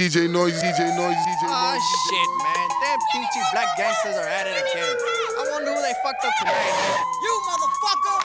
DJ 0.00 0.30
Noise, 0.30 0.62
DJ 0.62 0.96
Noise, 0.96 1.14
DJ 1.14 1.44
oh, 1.44 1.52
Noise. 1.52 1.76
Oh 1.76 1.76
shit, 2.08 2.30
man. 2.42 2.68
Damn 2.80 3.00
peachy 3.12 3.42
black 3.52 3.68
gangsters 3.76 4.16
are 4.16 4.26
at 4.26 4.46
it 4.46 4.56
again. 4.56 4.96
I 5.38 5.46
wonder 5.52 5.74
who 5.74 5.82
they 5.82 5.92
fucked 6.02 6.24
up 6.24 6.32
tonight, 6.38 6.54
man. 6.56 7.04
You 7.22 7.40
motherfucker! 7.84 8.16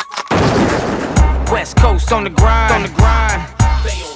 West 1.51 1.75
Coast 1.75 2.13
on 2.13 2.23
the 2.23 2.29
grind, 2.29 2.73
on 2.75 2.83
the 2.83 2.89
grind. 2.95 4.14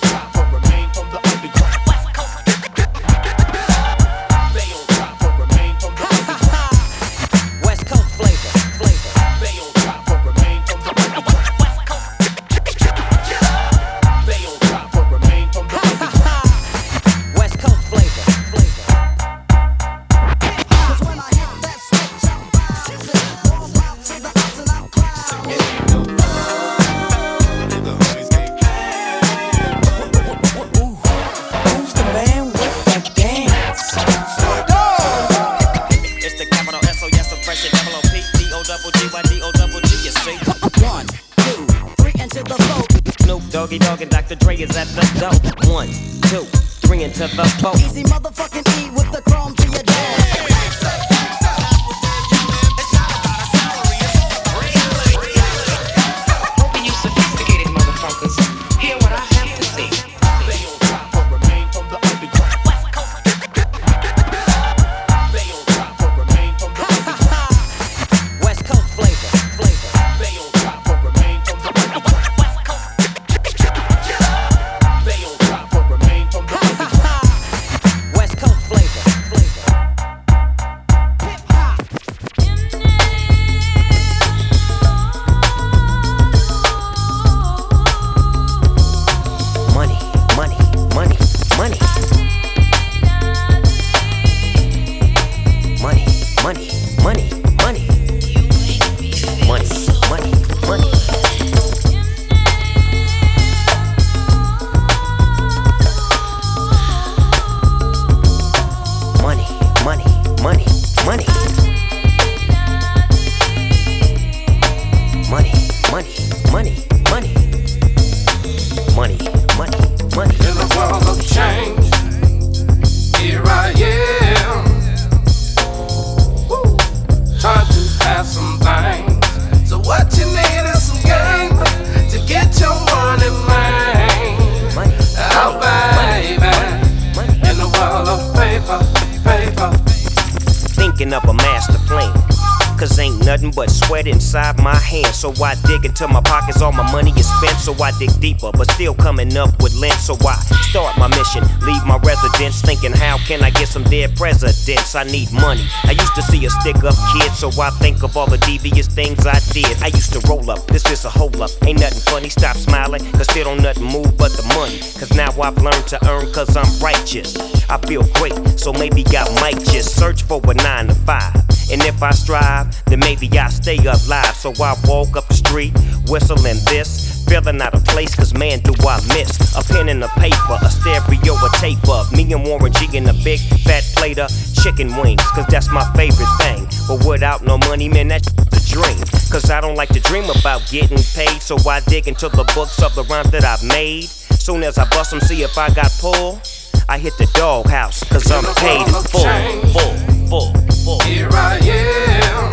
So 145.20 145.34
I 145.44 145.56
dig 145.68 145.84
into 145.84 146.08
my 146.08 146.22
pockets, 146.22 146.62
all 146.62 146.72
my 146.72 146.90
money 146.94 147.12
is 147.20 147.28
spent. 147.28 147.58
So 147.60 147.74
I 147.84 147.92
dig 148.00 148.10
deeper, 148.22 148.52
but 148.54 148.72
still 148.72 148.96
coming 148.96 149.36
up 149.36 149.52
with 149.62 149.76
lint. 149.76 149.96
So 149.96 150.16
I 150.26 150.36
start 150.70 150.98
my 150.98 151.10
mission, 151.10 151.44
leave 151.68 151.86
my 151.86 151.98
residence, 151.98 152.62
thinking 152.62 152.94
how 152.94 153.18
can 153.28 153.44
I 153.44 153.50
get 153.50 153.68
some 153.68 153.84
dead 153.84 154.16
presidents? 154.16 154.96
I 154.96 155.04
need 155.04 155.30
money. 155.34 155.68
I 155.84 155.92
used 155.92 156.16
to 156.16 156.22
see 156.22 156.46
a 156.46 156.50
stick 156.50 156.78
up 156.86 156.96
kid, 157.12 157.34
so 157.34 157.50
I 157.62 157.70
think 157.82 158.02
of 158.02 158.16
all 158.16 158.28
the 158.28 158.38
devious 158.38 158.88
things 158.88 159.28
I 159.28 159.40
did. 159.52 159.76
I 159.84 159.88
used 159.88 160.14
to 160.14 160.22
roll 160.30 160.50
up, 160.50 160.66
this 160.68 160.90
is 160.90 161.04
a 161.04 161.10
hole 161.10 161.44
up. 161.44 161.52
Ain't 161.68 161.82
nothing 161.82 162.00
funny, 162.00 162.30
stop 162.30 162.56
smiling, 162.56 163.04
cause 163.12 163.30
still 163.30 163.44
don't 163.44 163.62
nothing 163.62 163.84
move 163.84 164.16
but 164.18 164.32
the 164.32 164.44
money. 164.56 164.80
Cause 164.80 165.12
now 165.16 165.32
I've 165.42 165.58
learned 165.58 165.86
to 165.88 166.00
earn 166.10 166.32
cause 166.32 166.56
I'm 166.56 166.72
righteous. 166.82 167.36
I 167.70 167.78
feel 167.80 168.04
great, 168.14 168.58
so 168.58 168.72
maybe 168.72 169.04
I 169.10 169.28
might 169.42 169.60
just 169.66 169.98
search 169.98 170.24
for 170.24 170.40
a 170.50 170.54
nine 170.54 170.88
to 170.88 170.96
five. 170.96 171.49
And 171.72 171.82
if 171.84 172.02
I 172.02 172.12
strive, 172.12 172.74
then 172.86 173.00
maybe 173.00 173.30
I 173.38 173.50
stay 173.50 173.78
alive. 173.78 174.36
So 174.36 174.52
I 174.60 174.76
walk 174.86 175.16
up 175.16 175.28
the 175.28 175.36
street, 175.36 175.74
whistling 176.08 176.58
this, 176.66 177.24
feeling 177.30 177.62
out 177.62 177.76
of 177.76 177.86
place, 177.86 178.16
cause 178.16 178.34
man, 178.34 178.60
do 178.60 178.74
I 178.88 179.00
miss 179.10 179.56
a 179.56 179.62
pen 179.62 179.90
and 179.90 180.04
a 180.04 180.08
paper, 180.20 180.58
a 180.62 180.70
stereo, 180.70 181.36
a 181.36 181.50
tape 181.58 181.88
of 181.88 182.12
me 182.12 182.34
and 182.34 182.44
Warren 182.44 182.74
G 182.74 182.98
in 182.98 183.08
a 183.08 183.14
big 183.24 183.40
fat 183.66 183.84
plate 183.96 184.18
of 184.18 184.32
chicken 184.64 184.96
wings, 184.98 185.22
cause 185.32 185.46
that's 185.48 185.70
my 185.70 185.86
favorite 185.96 186.34
thing. 186.40 186.66
But 186.88 187.06
without 187.08 187.44
no 187.44 187.58
money, 187.60 187.88
man, 187.88 188.08
that's 188.08 188.32
the 188.32 188.62
dream. 188.68 188.98
Cause 189.30 189.52
I 189.52 189.62
don't 189.62 189.76
like 189.76 189.90
to 189.90 190.00
dream 190.00 190.26
about 190.40 190.68
getting 190.70 190.98
paid, 191.14 191.42
so 191.42 191.56
I 191.70 191.82
dig 191.82 192.08
into 192.08 192.30
the 192.30 192.50
books 192.56 192.82
of 192.82 192.96
the 192.96 193.04
rhymes 193.04 193.30
that 193.32 193.46
I've 193.46 193.64
made. 193.64 194.06
Soon 194.06 194.64
as 194.64 194.80
I 194.80 194.90
bust 194.90 195.12
them, 195.12 195.20
see 195.20 195.44
if 195.44 195.58
I 195.58 195.70
got 195.70 195.92
pull. 196.00 196.42
I 196.88 196.98
hit 196.98 197.16
the 197.20 197.30
doghouse, 197.36 198.04
cause 198.06 198.32
I'm 198.32 198.44
paid 198.56 198.82
in 198.82 198.94
full, 199.14 199.22
full, 199.70 200.52
full, 200.52 200.69
full. 200.90 201.00
Here 201.02 201.30
I 201.32 201.58
am. 201.58 202.50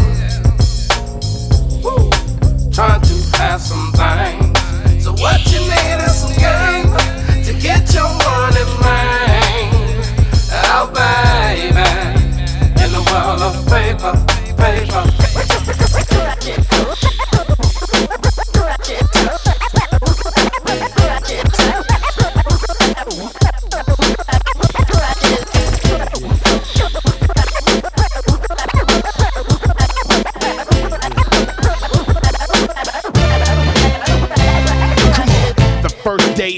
Woo. 1.83 2.11
Trying 2.71 3.01
to 3.01 3.15
have 3.39 3.61
some 3.61 3.93
things. 3.93 5.05
So 5.05 5.13
what 5.13 5.41
you 5.53 5.61
need 5.61 5.99
is 6.05 6.15
some 6.23 6.35
game 6.37 6.93
to 7.45 7.53
get 7.61 7.95
your 7.95 8.11
money, 8.29 8.65
man. 8.83 9.73
Oh, 10.75 10.87
baby. 10.93 11.89
In 12.83 12.89
the 12.93 13.03
world 13.11 13.41
of 13.43 13.55
paper, 13.69 14.13
paper. 14.57 15.05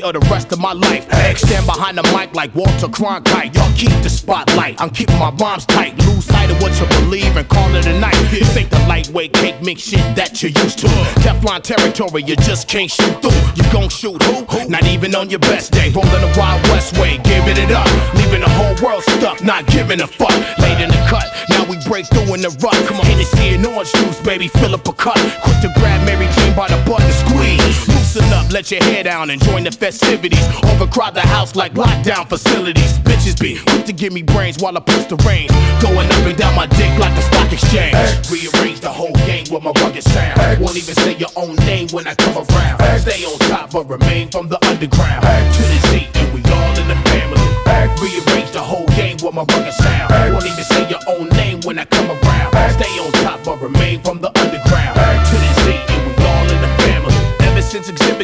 Of 0.08 0.22
the 0.22 0.28
rest 0.30 0.52
of 0.52 0.58
my 0.58 0.72
life. 0.72 1.04
Stand 1.36 1.66
behind 1.66 1.98
the 1.98 2.02
mic 2.16 2.34
like 2.34 2.54
Walter 2.54 2.88
Cronkite. 2.88 3.54
Y'all 3.54 3.72
keep 3.76 3.90
the 4.02 4.10
spotlight. 4.10 4.80
I'm 4.80 4.90
keeping 4.90 5.18
my 5.18 5.30
rhymes 5.30 5.66
tight. 5.66 5.96
Lose 6.06 6.24
sight 6.24 6.50
of 6.50 6.60
what 6.62 6.72
you 6.80 6.86
believe 7.00 7.36
and 7.36 7.48
call 7.48 7.74
it 7.74 7.86
a 7.86 7.98
night. 8.00 8.16
This 8.30 8.56
ain't 8.56 8.70
the 8.70 8.78
lightweight 8.88 9.32
cake 9.34 9.60
mix 9.62 9.82
shit 9.82 10.00
that 10.16 10.42
you're 10.42 10.52
used 10.52 10.78
to. 10.80 10.88
Teflon 11.20 11.62
territory, 11.62 12.22
you 12.22 12.36
just 12.36 12.68
can't 12.68 12.90
shoot 12.90 13.20
through. 13.20 13.40
You 13.56 13.64
gon' 13.72 13.88
shoot 13.88 14.22
who? 14.22 14.68
Not 14.68 14.84
even 14.86 15.14
on 15.14 15.30
your 15.30 15.40
best 15.40 15.72
day. 15.72 15.90
Rolling 15.90 16.10
the 16.10 16.34
Wild 16.38 16.62
West 16.68 16.96
way, 16.98 17.18
giving 17.24 17.56
it 17.56 17.70
up. 17.70 17.88
Leaving 18.14 18.40
the 18.40 18.50
whole 18.50 18.74
world 18.82 19.02
stuck, 19.02 19.42
not 19.42 19.66
giving 19.66 20.00
a 20.00 20.06
fuck. 20.06 20.34
Late 20.58 20.80
in 20.80 20.88
the 20.88 21.02
cut, 21.08 21.26
now 21.50 21.64
we 21.68 21.76
break 21.86 22.06
through 22.06 22.34
in 22.34 22.40
the 22.40 22.50
rut. 22.62 22.74
Come 22.86 22.98
on, 22.98 23.04
Hennessy 23.04 23.54
and 23.54 23.66
orange 23.66 23.92
juice, 23.92 24.20
baby, 24.22 24.48
fill 24.48 24.74
up 24.74 24.88
a 24.88 24.92
cup. 24.92 25.18
Quick 25.42 25.60
to 25.62 25.72
grab 25.76 26.04
Mary 26.06 26.28
Jane 26.36 26.56
by 26.56 26.68
the 26.68 26.80
butt 26.88 27.02
and 27.02 27.14
squeeze. 27.14 28.07
Listen 28.18 28.32
up, 28.32 28.50
let 28.50 28.68
your 28.72 28.82
hair 28.82 29.04
down 29.04 29.30
and 29.30 29.40
join 29.40 29.62
the 29.62 29.70
festivities. 29.70 30.42
Overcrowd 30.64 31.14
the 31.14 31.20
house 31.20 31.54
like 31.54 31.74
lockdown 31.74 32.28
facilities. 32.28 32.98
Bitches 33.06 33.40
be 33.40 33.62
quick 33.62 33.86
to 33.86 33.92
give 33.92 34.12
me 34.12 34.22
brains 34.22 34.58
while 34.58 34.76
I 34.76 34.80
push 34.80 35.04
the 35.06 35.14
reins. 35.22 35.52
Going 35.80 36.10
up 36.10 36.26
and 36.26 36.36
down 36.36 36.56
my 36.56 36.66
dick 36.66 36.90
like 36.98 37.14
the 37.14 37.22
stock 37.22 37.52
exchange. 37.52 37.94
Hey. 37.94 38.18
Rearrange 38.26 38.80
the 38.80 38.90
whole 38.90 39.12
game 39.22 39.46
with 39.52 39.62
my 39.62 39.70
rugged 39.78 40.02
sound. 40.02 40.40
Hey. 40.40 40.58
Won't 40.58 40.76
even 40.76 40.94
say 40.96 41.14
your 41.14 41.30
own 41.36 41.54
name 41.70 41.86
when 41.90 42.08
I 42.08 42.14
come 42.16 42.38
around. 42.42 42.80
Hey. 42.82 42.98
Stay 42.98 43.24
on 43.24 43.38
top 43.38 43.70
but 43.70 43.88
remain 43.88 44.28
from 44.30 44.48
the 44.48 44.58
underground. 44.66 45.22
To 45.22 45.62
the 45.62 45.78
seat 45.86 46.10
and 46.16 46.34
we 46.34 46.42
all 46.50 46.74
in 46.74 46.88
the 46.88 46.98
family. 47.06 47.38
Rearrange 48.02 48.50
the 48.50 48.60
whole 48.60 48.86
game 48.98 49.18
with 49.22 49.34
my 49.34 49.46
rugged 49.46 49.74
sound. 49.74 50.34
Won't 50.34 50.44
even 50.44 50.64
say 50.64 50.90
your 50.90 51.02
own 51.06 51.28
name 51.38 51.60
when 51.62 51.78
I 51.78 51.84
come 51.84 52.10
around. 52.10 52.50
Stay 52.82 52.98
on 52.98 53.12
top 53.22 53.44
but 53.44 53.62
remain 53.62 54.02
from 54.02 54.20
the 54.20 54.32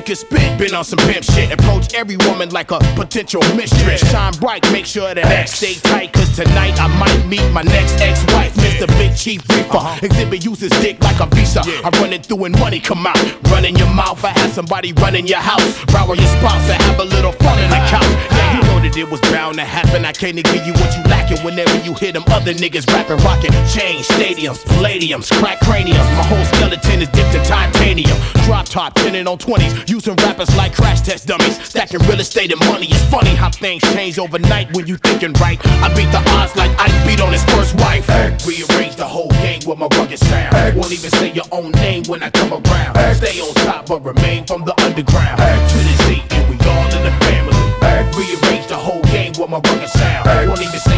Been 0.04 0.74
on 0.74 0.84
some 0.84 0.98
pimp 0.98 1.24
shit. 1.24 1.50
Approach 1.50 1.94
every 1.94 2.18
woman 2.28 2.50
like 2.50 2.70
a 2.70 2.78
potential 2.94 3.40
mistress. 3.56 4.06
Shine 4.10 4.34
bright, 4.34 4.60
make 4.70 4.84
sure 4.84 5.14
that 5.14 5.24
X 5.24 5.52
stay 5.54 5.74
tight. 5.74 6.12
Cause 6.12 6.36
tonight 6.36 6.78
I 6.78 6.88
might 6.98 7.26
meet 7.26 7.40
my 7.52 7.62
next 7.62 7.98
ex-wife, 8.02 8.52
Mr. 8.56 8.86
Big 8.98 9.16
Chief 9.16 9.40
Reaper. 9.48 9.78
Uh-huh. 9.78 9.98
Xzibit 10.06 10.44
uses 10.44 10.68
dick 10.82 11.02
like 11.02 11.18
a 11.20 11.26
visa. 11.34 11.62
I 11.64 11.88
run 12.02 12.12
it 12.12 12.26
through 12.26 12.44
and 12.44 12.58
money 12.60 12.80
come 12.80 13.06
out. 13.06 13.16
Run 13.48 13.64
in 13.64 13.76
your 13.76 13.88
mouth, 13.94 14.22
I 14.22 14.36
have 14.36 14.52
somebody 14.52 14.92
run 14.92 15.16
in 15.16 15.26
your 15.26 15.40
house. 15.40 15.72
Rower 15.94 16.14
your 16.14 16.28
spouse, 16.36 16.68
I 16.68 16.76
have 16.84 17.00
a 17.00 17.04
little 17.04 17.32
fun 17.32 17.58
in 17.64 17.70
the 17.70 17.80
couch. 17.88 18.04
Yeah, 18.36 18.60
that 18.84 18.96
it 18.96 19.08
was 19.08 19.20
bound 19.32 19.56
to 19.56 19.64
happen. 19.64 20.04
I 20.04 20.12
can't 20.12 20.36
give 20.36 20.66
you 20.66 20.72
what 20.76 20.92
you 20.92 21.02
lacking 21.08 21.40
whenever 21.40 21.76
you 21.80 21.94
hear 21.94 22.12
them 22.12 22.24
other 22.28 22.52
niggas 22.52 22.86
rapping, 22.92 23.16
rocking. 23.24 23.52
Change 23.72 24.04
stadiums, 24.06 24.60
palladiums, 24.68 25.32
crack 25.40 25.60
craniums. 25.60 26.04
My 26.20 26.24
whole 26.28 26.44
skeleton 26.52 27.00
is 27.00 27.08
dipped 27.08 27.34
in 27.34 27.42
titanium. 27.44 28.16
Drop 28.44 28.66
top, 28.66 28.94
pinning 28.94 29.26
on 29.26 29.38
20s, 29.38 29.88
using 29.88 30.16
rappers 30.16 30.54
like 30.56 30.74
crash 30.74 31.00
test 31.00 31.26
dummies. 31.26 31.56
Stacking 31.64 32.00
real 32.04 32.20
estate 32.20 32.52
and 32.52 32.60
money. 32.68 32.86
It's 32.90 33.04
funny 33.08 33.34
how 33.34 33.50
things 33.50 33.82
change 33.94 34.18
overnight 34.18 34.74
when 34.76 34.86
you 34.86 34.96
thinking 34.98 35.32
right. 35.40 35.58
I 35.80 35.88
beat 35.96 36.12
the 36.12 36.22
odds 36.36 36.54
like 36.56 36.72
I 36.78 36.92
beat 37.06 37.20
on 37.20 37.32
his 37.32 37.44
first 37.56 37.74
wife. 37.80 38.06
Rearrange 38.44 38.96
the 38.96 39.08
whole 39.08 39.30
game 39.40 39.60
with 39.66 39.78
my 39.78 39.88
rugged 39.96 40.18
sound. 40.18 40.76
Won't 40.76 40.92
even 40.92 41.10
say 41.10 41.32
your 41.32 41.48
own 41.52 41.72
name 41.72 42.04
when 42.04 42.22
I 42.22 42.30
come 42.30 42.52
around. 42.52 43.16
Stay 43.16 43.40
on 43.40 43.54
top 43.64 43.86
but 43.86 44.04
remain 44.04 44.44
from 44.44 44.64
the 44.64 44.74
underground. 44.82 45.40
To 45.40 45.78
the 45.78 45.94
Z, 46.04 46.22
and 46.30 46.50
we 46.50 46.56
all 46.68 46.84
in 46.92 47.02
the 47.04 47.12
family. 47.24 47.73
Rearrange 48.16 48.66
the 48.68 48.76
whole 48.76 49.02
game 49.02 49.32
with 49.38 49.50
my 49.50 49.58
rugged 49.58 49.88
sound. 49.88 50.48
Won't 50.48 50.62
even 50.62 50.78
say 50.78 50.93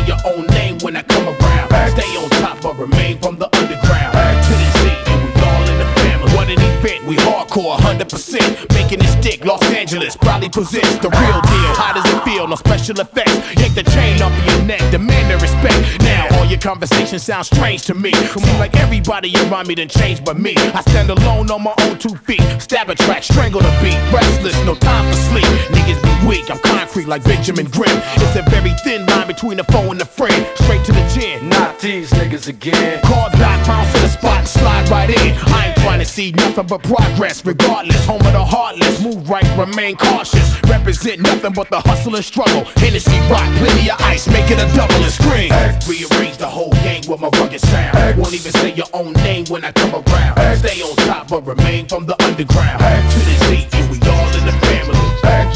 We 6.87 7.17
hardcore 7.17 7.77
100%. 7.79 8.73
Making 8.73 9.00
it 9.00 9.09
stick, 9.19 9.44
Los 9.44 9.61
Angeles 9.65 10.17
probably 10.17 10.49
presents 10.49 10.99
the 10.99 11.11
real 11.11 11.41
deal. 11.43 11.75
How 11.75 11.93
does 11.93 12.06
it 12.06 12.23
feel? 12.23 12.47
No 12.47 12.55
special 12.55 13.00
effects. 13.00 13.35
Yank 13.59 13.75
the 13.75 13.83
chain 13.83 14.23
off 14.23 14.31
of 14.31 14.47
your 14.47 14.62
neck, 14.62 14.79
demand 14.93 15.29
the 15.29 15.37
respect. 15.38 15.83
Now 16.03 16.29
all 16.38 16.47
your 16.47 16.61
conversations 16.61 17.25
sound 17.25 17.47
strange 17.47 17.83
to 17.87 17.94
me. 17.94 18.12
Seems 18.12 18.59
like 18.61 18.77
everybody 18.77 19.35
around 19.35 19.67
me 19.67 19.75
done 19.75 19.88
changed 19.88 20.25
but 20.25 20.38
me. 20.38 20.55
I 20.56 20.81
stand 20.83 21.11
alone 21.11 21.50
on 21.50 21.65
my 21.65 21.75
own 21.81 21.99
two 21.99 22.15
feet. 22.23 22.43
Stab 22.61 22.88
a 22.88 22.94
track, 22.94 23.25
strangle 23.25 23.61
the 23.61 23.73
beat. 23.83 23.99
Restless, 24.15 24.55
no 24.65 24.77
time 24.77 25.11
for 25.11 25.19
sleep. 25.31 25.50
Niggas 25.75 26.00
be 26.00 26.29
weak, 26.29 26.49
I'm 26.53 26.59
concrete 26.59 27.09
like 27.09 27.25
Benjamin 27.25 27.67
Grimm. 27.67 27.99
It's 28.15 28.37
a 28.37 28.43
very 28.49 28.71
thin 28.85 29.05
line 29.06 29.27
between 29.27 29.59
a 29.59 29.65
foe 29.65 29.91
and 29.91 30.00
a 30.00 30.05
friend. 30.05 30.47
Straight 30.55 30.85
to 30.85 30.93
the 30.93 31.05
chin. 31.12 31.49
Not 31.49 31.81
these 31.81 32.11
niggas 32.12 32.47
again. 32.47 33.03
Call 33.03 33.29
back, 33.31 33.67
bounce 33.67 33.93
to 33.93 34.00
the 34.03 34.09
spot, 34.09 34.38
and 34.38 34.49
slide 34.49 34.88
right 34.88 35.11
in. 35.11 35.35
I 35.53 35.67
ain't 35.67 35.77
trying 35.79 35.99
to 35.99 36.06
see 36.06 36.31
nothing 36.31 36.67
but 36.67 36.75
progress, 36.78 37.44
regardless. 37.44 38.05
Home 38.06 38.20
of 38.20 38.32
the 38.32 38.44
heartless, 38.44 39.02
move 39.02 39.28
right, 39.28 39.46
remain 39.56 39.96
cautious. 39.96 40.61
Represent 40.69 41.20
nothing 41.20 41.52
but 41.52 41.70
the 41.70 41.81
hustle 41.81 42.14
and 42.17 42.25
struggle. 42.25 42.64
Hennessy 42.76 43.19
rock, 43.31 43.46
plenty 43.56 43.90
of 43.90 44.00
ice, 44.00 44.26
make 44.28 44.50
it 44.50 44.58
a 44.58 44.69
double 44.75 44.94
and 44.96 45.12
scream. 45.12 45.50
Rearrange 45.87 46.37
the 46.37 46.46
whole 46.46 46.73
gang 46.84 47.02
with 47.08 47.20
my 47.20 47.28
rugged 47.38 47.61
sound. 47.61 48.19
Won't 48.19 48.34
even 48.34 48.52
say 48.52 48.75
your 48.75 48.90
own 48.93 49.12
name 49.25 49.46
when 49.46 49.64
I 49.64 49.73
come 49.73 49.94
around. 49.94 50.56
Stay 50.58 50.82
on 50.82 50.96
top 51.06 51.28
but 51.28 51.46
remain 51.46 51.87
from 51.87 52.06
the 52.06 52.17
underground. 52.23 52.81
To 52.81 53.19
the 53.19 53.37
Z, 53.46 53.69
and 53.73 53.90
we 53.90 53.99
all 54.08 54.28
in 54.37 54.44
the 54.46 54.56
family. 54.67 54.99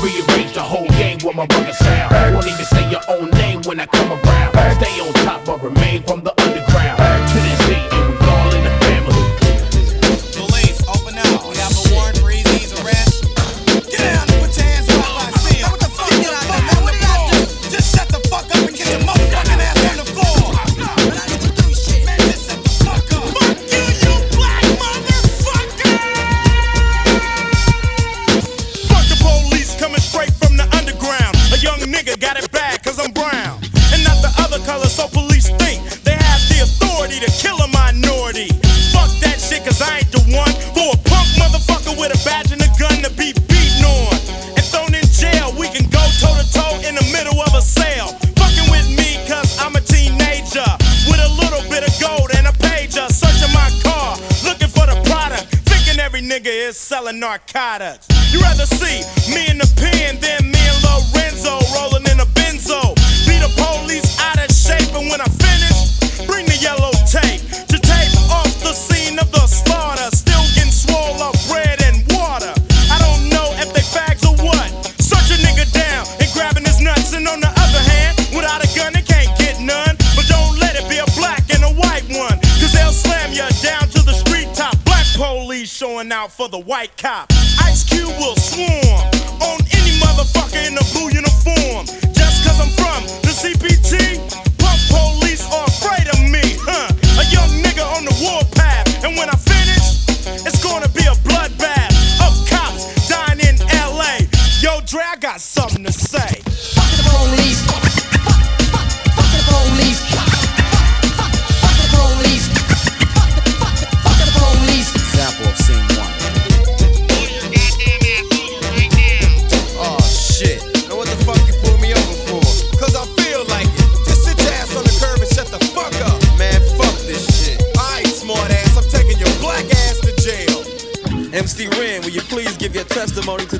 Rearrange 0.00 0.54
the 0.54 0.62
whole 0.62 0.88
gang 0.98 1.18
with 1.24 1.36
my 1.36 1.46
rugged 1.50 1.74
sound. 1.74 2.34
Won't 2.34 2.46
even 2.46 2.64
say 2.64 2.90
your 2.90 3.02
own 3.08 3.30
name 3.30 3.62
when 3.62 3.80
I 3.80 3.86
come 3.86 4.10
around. 4.12 4.52
Stay 4.80 5.00
on 5.00 5.12
top 5.24 5.44
but 5.44 5.62
remain 5.62 6.02
from 6.04 6.22
the 6.22 6.39
nigga 56.30 56.68
is 56.68 56.76
selling 56.76 57.18
narcotics. 57.18 58.06
You 58.30 58.40
rather 58.40 58.64
see 58.64 59.02
me 59.34 59.50
in 59.50 59.58
the 59.58 59.66
pen 59.74 60.14
than 60.22 60.46
me 60.46 60.62
and 60.62 60.78
Lorenzo 60.86 61.58
rolling 61.74 62.06
in 62.06 62.20
a 62.22 62.28
benzo. 62.38 62.94
Be 63.26 63.34
the 63.42 63.50
police 63.58 64.06
out 64.22 64.38
of 64.38 64.46
shape, 64.54 64.94
and 64.94 65.10
when 65.10 65.20
I 65.20 65.26
finish, 65.26 65.69
for 86.30 86.48
the 86.48 86.58
white 86.58 86.96
cop. 86.96 87.39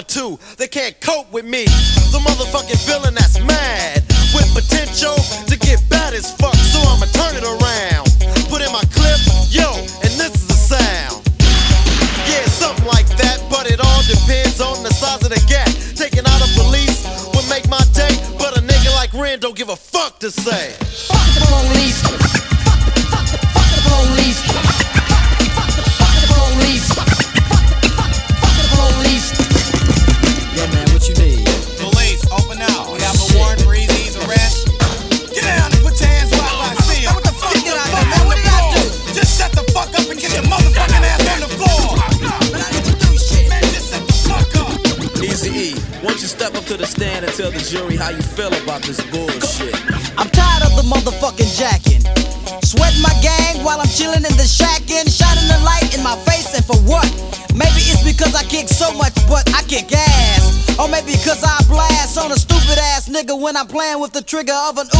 number 0.00 0.08
two. 0.08 0.38
They 0.56 0.68
can't 0.68 0.98
cope 1.00 1.30
with 1.32 1.44
me. 1.44 1.64
The 1.64 2.20
motherfucking 2.24 2.86
villain 2.86 3.14
that's 3.14 3.38
mad. 3.40 3.99
Trigger 64.30 64.52
of 64.52 64.78
an 64.78 64.99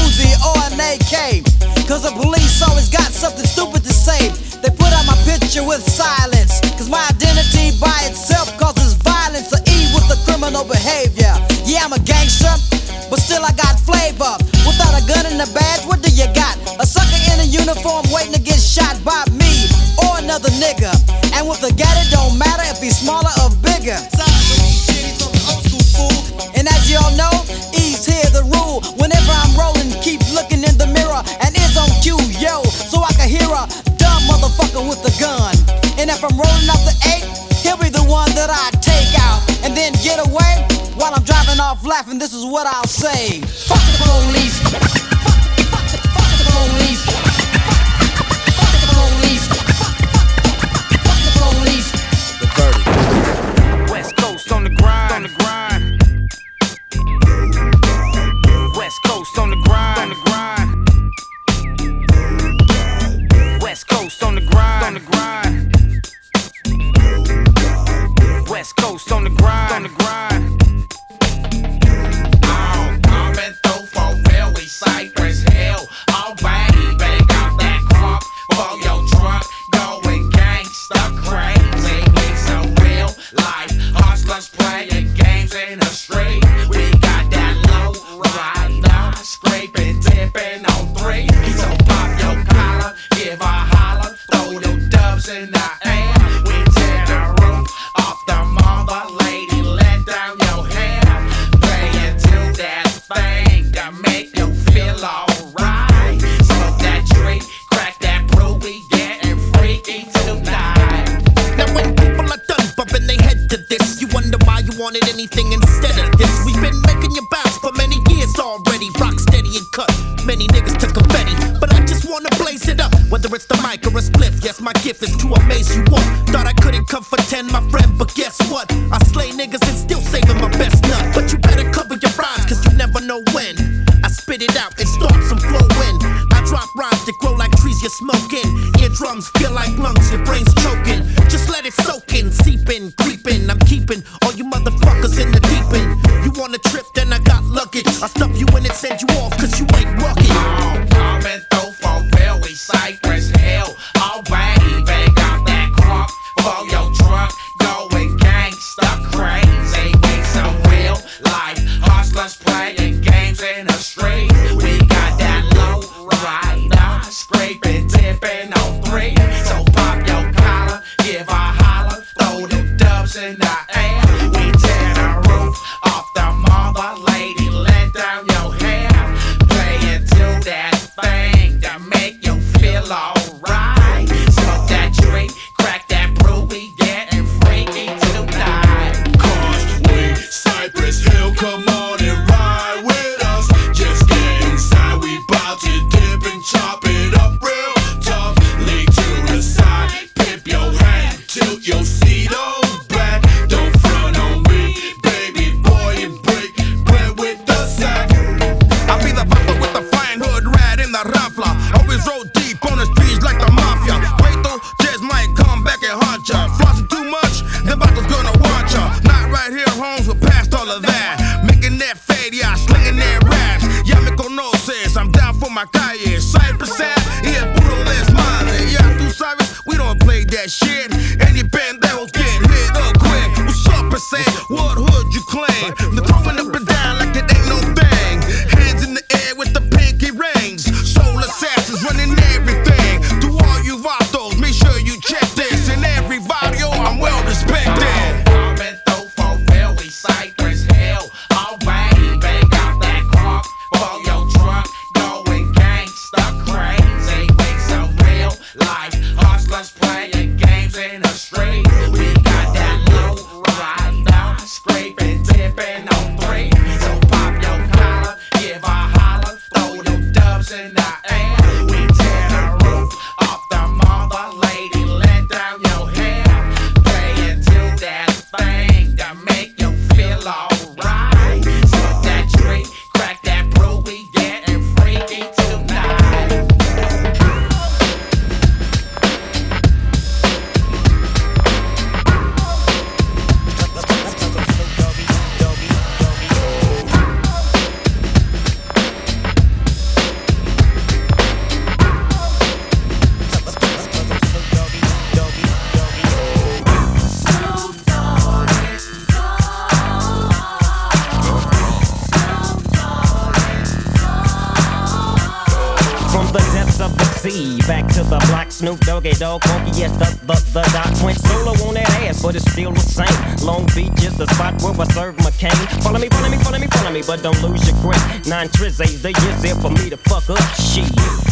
prince 317.31 317.39
of 317.39 317.61
the 317.61 317.61
sea. 317.61 317.67
Back 317.67 317.87
to 317.95 318.03
the 318.03 318.19
block, 318.29 318.51
Snoop 318.51 318.81
Doggy 318.81 319.13
Dogg, 319.13 319.43
funky 319.45 319.71
yes, 319.79 319.93
the, 319.97 320.09
the, 320.27 320.35
the 320.53 320.63
doc 320.73 320.91
went 321.03 321.19
solo 321.19 321.53
on 321.67 321.75
that 321.75 321.89
ass, 322.03 322.23
but 322.23 322.35
it's 322.35 322.51
still 322.51 322.73
the 322.73 322.81
same. 322.81 323.47
Long 323.47 323.67
Beach 323.75 323.93
is 324.03 324.17
the 324.17 324.27
spot 324.35 324.61
where 324.63 324.75
I 324.75 324.85
serve 324.93 325.17
McCain. 325.17 325.55
Follow 325.83 325.99
me, 325.99 326.09
follow 326.09 326.31
me, 326.31 326.39
follow 326.39 326.59
me, 326.59 326.67
follow 326.67 326.93
me, 326.93 327.03
but 327.07 327.23
don't 327.23 327.41
lose 327.43 327.67
your 327.69 327.77
grip. 327.83 328.01
Nine 328.27 328.49
trizzies, 328.49 329.03
the 329.03 329.13
years 329.13 329.43
there 329.43 329.55
for 329.57 329.71
me 329.71 329.91
to 329.91 329.97
fuck 329.97 330.29
up 330.31 330.43
shit. 330.59 330.91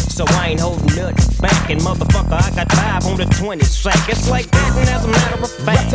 So 0.09 0.25
I 0.39 0.49
ain't 0.49 0.59
holding 0.59 0.95
nothing 0.95 1.15
back, 1.39 1.69
and 1.69 1.79
motherfucker, 1.81 2.35
I 2.35 2.49
got 2.55 2.71
five 2.71 3.05
on 3.05 3.17
the 3.17 3.25
20 3.25 3.63
sack. 3.63 4.09
It's 4.09 4.29
like 4.29 4.49
that, 4.51 4.71
and 4.77 4.89
as 4.89 5.05
a 5.05 5.07
matter 5.07 5.43
of 5.43 5.51
fact, 5.63 5.91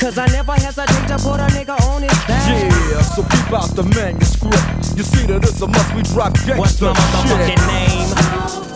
cause 0.00 0.18
I 0.18 0.26
never 0.28 0.54
hesitate 0.54 1.08
to 1.08 1.18
put 1.18 1.40
a 1.40 1.48
nigga 1.50 1.74
on 1.90 2.02
his 2.02 2.18
back. 2.26 2.46
Yeah, 2.46 3.02
so 3.02 3.22
keep 3.22 3.52
out 3.52 3.74
the 3.74 3.82
manuscript. 3.82 4.96
You 4.96 5.02
see 5.02 5.26
that 5.26 5.42
it's 5.42 5.60
a 5.60 5.66
must 5.66 5.94
we 5.94 6.02
drop 6.02 6.32
gangsta 6.34 6.58
What's 6.58 6.80
my 6.80 6.92
motherfucking 6.92 7.58
shit. 7.58 8.66
name? 8.66 8.69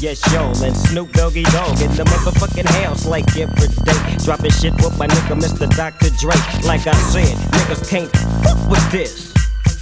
Yes 0.00 0.32
yo, 0.32 0.46
and 0.64 0.76
Snoop 0.76 1.12
Doggy 1.12 1.42
Dogg 1.42 1.80
in 1.82 1.90
the 1.90 2.04
motherfucking 2.04 2.66
house 2.82 3.04
like 3.04 3.36
every 3.36 3.68
day. 3.84 4.16
Dropping 4.24 4.52
shit 4.52 4.72
with 4.76 4.96
my 4.96 5.08
nigga 5.08 5.38
Mr. 5.38 5.68
Dr. 5.76 6.10
Dre. 6.18 6.34
Like 6.66 6.86
I 6.86 6.94
said, 6.94 7.36
niggas 7.52 7.90
can't 7.90 8.16
fuck 8.42 8.70
with 8.70 8.92
this. 8.92 9.27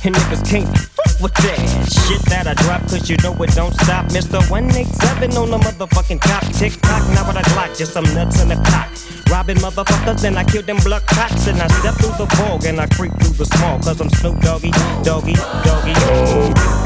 And 0.06 0.14
niggas 0.14 0.48
can't 0.48 0.68
fuck 0.78 1.20
with 1.20 1.34
that 1.34 1.58
shit 1.90 2.22
that 2.30 2.46
I 2.46 2.54
drop, 2.62 2.80
cause 2.82 3.10
you 3.10 3.16
know 3.24 3.34
it 3.42 3.50
don't 3.56 3.74
stop. 3.74 4.06
Mr. 4.06 4.38
187 4.48 5.36
on 5.36 5.50
the 5.50 5.58
motherfucking 5.58 6.20
top. 6.20 6.44
Tick 6.54 6.80
tock, 6.80 7.02
now 7.10 7.26
what 7.26 7.36
I 7.36 7.42
Glock, 7.42 7.76
just 7.76 7.92
some 7.92 8.04
nuts 8.14 8.40
in 8.40 8.46
the 8.46 8.54
cock. 8.54 8.86
Robbing 9.28 9.56
motherfuckers, 9.56 10.22
then 10.22 10.36
I 10.36 10.44
kill 10.44 10.62
them 10.62 10.76
blood 10.84 11.04
cops. 11.06 11.48
And 11.48 11.60
I 11.60 11.66
step 11.66 11.94
through 11.94 12.24
the 12.24 12.30
fog 12.36 12.64
and 12.66 12.80
I 12.80 12.86
creep 12.86 13.14
through 13.18 13.34
the 13.34 13.46
small, 13.46 13.80
cause 13.80 14.00
I'm 14.00 14.10
Snoop 14.10 14.38
Doggy, 14.42 14.70
Doggy, 15.02 15.34
Doggy. 15.34 15.92
Now 15.92 16.85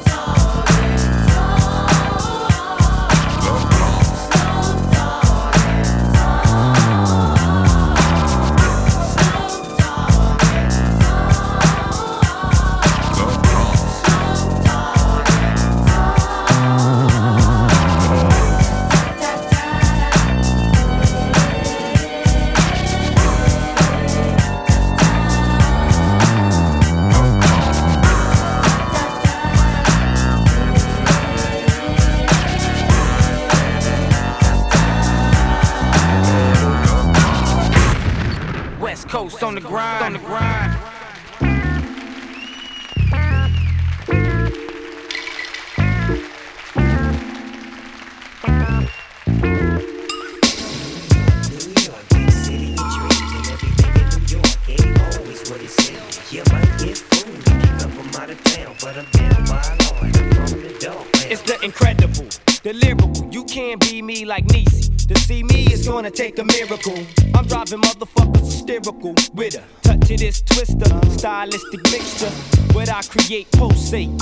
Take 66.11 66.39
a 66.39 66.43
miracle. 66.43 66.97
I'm 67.33 67.45
driving 67.45 67.79
motherfuckers 67.79 68.45
hysterical 68.45 69.15
with 69.33 69.55
a 69.55 69.63
touch 69.81 70.11
of 70.11 70.19
this 70.19 70.41
twister, 70.41 71.09
stylistic 71.11 71.81
mixture. 71.91 72.29
What 72.73 72.89
I 72.89 73.01
create 73.01 73.49
pulsates. 73.51 74.19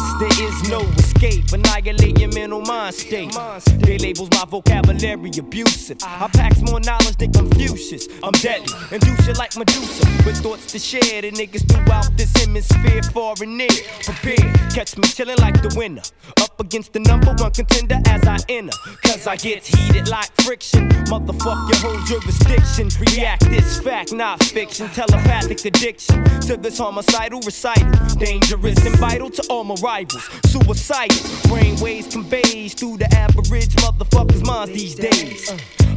Mind 2.90 3.62
state. 3.64 3.80
They 3.82 3.98
labels 3.98 4.30
my 4.32 4.46
vocabulary 4.46 5.32
abusive. 5.38 5.98
I 6.04 6.28
packs 6.34 6.62
more 6.62 6.80
knowledge 6.80 7.18
than 7.18 7.32
Confucius. 7.32 8.08
I'm 8.24 8.32
deadly 8.34 8.74
and 8.92 9.02
do 9.02 9.16
shit 9.24 9.38
like 9.38 9.56
Medusa 9.58 10.08
with 10.26 10.38
thoughts 10.38 10.72
to 10.72 10.80
share. 10.80 11.22
The 11.22 11.32
niggas 11.32 11.68
throughout 11.72 12.16
this 12.18 12.32
hemisphere, 12.38 13.04
far 13.04 13.36
and 13.42 13.58
near. 13.58 13.70
Prepare, 14.04 14.54
catch 14.74 14.98
me 14.98 15.04
chillin' 15.04 15.40
like 15.40 15.62
the 15.62 15.74
winner. 15.76 16.02
Up 16.42 16.60
against 16.60 16.94
the 16.94 17.00
number 17.00 17.34
one 17.38 17.52
contender 17.52 18.00
as 18.08 18.26
I 18.26 18.38
enter. 18.50 18.78
Cause 19.04 19.28
I 19.28 19.36
get 19.36 19.66
heated 19.66 20.08
like 20.08 20.30
friction. 20.42 20.90
Motherfuck 21.06 21.70
your 21.70 21.80
whole 21.80 22.02
jurisdiction. 22.06 22.90
React 23.00 23.50
this 23.50 23.80
fact, 23.82 24.14
not 24.14 24.44
fiction. 24.44 24.88
Telepathic 24.90 25.64
addiction 25.66 26.24
to 26.42 26.58
this 26.58 26.78
homicidal 26.78 27.42
recital. 27.42 27.90
Dangerous 28.18 28.86
and 28.86 28.96
vital 28.98 29.30
to 29.30 29.44
all 29.50 29.64
my 29.64 29.76
rivals. 29.82 30.24
Suicidal. 30.46 31.18
Brainwaves 31.50 32.12
conveys 32.12 32.79
through 32.80 32.96
the 32.96 33.14
average 33.14 33.76
motherfucker's 33.76 34.42
minds 34.42 34.72
these 34.72 34.96
days. 34.96 35.52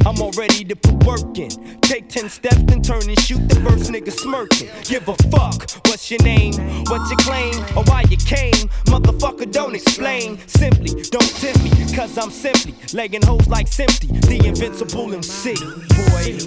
I'm 0.05 0.21
all 0.21 0.31
ready 0.31 0.65
to 0.65 0.75
put 0.75 1.01
work 1.05 1.37
in. 1.37 1.79
Take 1.79 2.09
10 2.09 2.27
steps 2.27 2.57
and 2.57 2.83
turn 2.83 3.07
and 3.07 3.17
shoot 3.21 3.47
the 3.47 3.55
first 3.61 3.89
nigga 3.89 4.11
smirking. 4.11 4.67
Give 4.83 5.07
a 5.07 5.15
fuck. 5.31 5.71
What's 5.87 6.11
your 6.11 6.21
name? 6.23 6.53
What 6.91 7.09
you 7.09 7.15
claim? 7.23 7.55
Or 7.77 7.83
why 7.85 8.03
you 8.09 8.17
came? 8.17 8.67
Motherfucker, 8.91 9.49
don't 9.49 9.75
explain. 9.75 10.37
Simply, 10.47 10.91
don't 11.03 11.31
tempt 11.39 11.63
me. 11.63 11.71
Cause 11.95 12.17
I'm 12.17 12.31
simply 12.31 12.75
legging 12.93 13.21
hoes 13.21 13.47
like 13.47 13.69
Simply. 13.69 14.09
The 14.19 14.45
invincible 14.45 15.13
MC. 15.13 15.55
Boy. 15.55 16.37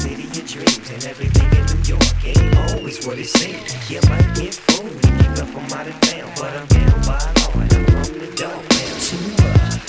City 0.00 0.24
of 0.24 0.46
dreams 0.48 0.90
and 0.90 1.04
everything 1.04 1.48
in 1.52 1.66
New 1.68 1.82
York 1.84 2.24
ain't 2.24 2.56
always 2.72 3.06
what 3.06 3.18
it 3.18 3.28
seems. 3.28 3.90
You 3.90 4.00
might 4.08 4.34
get 4.34 4.54
fooled 4.54 4.90
if 4.90 5.04
you 5.04 5.28
come 5.36 5.52
from 5.52 5.78
out 5.78 5.86
of 5.86 6.00
town, 6.00 6.32
but 6.36 6.56
I'm 6.56 6.66
down 6.68 7.00
by 7.02 7.18
law 7.36 7.60
and 7.60 7.72
I'm 7.74 8.04
from 8.04 8.18
the 8.18 8.32
dog 8.36 8.69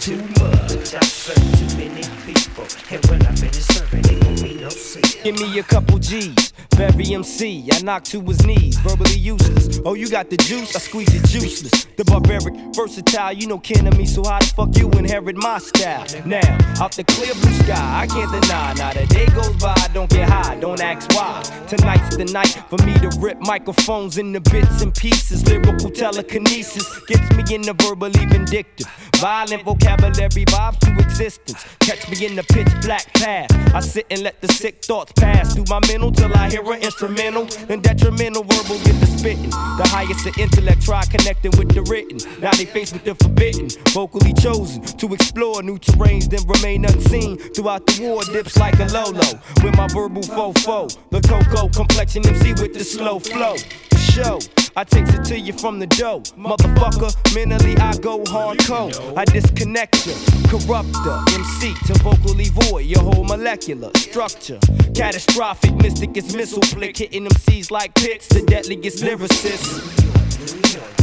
Too 0.01 0.17
much, 0.17 0.95
I 0.95 1.01
serve 1.01 1.37
too 1.59 1.77
many 1.77 2.20
people, 2.65 2.95
and 2.95 3.07
when 3.07 3.27
I 3.27 3.35
finish 3.35 3.67
serving, 3.67 4.05
it 4.05 4.25
won't 4.25 4.43
be 4.43 4.55
no 4.55 4.63
I 4.63 4.65
I 4.65 4.67
I 4.67 4.71
secret. 4.71 5.25
Give 5.25 5.35
me 5.41 5.59
a 5.59 5.63
couple 5.63 5.99
G's. 5.99 6.53
of 6.73 6.81
every 6.81 7.15
MC. 7.15 7.69
I 7.73 7.83
knock 7.83 8.05
to 8.05 8.21
his 8.21 8.45
knees, 8.45 8.79
verbally 8.79 9.17
useless. 9.17 9.81
Oh, 9.85 9.95
you 9.95 10.09
got 10.09 10.31
the 10.31 10.37
juice? 10.37 10.75
I 10.75 10.79
squeeze 10.79 11.15
it 11.15 11.23
juiceless. 11.23 11.87
The 11.97 12.05
barbaric, 12.05 12.55
versatile, 12.75 13.33
you 13.33 13.47
know 13.47 13.59
kin 13.59 13.87
of 13.87 13.97
me, 13.99 14.07
so 14.07 14.23
how 14.25 14.39
the 14.39 14.47
fuck 14.47 14.77
you 14.77 14.91
inherit 14.93 15.37
my 15.37 15.59
style? 15.59 16.07
Now, 16.25 16.59
out 16.81 16.93
the 16.93 17.05
clear 17.05 17.35
blue 17.35 17.53
sky, 17.65 18.01
I 18.03 18.07
can't 18.07 18.31
deny. 18.33 18.75
Now 18.75 18.93
the 18.93 19.07
day 19.07 19.27
goes 19.27 19.57
by, 19.57 19.75
don't 19.93 20.11
get 20.11 20.29
high, 20.29 20.57
don't 20.57 20.81
ask 20.81 21.11
why. 21.13 21.43
Tonight's 21.69 22.17
the 22.17 22.25
night 22.27 22.57
for 22.69 22.79
me 22.85 22.95
to 22.95 23.11
rip 23.21 23.39
microphones 23.41 24.19
into 24.19 24.41
bits 24.41 24.83
and 24.83 24.95
pieces. 24.95 25.47
Lyrical 25.47 25.91
telekinesis 25.91 27.01
gets 27.07 27.29
me 27.37 27.55
in 27.55 27.63
the 27.63 27.75
verbally 27.75 28.25
vindictive. 28.27 28.87
Violent 29.21 29.63
vocabulary 29.65 30.47
vibes 30.47 30.79
to 30.79 30.93
existence. 30.99 31.67
Catch 31.81 32.09
me 32.09 32.25
in 32.25 32.37
the 32.37 32.43
pitch 32.43 32.69
black 32.81 33.13
path. 33.13 33.51
I 33.75 33.81
sit 33.81 34.07
and 34.11 34.23
let 34.23 34.41
the 34.41 34.49
sick 34.49 34.83
thoughts 34.83 35.13
pass 35.13 35.55
through 35.55 35.67
my 35.69 35.79
mental 35.89 36.11
till 36.11 36.33
I 36.35 36.49
hear 36.49 36.63
an 36.73 36.81
instrumental. 36.81 37.45
Then 37.45 37.83
detrimental 37.83 38.45
verbal 38.45 38.79
get 38.79 38.99
the 38.99 39.07
spitting. 39.07 39.51
The 39.51 39.87
highest 39.89 40.27
of 40.27 40.39
intellect 40.39 40.81
try 40.81 41.05
connecting 41.05 41.51
with 41.59 41.75
the 41.75 41.83
written. 41.83 42.17
Now 42.41 42.53
they 42.53 42.65
faced 42.65 42.95
with 42.95 43.05
the 43.05 43.15
forbidden. 43.15 43.69
Vocally 43.93 44.33
chosen 44.33 44.81
to 44.81 45.13
explore 45.13 45.63
new 45.63 45.79
terrains, 45.79 46.31
then 46.31 46.41
remain 46.49 46.87
unseen. 46.87 47.37
Throughout 47.37 47.87
the 47.87 48.01
war, 48.01 48.25
dips 48.25 48.57
like 48.57 48.79
a 48.81 48.87
Lolo. 48.87 49.39
With 49.63 49.77
my 49.77 49.87
verbal 49.89 50.23
fofo. 50.23 50.89
The 51.11 51.21
cocoa 51.21 51.69
complexion 51.69 52.27
MC 52.27 52.55
with 52.55 52.73
the 52.73 52.85
slow 52.85 53.19
flow. 53.19 53.57
Show. 53.99 54.39
I 54.77 54.85
takes 54.85 55.13
it 55.13 55.25
to 55.25 55.39
you 55.39 55.53
from 55.53 55.79
the 55.79 55.87
dough. 55.87 56.21
Motherfucker, 56.39 57.13
mentally 57.35 57.77
I 57.77 57.97
go 57.99 58.23
hardcore. 58.25 59.10
I 59.17 59.25
disconnect 59.25 60.07
you, 60.07 60.15
corrupt 60.49 60.93
the 60.93 61.23
MC 61.35 61.75
to 61.87 61.95
vocally 62.03 62.49
void 62.49 62.87
your 62.87 63.03
whole 63.03 63.25
molecular 63.25 63.91
structure. 63.97 64.59
Catastrophic, 64.95 65.75
mystic 65.77 66.17
is 66.17 66.35
missile 66.35 66.63
flick, 66.63 66.97
hitting 66.97 67.27
MCs 67.27 67.71
like 67.71 67.95
pits, 67.95 68.29
the 68.29 68.43
deadliest 68.43 69.03
lyricists. 69.03 69.81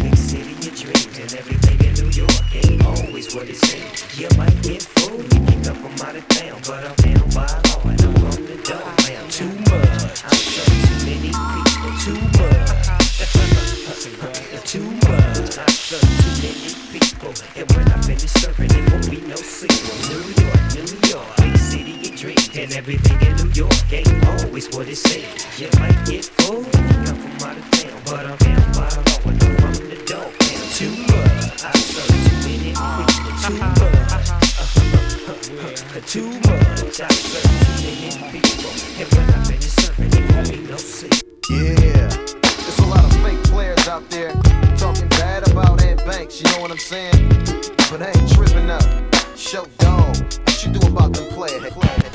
Big 0.02 0.16
city, 0.16 0.52
your 0.66 0.76
dreams 0.76 1.20
and 1.20 1.34
everything 1.34 1.88
in 1.88 1.94
New 1.96 2.10
York 2.12 2.56
ain't 2.56 2.86
always 2.86 3.36
what 3.36 3.50
it 3.50 3.58
seems. 3.58 4.20
You 4.20 4.30
might 4.38 4.62
get 4.64 4.82
fooled 4.82 5.26
if 5.26 5.34
you 5.34 5.62
come 5.64 5.76
from 5.76 6.08
out 6.08 6.16
of 6.16 6.28
town, 6.30 6.62
but 6.66 6.84
I'm 6.86 6.96
down 6.96 7.30
by 7.32 7.48
law 7.70 7.90
and 7.90 8.02
I'm 8.02 8.14
from 8.14 8.46
the 8.46 8.62
dog 8.64 8.97
people, 17.34 17.62
and 17.62 17.72
when 17.74 17.88
I 17.92 18.02
finish 18.02 18.32
serving, 18.32 18.72
it 18.72 18.92
won't 18.92 19.10
be 19.10 19.22
no 19.22 19.36
sequel. 19.36 19.96
New 20.10 20.22
York, 20.44 20.62
New 20.76 20.88
York, 21.10 21.28
big 21.38 21.58
city, 21.58 21.92
your 22.04 22.16
dreams 22.16 22.50
and 22.56 22.74
everything 22.74 23.22
in 23.22 23.36
New 23.38 23.50
York 23.52 23.74
ain't 23.92 24.28
always 24.28 24.70
what 24.76 24.88
it 24.88 24.96
seems. 24.96 25.60
You 25.60 25.70
might 25.80 25.98
get 26.06 26.26
fooled 26.26 26.68
if 26.68 26.76
you 26.76 26.96
come 27.06 27.18
from 27.18 27.50
out 27.50 27.58
of 27.58 27.70
town, 27.72 28.02
but 28.06 28.26
I'm 28.26 28.38
down 28.38 28.72
by 28.74 28.88
law 28.88 29.20
and 29.26 29.44
I'm 29.44 29.56
from 29.58 29.74
the 29.90 29.98
Dogg 30.06 30.32
Pound. 30.40 30.72
Too 30.78 30.90
much. 30.90 31.64
I 31.64 31.72
serve 31.76 32.08
too 32.24 32.38
many 32.48 32.72
people. 32.72 33.16
Too 33.44 33.58
much. 33.58 34.30
Uh-huh. 34.30 34.56
Too 36.08 36.30
much. 36.32 37.02
I 37.02 37.08
serve 37.12 37.44
too 37.82 37.94
many 38.08 38.40
people, 38.40 38.72
and 39.00 39.08
when 39.12 39.28
I 39.28 39.44
finish 39.44 39.74
serving, 39.76 40.12
it 40.14 40.26
won't 40.32 40.48
be 40.52 40.58
no 40.70 40.78
sequel. 40.78 41.20
Yeah, 41.50 42.08
there's 42.08 42.80
a 42.80 42.86
lot 42.86 43.04
of 43.04 43.12
fake 43.24 43.44
players 43.44 43.88
out 43.88 44.10
there 44.10 44.32
talking 44.78 45.08
bad 45.10 45.50
about 45.50 45.82
Ed 45.82 45.98
Banks, 46.06 46.42
you 46.42 46.50
know 46.52 46.62
what 46.62 46.72
I'm 46.72 46.78
saying? 46.78 47.17
But 47.90 48.02
I 48.02 48.08
ain't 48.10 48.34
tripping 48.34 48.70
up. 48.70 48.84
Short 49.38 49.70
Dog, 49.78 50.18
what 50.18 50.66
you 50.66 50.74
do 50.74 50.88
about 50.88 51.14
them 51.14 51.26
players? 51.32 52.07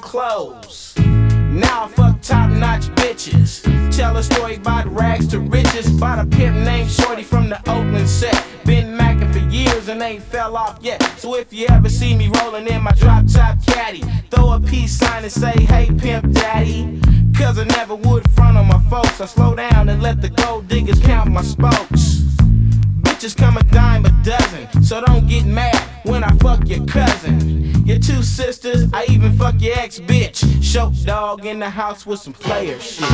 Clothes. 0.00 0.94
Now 0.96 1.84
I 1.84 1.88
fuck 1.88 2.20
top 2.22 2.50
notch 2.50 2.86
bitches. 2.96 3.62
Tell 3.94 4.16
a 4.16 4.22
story 4.22 4.56
about 4.56 4.86
rags 4.86 5.28
to 5.28 5.40
riches. 5.40 5.94
About 5.96 6.18
a 6.24 6.26
pimp 6.26 6.56
named 6.58 6.90
Shorty 6.90 7.22
from 7.22 7.48
the 7.48 7.58
Oakland 7.70 8.08
set. 8.08 8.46
Been 8.64 8.96
macking 8.96 9.32
for 9.32 9.40
years 9.54 9.88
and 9.88 10.00
ain't 10.00 10.22
fell 10.22 10.56
off 10.56 10.78
yet. 10.80 11.02
So 11.18 11.36
if 11.36 11.52
you 11.52 11.66
ever 11.68 11.88
see 11.88 12.16
me 12.16 12.30
rolling 12.40 12.66
in 12.68 12.82
my 12.82 12.92
drop 12.92 13.26
top 13.26 13.64
caddy, 13.66 14.02
throw 14.30 14.52
a 14.52 14.60
peace 14.60 14.96
sign 14.96 15.24
and 15.24 15.32
say, 15.32 15.54
hey 15.68 15.90
pimp 15.98 16.32
daddy. 16.32 17.00
Cause 17.36 17.58
I 17.58 17.64
never 17.64 17.94
would 17.94 18.28
front 18.30 18.56
on 18.56 18.66
my 18.66 18.80
folks. 18.90 19.20
I 19.20 19.26
slow 19.26 19.54
down 19.54 19.88
and 19.88 20.02
let 20.02 20.22
the 20.22 20.28
gold 20.28 20.68
diggers 20.68 21.00
count 21.00 21.30
my 21.30 21.42
spokes. 21.42 22.22
Bitches 23.02 23.36
come 23.36 23.56
a 23.56 23.62
dime 23.64 24.04
a 24.04 24.12
dozen, 24.22 24.82
so 24.82 25.00
don't 25.04 25.26
get 25.26 25.44
mad 25.46 25.89
when 26.04 26.24
I 26.24 26.30
fuck 26.38 26.68
your 26.68 26.84
cousin. 26.86 27.86
Your 27.86 27.98
two 27.98 28.22
sisters, 28.22 28.88
I 28.92 29.06
even 29.08 29.32
fuck 29.36 29.60
your 29.60 29.76
ex 29.76 29.98
bitch. 29.98 30.62
Short 30.62 30.94
Dog 31.04 31.46
in 31.46 31.58
the 31.58 31.70
house 31.70 32.06
with 32.06 32.20
some 32.20 32.32
player 32.32 32.78
shit. 32.78 33.04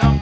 All 0.00 0.17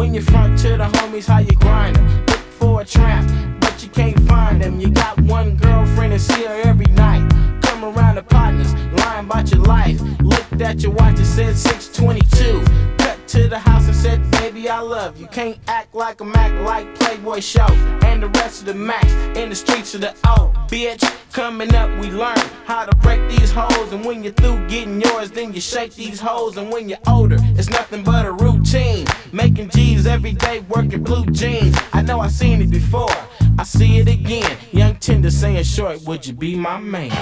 when 0.00 0.14
you 0.14 0.22
front 0.22 0.58
to 0.58 0.78
the 0.78 0.84
homies? 0.84 1.26
How 1.26 1.40
you 1.40 1.54
grindin'? 1.56 2.26
Look 2.26 2.38
for 2.58 2.80
a 2.80 2.84
trap, 2.86 3.22
but 3.60 3.82
you 3.82 3.90
can't 3.90 4.18
find 4.26 4.58
them. 4.62 4.80
You 4.80 4.88
got 4.88 5.20
one 5.20 5.56
girlfriend 5.56 6.14
and 6.14 6.22
see 6.22 6.44
her 6.44 6.62
every 6.64 6.86
night. 6.86 7.28
Come 7.60 7.84
around 7.84 8.14
the 8.14 8.22
partners, 8.22 8.72
lying 8.98 9.26
about 9.26 9.50
your 9.52 9.60
life. 9.60 10.00
Looked 10.22 10.62
at 10.62 10.82
your 10.82 10.92
watch 10.92 11.20
it 11.20 11.26
said 11.26 11.54
622 11.54 12.99
to 13.30 13.46
the 13.46 13.58
house 13.60 13.86
and 13.86 13.94
said, 13.94 14.28
Baby, 14.32 14.68
I 14.68 14.80
love 14.80 15.20
you. 15.20 15.28
Can't 15.28 15.56
act 15.68 15.94
like 15.94 16.20
a 16.20 16.24
Mac 16.24 16.52
like 16.66 16.92
Playboy 16.96 17.38
Short. 17.38 17.70
And 18.02 18.24
the 18.24 18.28
rest 18.28 18.62
of 18.62 18.66
the 18.66 18.74
Macs 18.74 19.12
in 19.38 19.50
the 19.50 19.54
streets 19.54 19.94
of 19.94 20.00
the 20.00 20.16
O. 20.26 20.52
Bitch, 20.66 21.04
coming 21.32 21.72
up, 21.76 21.88
we 22.00 22.10
learn 22.10 22.36
how 22.66 22.84
to 22.84 22.96
break 22.96 23.20
these 23.30 23.52
hoes. 23.52 23.92
And 23.92 24.04
when 24.04 24.24
you're 24.24 24.32
through 24.32 24.66
getting 24.66 25.00
yours, 25.00 25.30
then 25.30 25.52
you 25.52 25.60
shake 25.60 25.94
these 25.94 26.18
hoes. 26.18 26.56
And 26.56 26.72
when 26.72 26.88
you're 26.88 26.98
older, 27.06 27.36
it's 27.40 27.70
nothing 27.70 28.02
but 28.02 28.26
a 28.26 28.32
routine. 28.32 29.06
Making 29.30 29.68
G's 29.68 30.08
every 30.08 30.32
day, 30.32 30.60
working 30.68 31.04
blue 31.04 31.26
jeans. 31.26 31.76
I 31.92 32.02
know 32.02 32.18
I 32.18 32.26
seen 32.28 32.60
it 32.60 32.70
before. 32.70 33.14
I 33.58 33.62
see 33.62 33.98
it 33.98 34.08
again. 34.08 34.58
Young 34.72 34.96
Tender 34.96 35.30
saying 35.30 35.62
short, 35.62 36.02
would 36.02 36.26
you 36.26 36.32
be 36.32 36.56
my 36.56 36.80
man? 36.80 37.12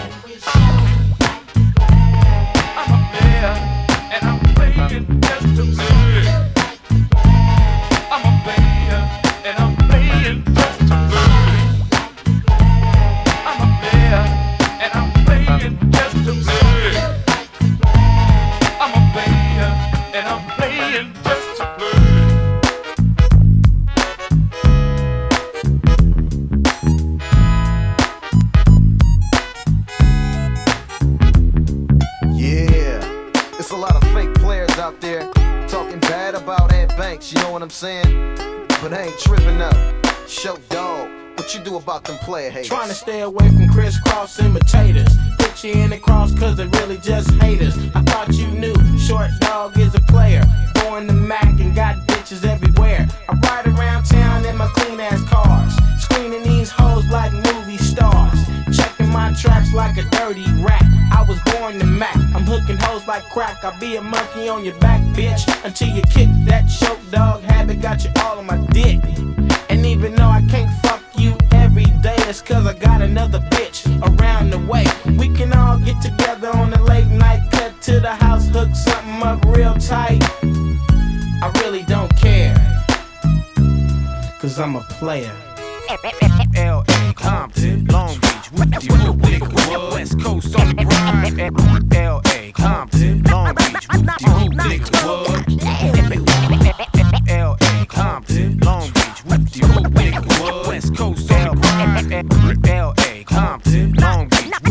I'm 2.76 2.94
a 2.94 3.12
man, 3.20 4.12
and 4.14 4.24
I'm 4.24 4.48
just 5.66 5.87
There's 33.68 33.80
a 33.80 33.82
lot 33.82 34.02
of 34.02 34.12
fake 34.14 34.32
players 34.36 34.70
out 34.78 34.98
there 34.98 35.30
talking 35.68 36.00
bad 36.00 36.34
about 36.34 36.72
Ed 36.72 36.88
Banks, 36.96 37.30
you 37.30 37.38
know 37.42 37.52
what 37.52 37.60
I'm 37.60 37.68
saying? 37.68 38.36
But 38.80 38.94
I 38.94 39.02
ain't 39.08 39.18
tripping 39.18 39.60
up. 39.60 39.76
Short 40.26 40.66
Dog, 40.70 41.10
what 41.36 41.54
you 41.54 41.60
do 41.60 41.76
about 41.76 42.04
them 42.04 42.16
player 42.16 42.48
haters? 42.48 42.68
Trying 42.68 42.88
to 42.88 42.94
stay 42.94 43.20
away 43.20 43.46
from 43.50 43.68
crisscross 43.68 44.40
imitators. 44.40 45.14
Put 45.38 45.62
you 45.62 45.72
in 45.72 45.90
the 45.90 45.98
cross 45.98 46.32
cause 46.32 46.56
they 46.56 46.66
really 46.66 46.96
just 46.96 47.30
haters. 47.42 47.76
I 47.94 48.00
thought 48.04 48.32
you 48.32 48.46
knew 48.46 48.74
short 48.98 49.28
dog 49.40 49.78
is 49.78 49.94
a 49.94 50.00
player. 50.00 50.44
Born 50.76 51.06
the 51.06 51.12
Mac 51.12 51.60
and 51.60 51.76
got 51.76 51.96
bitches 52.06 52.46
everywhere. 52.46 53.06
I 53.28 53.34
ride 53.34 53.66
around 53.66 54.04
town 54.04 54.46
in 54.46 54.56
my 54.56 54.68
clean 54.68 54.98
ass 54.98 55.22
cars. 55.24 55.74
Screening 56.02 56.42
these 56.42 56.70
hoes 56.70 57.06
like 57.10 57.34
Checking 59.08 59.12
my 59.12 59.32
traps 59.32 59.72
like 59.72 59.96
a 59.96 60.02
dirty 60.10 60.44
rat. 60.62 60.84
I 61.12 61.24
was 61.26 61.38
born 61.52 61.78
the 61.78 61.86
Mac. 61.86 62.16
I'm 62.34 62.44
hooking 62.44 62.76
hoes 62.76 63.06
like 63.06 63.24
crack. 63.30 63.64
I'll 63.64 63.78
be 63.80 63.96
a 63.96 64.02
monkey 64.02 64.48
on 64.48 64.64
your 64.64 64.78
back, 64.80 65.00
bitch. 65.14 65.42
Until 65.64 65.88
you 65.88 66.02
kick 66.02 66.28
that 66.46 66.66
Short 66.66 66.98
Dog 67.10 67.42
habit. 67.42 67.80
Got 67.80 68.04
you 68.04 68.10
all 68.22 68.38
on 68.38 68.46
my 68.46 68.58
dick. 68.72 69.00
And 69.70 69.86
even 69.86 70.14
though 70.14 70.28
I 70.28 70.42
can't 70.48 70.72
fuck 70.82 71.02
you 71.16 71.36
every 71.52 71.84
day, 72.02 72.16
that's 72.18 72.42
cause 72.42 72.66
I 72.66 72.74
got 72.74 73.02
another 73.02 73.40
bitch 73.50 73.86
around 74.02 74.50
the 74.50 74.58
way. 74.58 74.84
We 75.16 75.28
can 75.34 75.52
all 75.52 75.78
get 75.78 76.00
together 76.02 76.50
on 76.54 76.72
a 76.72 76.82
late 76.84 77.06
night, 77.06 77.50
cut 77.50 77.80
to 77.82 78.00
the 78.00 78.14
house, 78.14 78.48
hook 78.48 78.74
something 78.74 79.22
up 79.22 79.44
real 79.46 79.74
tight. 79.74 80.22
I 81.40 81.50
really 81.62 81.82
don't 81.84 82.14
care, 82.16 82.54
cause 84.40 84.58
I'm 84.58 84.76
a 84.76 84.80
player. 84.98 85.32
L.A., 86.54 87.14
Compton, 87.14 87.84
Long 87.86 88.14
Beach, 88.14 88.37
what? 88.52 88.68
West 89.92 90.20
Coast 90.20 90.56
on 90.56 90.68
the 90.68 90.84
grind. 90.84 91.94
L.A., 91.94 92.52
Compton, 92.52 93.22
Long 93.24 93.54
Beach, 93.54 93.86
whoop-de-whoop, 93.92 94.52
nigga, 94.54 94.90
what? 95.28 95.44
L.A., 97.28 97.86
Compton, 97.86 98.58
Long 98.60 98.90
Beach, 98.92 99.22
what? 99.24 100.66
West 100.66 100.96
Coast 100.96 101.30
on 101.32 101.56
the 101.56 101.60
grind. 101.60 102.66
L.A., 102.68 103.24
Compton, 103.24 103.92
Long 103.94 104.28
Beach, 104.28 104.48
what? 104.50 104.68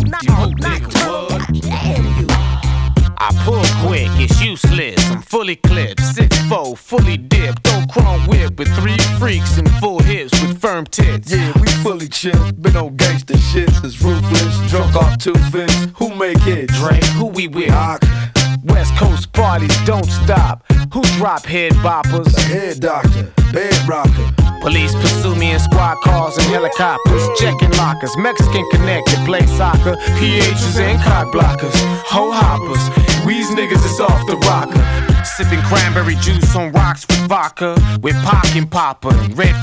I 3.20 3.32
pull 3.44 3.64
quick, 3.86 4.10
it's 4.20 4.42
useless. 4.42 4.97
Fully 5.28 5.58
clipped, 5.58 6.00
six 6.00 6.38
four, 6.48 6.78
fully 6.78 7.18
dipped. 7.18 7.68
Throw 7.68 7.84
chrome 7.92 8.28
whip 8.28 8.58
with 8.58 8.74
three 8.78 8.98
freaks 9.20 9.58
and 9.58 9.70
full 9.82 10.00
hips 10.00 10.32
with 10.42 10.62
firm 10.62 10.86
tits. 10.86 11.30
Yeah, 11.30 11.52
we 11.60 11.68
fully 11.84 12.08
chill. 12.08 12.54
Been 12.54 12.78
on 12.78 12.96
gangsta 12.96 13.38
shit 13.52 13.70
since 13.72 14.02
ruthless. 14.02 14.72
Drunk 14.72 14.96
off 14.96 15.18
two 15.18 15.34
fists. 15.52 15.88
Who 15.98 16.16
make 16.16 16.48
it? 16.48 16.70
Drake, 16.70 17.04
who 17.20 17.26
we 17.26 17.50
with? 17.50 17.70
Rock. 17.72 18.02
West 18.64 18.96
Coast 18.96 19.34
parties 19.34 19.76
don't 19.86 20.06
stop. 20.06 20.64
Who 20.94 21.02
drop 21.18 21.44
head 21.44 21.74
boppers? 21.84 22.34
Head 22.48 22.80
doctor, 22.80 23.30
bed 23.52 23.76
rocker. 23.86 24.34
Police 24.62 24.96
pursue 24.96 25.36
me 25.36 25.52
in 25.52 25.60
squad 25.60 25.98
cars 26.06 26.38
and 26.38 26.48
helicopters, 26.48 27.28
checking 27.38 27.72
lockers. 27.72 28.16
Mexican 28.18 28.66
connected, 28.72 29.20
play 29.26 29.46
soccer. 29.46 29.96
PHs 30.20 30.80
and 30.80 31.02
cock 31.04 31.28
blockers, 31.34 31.76
hoe 32.06 32.32
hoppers. 32.32 32.80
Weeze 33.26 33.52
niggas 33.56 33.86
is 33.86 34.00
off 34.00 34.26
the 34.28 34.38
rocker. 34.48 35.17
Sipping 35.24 35.62
cranberry 35.62 36.16
juice 36.16 36.56
on 36.56 36.72
rocks 36.72 37.06
with 37.08 37.28
vodka. 37.28 37.76
With 38.02 38.16
Pac 38.24 38.56
and 38.56 38.70
Papa 38.70 39.10
and 39.10 39.38
Red 39.38 39.56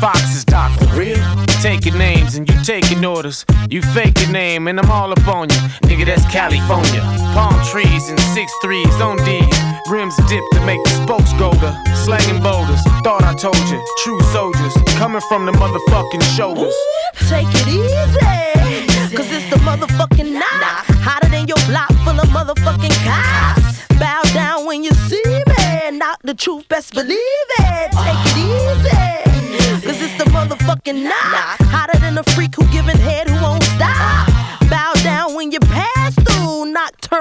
doctor. 0.47 0.87
Real? 0.97 1.19
Taking 1.61 1.97
names 1.99 2.37
and 2.37 2.49
you 2.49 2.63
taking 2.63 3.05
orders. 3.05 3.45
You 3.71 3.83
fake 3.83 4.21
a 4.27 4.31
name 4.31 4.69
and 4.69 4.79
I'm 4.79 4.91
all 4.91 5.11
up 5.13 5.27
on 5.29 5.49
you. 5.51 5.57
Nigga, 5.89 6.07
that's 6.07 6.25
California. 6.31 7.01
Palm 7.35 7.55
trees 7.67 8.09
and 8.09 8.21
six 8.21 8.53
threes 8.63 9.01
on 9.01 9.17
D's. 9.25 9.59
Rims 9.89 10.17
dipped 10.29 10.53
to 10.53 10.65
make 10.65 10.83
the 10.85 10.91
spokes 11.03 11.33
go 11.35 11.51
to 11.53 11.71
slanging 12.05 12.43
boulders. 12.43 12.83
Thought 13.03 13.25
I 13.25 13.35
told 13.35 13.59
you, 13.69 13.83
true 14.03 14.21
soldiers 14.33 14.75
coming 14.97 15.23
from 15.29 15.47
the 15.47 15.53
motherfucking 15.53 16.23
shoulders. 16.37 16.75
Take 17.29 17.49
it 17.51 17.69
easy, 17.69 19.17
cause 19.17 19.31
it's 19.31 19.49
the 19.51 19.57
motherfucking 19.57 20.33
knock. 20.33 20.85
Hotter 21.05 21.29
than 21.29 21.47
your 21.49 21.61
block 21.67 21.93
full 22.05 22.19
of 22.19 22.29
motherfucking 22.29 22.97
cops. 23.05 23.64
The 26.35 26.43
truth, 26.43 26.69
best 26.69 26.95
believe 26.95 27.49
it. 27.59 27.91
Take 27.93 28.25
it 28.27 28.37
easy, 28.39 29.87
cause 29.87 30.01
it's 30.03 30.17
the 30.19 30.25
motherfucking 30.31 31.03
knock. 31.03 31.61
Hotter 31.71 31.99
than 31.99 32.19
a 32.19 32.25
freak 32.35 32.55
who 32.57 32.67
giving 32.73 32.97
head 32.97 33.24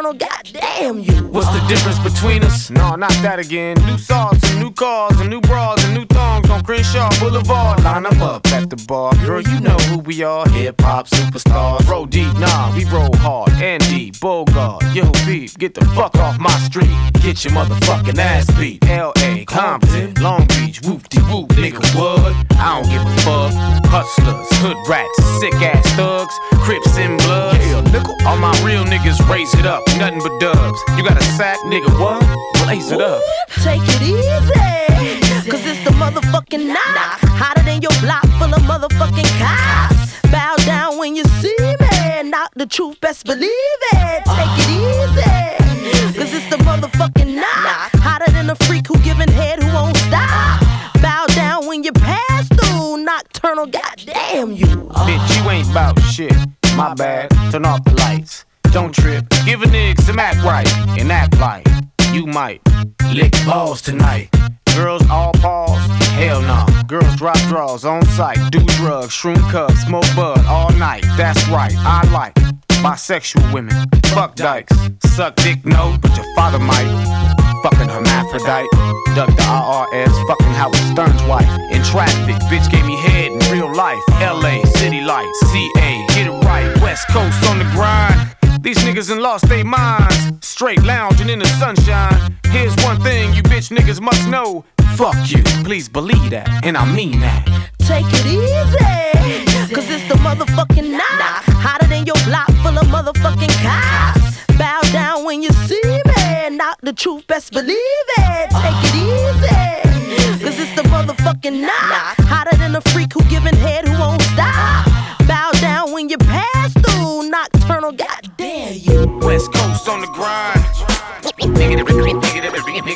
nocturnal, 0.03 0.13
goddamn 0.13 0.99
you. 0.99 1.27
What's 1.27 1.47
the 1.47 1.65
difference 1.67 1.99
between 1.99 2.43
us? 2.43 2.69
No, 2.69 2.95
not 2.95 3.11
that 3.21 3.39
again. 3.39 3.77
New 3.85 3.97
sauce 3.97 4.39
and 4.51 4.59
new 4.59 4.71
cars 4.71 5.19
and 5.19 5.29
new 5.29 5.41
bras 5.41 5.83
and 5.83 5.93
new 5.93 6.05
thongs 6.05 6.49
on 6.49 6.63
Crenshaw 6.63 7.09
Boulevard. 7.19 7.83
Line 7.83 8.05
'em 8.05 8.21
up 8.21 8.45
at 8.47 8.69
the 8.69 8.75
bar. 8.87 9.13
Girl, 9.25 9.41
you 9.41 9.59
know 9.59 9.77
who 9.89 9.99
we 9.99 10.23
are. 10.23 10.47
Hip 10.49 10.81
hop 10.81 11.07
superstars. 11.07 11.87
Roll 11.87 12.05
deep, 12.05 12.33
nah, 12.37 12.73
we 12.75 12.85
roll 12.85 13.15
hard. 13.17 13.51
Andy, 13.61 14.11
Bogart, 14.21 14.83
yo, 14.93 15.09
beef, 15.25 15.57
get 15.57 15.73
the 15.73 15.85
fuck 15.95 16.15
off 16.17 16.37
my 16.39 16.57
street. 16.59 16.91
Get 17.21 17.43
your 17.43 17.53
motherfucking 17.53 18.19
ass 18.19 18.45
beat. 18.59 18.83
L.A., 18.89 19.45
Compton, 19.45 20.13
Long 20.19 20.45
Beach, 20.47 20.81
whoop 20.81 21.07
de 21.09 21.21
whoop, 21.21 21.49
nigga, 21.53 21.83
what? 21.95 22.35
I 22.59 22.81
don't 22.81 22.89
give 22.89 23.01
a 23.01 23.15
fuck. 23.21 23.53
Hustlers, 23.87 24.47
hood 24.59 24.77
rats, 24.87 25.17
sick 25.39 25.53
ass 25.61 25.87
thugs, 25.93 26.35
Crips 26.65 26.97
and 26.97 27.17
Bloods. 27.19 27.65
Yeah, 27.65 27.81
nickel. 27.91 28.15
All 28.25 28.37
my 28.37 28.51
real 28.63 28.83
niggas 28.83 29.19
raise 29.29 29.53
it 29.55 29.65
up, 29.65 29.83
nothing 29.97 30.19
but 30.19 30.39
dubs. 30.39 30.79
You 30.97 31.03
got 31.03 31.17
a 31.17 31.23
sack, 31.23 31.59
nigga, 31.65 31.89
what? 31.99 32.21
Blaze 32.63 32.91
it 32.91 33.01
up. 33.01 33.21
Take 33.63 33.81
it 33.83 34.01
easy, 34.01 35.49
cause 35.49 35.65
it's 35.65 35.83
the 35.83 35.91
motherfucking 35.91 36.67
knock. 36.67 37.19
Hotter 37.39 37.63
than 37.63 37.81
your 37.81 37.91
block 38.01 38.25
full 38.39 38.53
of 38.53 38.61
motherfucking 38.63 39.29
cops. 39.39 40.21
Bow 40.31 40.55
down 40.65 40.97
when 40.97 41.15
you 41.15 41.23
see 41.41 41.55
me, 41.59 42.29
not 42.29 42.51
the 42.55 42.65
truth, 42.65 42.99
best 43.01 43.25
believe 43.25 43.81
it. 43.93 44.23
Take 44.25 44.55
it 44.63 44.69
easy, 44.81 46.19
cause 46.19 46.33
it's 46.33 46.49
the 46.49 46.57
motherfucking 46.63 47.35
knock. 47.35 47.91
Hotter 48.01 48.31
than 48.31 48.49
a 48.49 48.55
freak 48.65 48.87
who 48.87 48.97
giving 48.99 49.29
head 49.31 49.61
who 49.61 49.71
won't 49.73 49.97
stop. 49.97 50.61
Bow 51.01 51.25
down 51.35 51.67
when 51.67 51.83
you 51.83 51.91
pass 51.91 52.47
through, 52.47 53.03
nocturnal, 53.03 53.67
goddamn 53.67 54.53
you. 54.53 54.65
Bitch, 54.65 55.43
you 55.43 55.49
ain't 55.49 55.73
bout 55.73 55.99
shit. 56.01 56.33
My 56.75 56.93
bad. 56.95 57.29
Turn 57.51 57.65
off 57.65 57.83
the 57.83 57.91
lights. 57.97 58.45
Don't 58.73 58.91
trip. 58.91 59.23
Give 59.45 59.61
a 59.61 59.67
nigga 59.67 60.01
some 60.01 60.17
act 60.17 60.43
right 60.43 60.67
and 60.99 61.11
act 61.11 61.39
like 61.39 61.67
you 62.11 62.25
might 62.25 62.59
lick 63.13 63.31
balls 63.45 63.83
tonight. 63.83 64.29
Girls 64.75 65.07
all 65.11 65.31
pause? 65.33 65.79
Hell 66.17 66.41
no. 66.41 66.65
Girls 66.87 67.15
drop 67.15 67.37
draws 67.49 67.85
on 67.85 68.03
sight. 68.07 68.39
Do 68.51 68.65
drugs, 68.77 69.13
shroom 69.13 69.39
cups, 69.51 69.79
smoke 69.81 70.07
bud 70.15 70.43
all 70.47 70.71
night. 70.71 71.05
That's 71.15 71.47
right. 71.49 71.71
I 71.77 72.09
like 72.11 72.33
bisexual 72.81 73.53
women. 73.53 73.75
Fuck 74.07 74.35
dykes. 74.35 74.75
Suck 75.05 75.35
dick, 75.35 75.63
no, 75.63 75.95
but 76.01 76.17
your 76.17 76.25
father 76.35 76.57
might. 76.57 76.89
Fucking 77.61 77.89
hermaphrodite. 77.89 78.69
Duck 79.13 79.29
the 79.29 79.43
IRS. 79.43 80.27
Fucking 80.27 80.53
Howard 80.57 80.75
Stern's 80.91 81.21
wife. 81.29 81.47
In 81.71 81.83
traffic, 81.83 82.37
bitch 82.49 82.71
gave 82.71 82.87
me 82.87 82.95
head 82.95 83.31
in 83.31 83.39
real 83.53 83.71
life. 83.71 84.01
LA, 84.19 84.63
city 84.79 85.01
lights. 85.01 85.39
CA, 85.51 86.05
get 86.15 86.25
it 86.25 86.43
right. 86.43 86.75
West 86.81 87.07
Coast 87.09 87.43
on 87.51 87.59
the 87.59 87.65
grind. 87.65 88.33
These 88.63 88.77
niggas 88.77 89.11
in 89.11 89.19
lost 89.19 89.49
their 89.49 89.65
minds. 89.65 90.15
Straight 90.39 90.81
lounging 90.83 91.29
in 91.29 91.39
the 91.39 91.45
sunshine. 91.59 92.39
Here's 92.45 92.73
one 92.77 92.97
thing 93.01 93.33
you 93.33 93.43
bitch 93.43 93.69
niggas 93.77 93.99
must 93.99 94.25
know. 94.29 94.63
Fuck 94.95 95.17
you, 95.29 95.43
please 95.65 95.89
believe 95.89 96.29
that, 96.29 96.47
and 96.63 96.77
I 96.77 96.85
mean 96.85 97.19
that. 97.19 97.45
Take 97.79 98.05
it 98.07 98.25
easy, 98.25 99.75
cause 99.75 99.89
it's 99.89 100.07
the 100.07 100.15
motherfucking 100.15 100.91
knock. 100.91 101.43
Hotter 101.59 101.87
than 101.87 102.05
your 102.05 102.15
block 102.23 102.47
full 102.63 102.77
of 102.79 102.87
motherfucking 102.87 103.51
cops. 103.61 104.57
Bow 104.57 104.79
down 104.93 105.25
when 105.25 105.43
you 105.43 105.49
see 105.67 105.81
me, 105.83 106.55
not 106.55 106.79
the 106.81 106.93
truth, 106.93 107.27
best 107.27 107.51
believe 107.51 107.75
it. 107.75 108.49
Take 108.63 108.79
it 108.87 108.95
easy, 108.95 110.39
cause 110.41 110.57
it's 110.57 110.73
the 110.77 110.83
motherfucking 110.83 111.59
knock. 111.59 111.92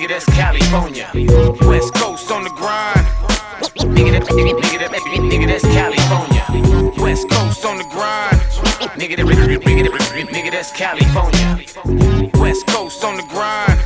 Nigga, 0.07 0.09
that's 0.09 0.25
California. 0.25 1.09
West 1.67 1.93
Coast 1.95 2.31
on 2.31 2.43
the 2.43 2.49
grind. 2.51 3.05
Nigga, 3.95 4.11
that- 4.13 4.27
nigga, 4.29 4.79
that- 4.79 4.91
nigga, 4.91 5.47
that's 5.47 5.63
California. 5.63 6.43
West 7.01 7.29
Coast 7.29 7.65
on 7.65 7.77
the 7.77 7.83
grind. 7.85 8.37
Nigga, 8.97 9.17
that- 9.17 9.25
nigga, 9.25 9.83
that- 9.83 10.27
nigga, 10.31 10.51
that's 10.51 10.71
California. 10.71 11.59
West 12.39 12.67
Coast 12.67 13.03
on 13.03 13.17
the 13.17 13.23
grind. 13.23 13.79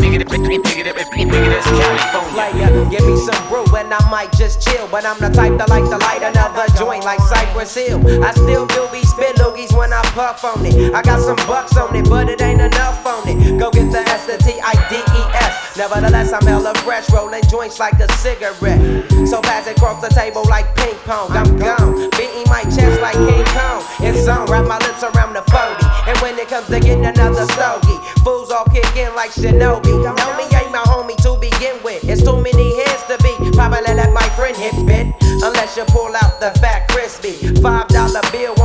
Nigga, 0.00 0.18
that- 0.18 0.28
nigga, 0.28 0.84
that- 0.84 1.10
nigga, 1.12 1.48
West 1.48 1.68
California. 1.68 2.32
Player, 2.32 2.84
give 2.90 3.06
me 3.06 3.16
some 3.16 3.48
brew 3.48 3.64
and 3.76 3.92
I 3.92 4.10
might 4.10 4.32
just 4.32 4.66
chill. 4.66 4.86
But 4.90 5.04
I'm 5.04 5.18
the 5.18 5.28
type 5.30 5.56
that 5.58 5.68
like 5.68 5.84
to 5.84 5.98
light 5.98 6.22
another 6.22 6.66
joint 6.78 7.04
like 7.04 7.20
Cypress 7.20 7.74
Hill. 7.74 8.00
I 8.24 8.32
still 8.32 8.66
do 8.66 8.88
be 8.92 9.02
spit 9.26 9.36
loogies 9.36 9.76
when 9.76 9.92
I 9.92 10.02
puff 10.14 10.44
on 10.44 10.64
it. 10.64 10.94
I 10.94 11.02
got 11.02 11.20
some 11.20 11.36
bucks 11.48 11.76
on 11.76 11.94
it, 11.96 12.08
but 12.08 12.28
it 12.28 12.40
ain't 12.42 12.60
enough 12.60 13.04
on 13.06 13.28
it. 13.28 13.58
Go 13.58 13.70
get 13.70 13.90
the 13.90 14.00
S, 14.00 14.26
the 14.26 14.38
T, 14.38 14.58
I, 14.62 14.74
D, 14.88 14.96
E, 14.96 15.22
S. 15.34 15.76
Nevertheless, 15.76 16.32
I'm 16.32 16.46
hella 16.46 16.74
fresh, 16.80 17.10
rolling 17.10 17.42
joints 17.48 17.78
like 17.78 17.94
a 17.94 18.10
cigarette. 18.14 18.80
So 19.28 19.42
pass 19.42 19.66
it 19.66 19.76
across 19.76 20.00
the 20.00 20.08
table 20.08 20.44
like 20.48 20.74
ping 20.76 20.96
pong. 21.04 21.30
I'm 21.32 21.56
gone, 21.58 22.10
beating 22.16 22.48
my 22.48 22.62
chest 22.64 23.00
like 23.00 23.14
King 23.14 23.44
Kong. 23.52 23.84
It's 24.00 24.26
on, 24.28 24.46
wrap 24.46 24.66
my 24.66 24.78
lips 24.78 25.02
around 25.02 25.34
the 25.34 25.42
40. 25.50 25.84
And 26.08 26.16
when 26.18 26.38
it 26.38 26.48
comes 26.48 26.66
to 26.68 26.80
getting 26.80 27.04
another 27.04 27.44
stogie, 27.52 27.98
fools 28.24 28.50
all 28.50 28.64
kick 28.66 28.88
in 28.96 29.14
like 29.14 29.32
Shinobi. 29.32 29.92
Know 30.00 30.30
me 30.36 30.44
ain't 30.56 30.72
my 30.72 30.84
homie 30.88 31.16
to 31.22 31.36
begin 31.38 31.76
with. 31.84 32.02
It's 32.08 32.22
too 32.22 32.40
many 32.40 32.76
heads 32.80 33.04
to 33.12 33.18
be. 33.22 33.34
Probably 33.52 33.82
let 33.92 34.12
my 34.12 34.28
friend 34.30 34.56
hit 34.56 34.74
bit. 34.86 35.12
Unless 35.44 35.76
you 35.76 35.84
pull 35.92 36.16
out 36.16 36.40
the 36.40 36.50
fat 36.60 36.88
crispy. 36.88 37.32
Five 37.60 37.88
dollar 37.88 38.22
bill 38.32 38.55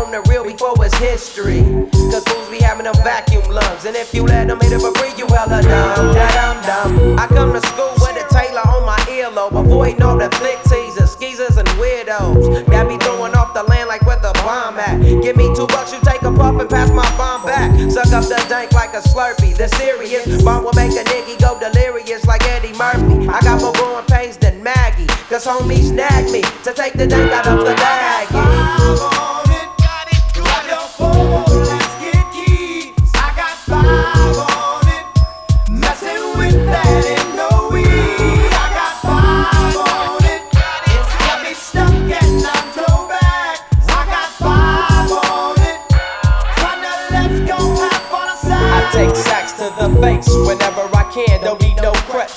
history. 1.01 1.65
Cause 2.13 2.23
fools 2.29 2.49
be 2.49 2.61
having 2.61 2.85
them 2.85 2.95
vacuum 3.01 3.43
lungs. 3.49 3.85
And 3.85 3.95
if 3.97 4.13
you 4.13 4.23
let 4.23 4.47
them 4.47 4.59
hit 4.61 4.71
it 4.71 4.79
for 4.79 4.93
free, 4.93 5.11
you 5.17 5.25
hella 5.27 5.61
dumb. 5.61 6.13
Da 6.13 6.27
dum 6.37 6.57
dum. 6.63 7.19
I 7.19 7.25
come 7.27 7.53
to 7.53 7.61
school 7.73 7.93
with 7.97 8.21
a 8.21 8.25
Taylor 8.29 8.61
on 8.69 8.85
my 8.85 8.99
earlobe. 9.09 9.57
Avoiding 9.57 10.03
all 10.03 10.17
the 10.17 10.29
flick 10.37 10.61
teasers, 10.69 11.11
skeezers, 11.11 11.57
and 11.57 11.67
weirdos. 11.81 12.65
Got 12.69 12.87
me 12.87 12.97
throwing 13.01 13.33
off 13.33 13.53
the 13.53 13.63
land 13.63 13.89
like 13.89 14.05
where 14.05 14.21
the 14.21 14.31
bomb 14.45 14.77
at. 14.77 15.01
Give 15.01 15.35
me 15.35 15.49
two 15.55 15.67
bucks, 15.67 15.91
you 15.91 15.99
take 16.05 16.21
a 16.21 16.31
puff 16.31 16.59
and 16.61 16.69
pass 16.69 16.91
my 16.91 17.09
bomb 17.17 17.45
back. 17.45 17.73
Suck 17.91 18.13
up 18.13 18.23
the 18.23 18.37
dank 18.47 18.71
like 18.73 18.93
a 18.93 19.01
slurpee. 19.01 19.57
The 19.57 19.67
serious 19.81 20.43
bomb 20.43 20.63
will 20.63 20.77
make 20.77 20.91
a 20.91 21.03
nigga 21.03 21.41
go 21.41 21.59
delirious 21.59 22.25
like 22.25 22.43
Eddie 22.45 22.77
Murphy. 22.77 23.27
I 23.27 23.41
got 23.41 23.61
more 23.61 23.73
growing 23.73 24.05
pains 24.05 24.37
than 24.37 24.61
Maggie. 24.61 25.07
Cause 25.29 25.45
homies 25.45 25.91
nag 25.91 26.31
me 26.31 26.43
to 26.63 26.73
take 26.73 26.93
the 26.93 27.07
dank 27.07 27.31
out 27.31 27.47
of 27.47 27.65
the 27.65 27.73
bag. 27.75 28.80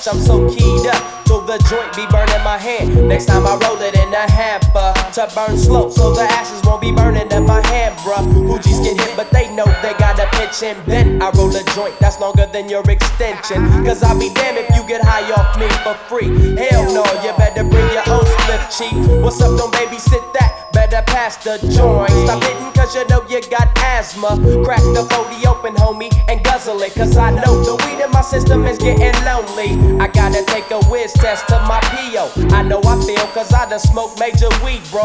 I'm 0.07 0.19
so 0.19 0.47
keyed 0.53 0.85
up. 0.85 1.27
So 1.27 1.41
the 1.41 1.57
joint 1.67 1.95
be 1.95 2.05
burning 2.07 2.43
my 2.43 2.57
hand. 2.57 3.07
Next 3.07 3.25
time 3.25 3.47
I 3.47 3.57
roll 3.57 3.81
it 3.81 3.95
in 3.95 4.13
a 4.13 4.29
hamper 4.29 4.34
to 5.15 5.31
burn 5.33 5.57
slow, 5.57 5.89
so 5.89 6.13
the 6.13 6.23
ashes 6.23 6.61
won't 6.65 6.81
be 6.81 6.91
burning 6.91 7.31
in 7.31 7.45
my 7.45 7.65
hand, 7.67 7.95
bruh. 7.99 8.19
Hoogies 8.51 8.83
get 8.83 8.99
hit, 8.99 9.15
but 9.15 9.31
they 9.31 9.47
know 9.55 9.63
they 9.81 9.93
gotta 9.97 10.27
pitch 10.35 10.61
and 10.61 10.75
bend. 10.85 11.23
I 11.23 11.29
roll 11.31 11.55
a 11.55 11.63
joint 11.71 11.97
that's 12.01 12.19
longer 12.19 12.45
than 12.51 12.67
your 12.67 12.83
extension. 12.91 13.63
Cause 13.85 14.03
I'll 14.03 14.19
be 14.19 14.27
damned 14.33 14.57
if 14.57 14.75
you 14.75 14.85
get 14.85 15.01
high 15.01 15.23
off 15.31 15.57
me 15.57 15.69
for 15.87 15.95
free. 16.11 16.27
Hell 16.57 16.83
no, 16.91 17.05
you 17.23 17.31
better 17.37 17.63
bring 17.63 17.87
your 17.95 18.03
own 18.11 18.25
slip 18.43 18.63
cheap. 18.67 19.23
What's 19.23 19.39
up, 19.39 19.57
don't 19.57 19.73
babysit 19.73 20.33
that? 20.33 20.73
Better 20.73 21.01
pass 21.07 21.37
the 21.37 21.59
joint. 21.71 22.11
Stop 22.27 22.43
hitting 22.43 22.73
cause 22.73 22.93
you 22.93 23.07
know 23.07 23.23
you 23.29 23.39
got 23.49 23.71
asthma. 23.79 24.35
Crack 24.65 24.83
the 24.91 25.07
40 25.15 25.47
open, 25.47 25.73
homie, 25.75 26.11
and 26.27 26.43
guzzle 26.43 26.81
it. 26.81 26.93
Cause 26.93 27.15
I 27.15 27.31
know 27.31 27.63
the 27.63 27.75
weed 27.85 28.03
in 28.03 28.11
my 28.11 28.21
system 28.21 28.65
is 28.65 28.77
getting 28.77 29.15
lonely. 29.23 29.79
I 29.99 30.07
gotta 30.07 30.43
take 30.45 30.69
a 30.71 30.83
whiz 30.91 31.13
test 31.13 31.47
to 31.47 31.59
my 31.67 31.79
PO. 31.79 32.29
I 32.53 32.61
know 32.63 32.81
I 32.83 32.99
feel 33.05 33.25
cause 33.31 33.53
I 33.53 33.69
done 33.69 33.79
smoked 33.79 34.19
major 34.19 34.49
weed, 34.63 34.81
bro. 34.91 35.04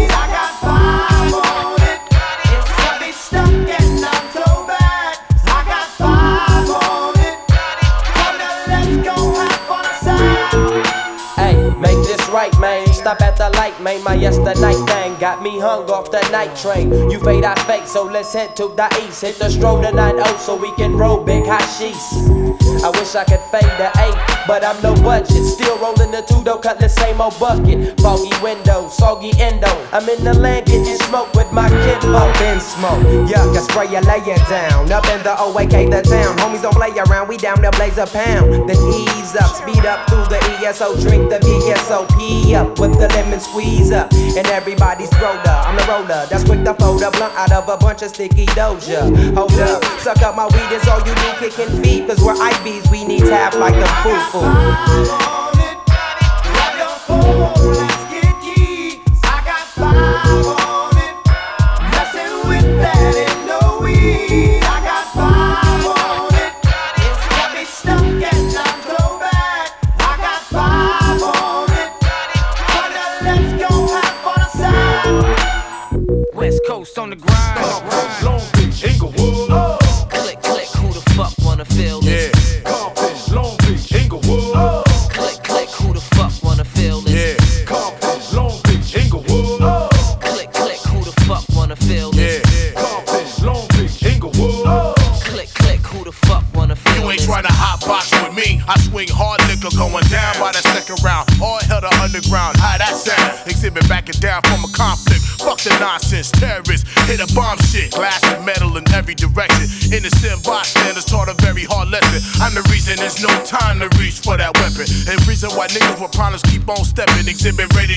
Stop 13.01 13.19
at 13.21 13.35
the 13.35 13.49
light, 13.57 13.81
man. 13.81 14.03
My 14.03 14.13
yesterday 14.13 14.73
thing 14.85 15.17
got 15.19 15.41
me 15.41 15.59
hung 15.59 15.89
off 15.89 16.11
the 16.11 16.21
night 16.29 16.55
train. 16.55 17.09
You 17.09 17.19
fade, 17.19 17.43
I 17.43 17.55
fake, 17.65 17.87
so 17.87 18.03
let's 18.03 18.31
head 18.31 18.55
to 18.57 18.67
the 18.77 18.85
east. 19.01 19.21
Hit 19.23 19.39
the 19.39 19.49
stroll 19.49 19.81
to 19.81 19.91
9 19.91 20.37
so 20.37 20.55
we 20.55 20.71
can 20.75 20.95
roll 20.95 21.23
big 21.23 21.43
hot 21.47 21.65
sheets. 21.65 22.13
I 22.83 22.89
wish 22.93 23.15
I 23.15 23.23
could 23.25 23.41
fade 23.49 23.73
the 23.81 23.89
8, 23.97 24.45
but 24.45 24.63
I'm 24.63 24.77
no 24.83 24.93
budget. 25.01 25.45
Still 25.45 25.79
rolling 25.79 26.11
the 26.11 26.21
two, 26.21 26.43
though, 26.43 26.59
cut 26.59 26.79
the 26.79 26.87
same 26.87 27.19
old 27.21 27.37
bucket. 27.39 27.99
Foggy 28.01 28.29
window, 28.41 28.87
soggy 28.87 29.33
endo. 29.41 29.69
I'm 29.91 30.07
in 30.07 30.23
the 30.23 30.33
land 30.33 30.67
getting 30.67 30.97
smoke 31.09 31.33
with 31.33 31.51
my 31.51 31.69
kid, 31.69 32.01
been 32.37 32.59
smoke. 32.61 33.01
Yuck, 33.25 33.57
I 33.57 33.61
spray 33.65 33.89
you, 33.89 34.01
lay 34.05 34.21
it 34.21 34.45
down. 34.45 34.91
Up 34.91 35.05
in 35.09 35.23
the 35.23 35.33
OAK, 35.41 35.89
the 35.89 36.01
town. 36.05 36.37
Homies 36.37 36.61
don't 36.61 36.75
play 36.75 36.93
around, 36.93 37.27
we 37.27 37.37
down 37.37 37.61
there 37.61 37.71
blaze 37.71 37.97
a 37.97 38.05
pound. 38.05 38.69
Then 38.69 38.77
ease 38.93 39.35
up, 39.35 39.49
speed 39.57 39.85
up 39.85 40.07
through 40.07 40.25
the 40.29 40.37
ESO, 40.61 41.01
drink 41.01 41.29
the 41.29 41.39
VSOP 41.39 42.53
up 42.53 42.79
with 42.79 42.90
the 42.99 43.07
lemon 43.09 43.39
squeeze 43.39 43.91
up. 43.91 44.11
And 44.13 44.47
everybody's 44.47 45.11
roller, 45.21 45.41
I'm 45.45 45.75
the 45.75 45.85
roller. 45.87 46.25
That's 46.29 46.43
quick 46.43 46.63
to 46.65 46.73
fold 46.73 47.01
a 47.03 47.11
blunt 47.11 47.33
out 47.35 47.51
of 47.51 47.69
a 47.69 47.77
bunch 47.77 48.01
of 48.01 48.09
sticky 48.09 48.45
doja. 48.47 49.01
Hold 49.35 49.53
up, 49.53 49.83
suck 49.99 50.21
up 50.21 50.35
my 50.35 50.45
weed, 50.47 50.75
is 50.75 50.87
all 50.87 50.99
you 50.99 51.13
do, 51.15 51.29
kicking 51.39 51.83
feet. 51.83 52.07
Cause 52.07 52.21
we're 52.23 52.35
IBs, 52.35 52.91
we 52.91 53.05
need 53.05 53.21
tap 53.21 53.53
like 53.55 53.75
a 53.75 53.87
foo 54.03 54.19
foo. 54.31 55.41
West 64.61 64.70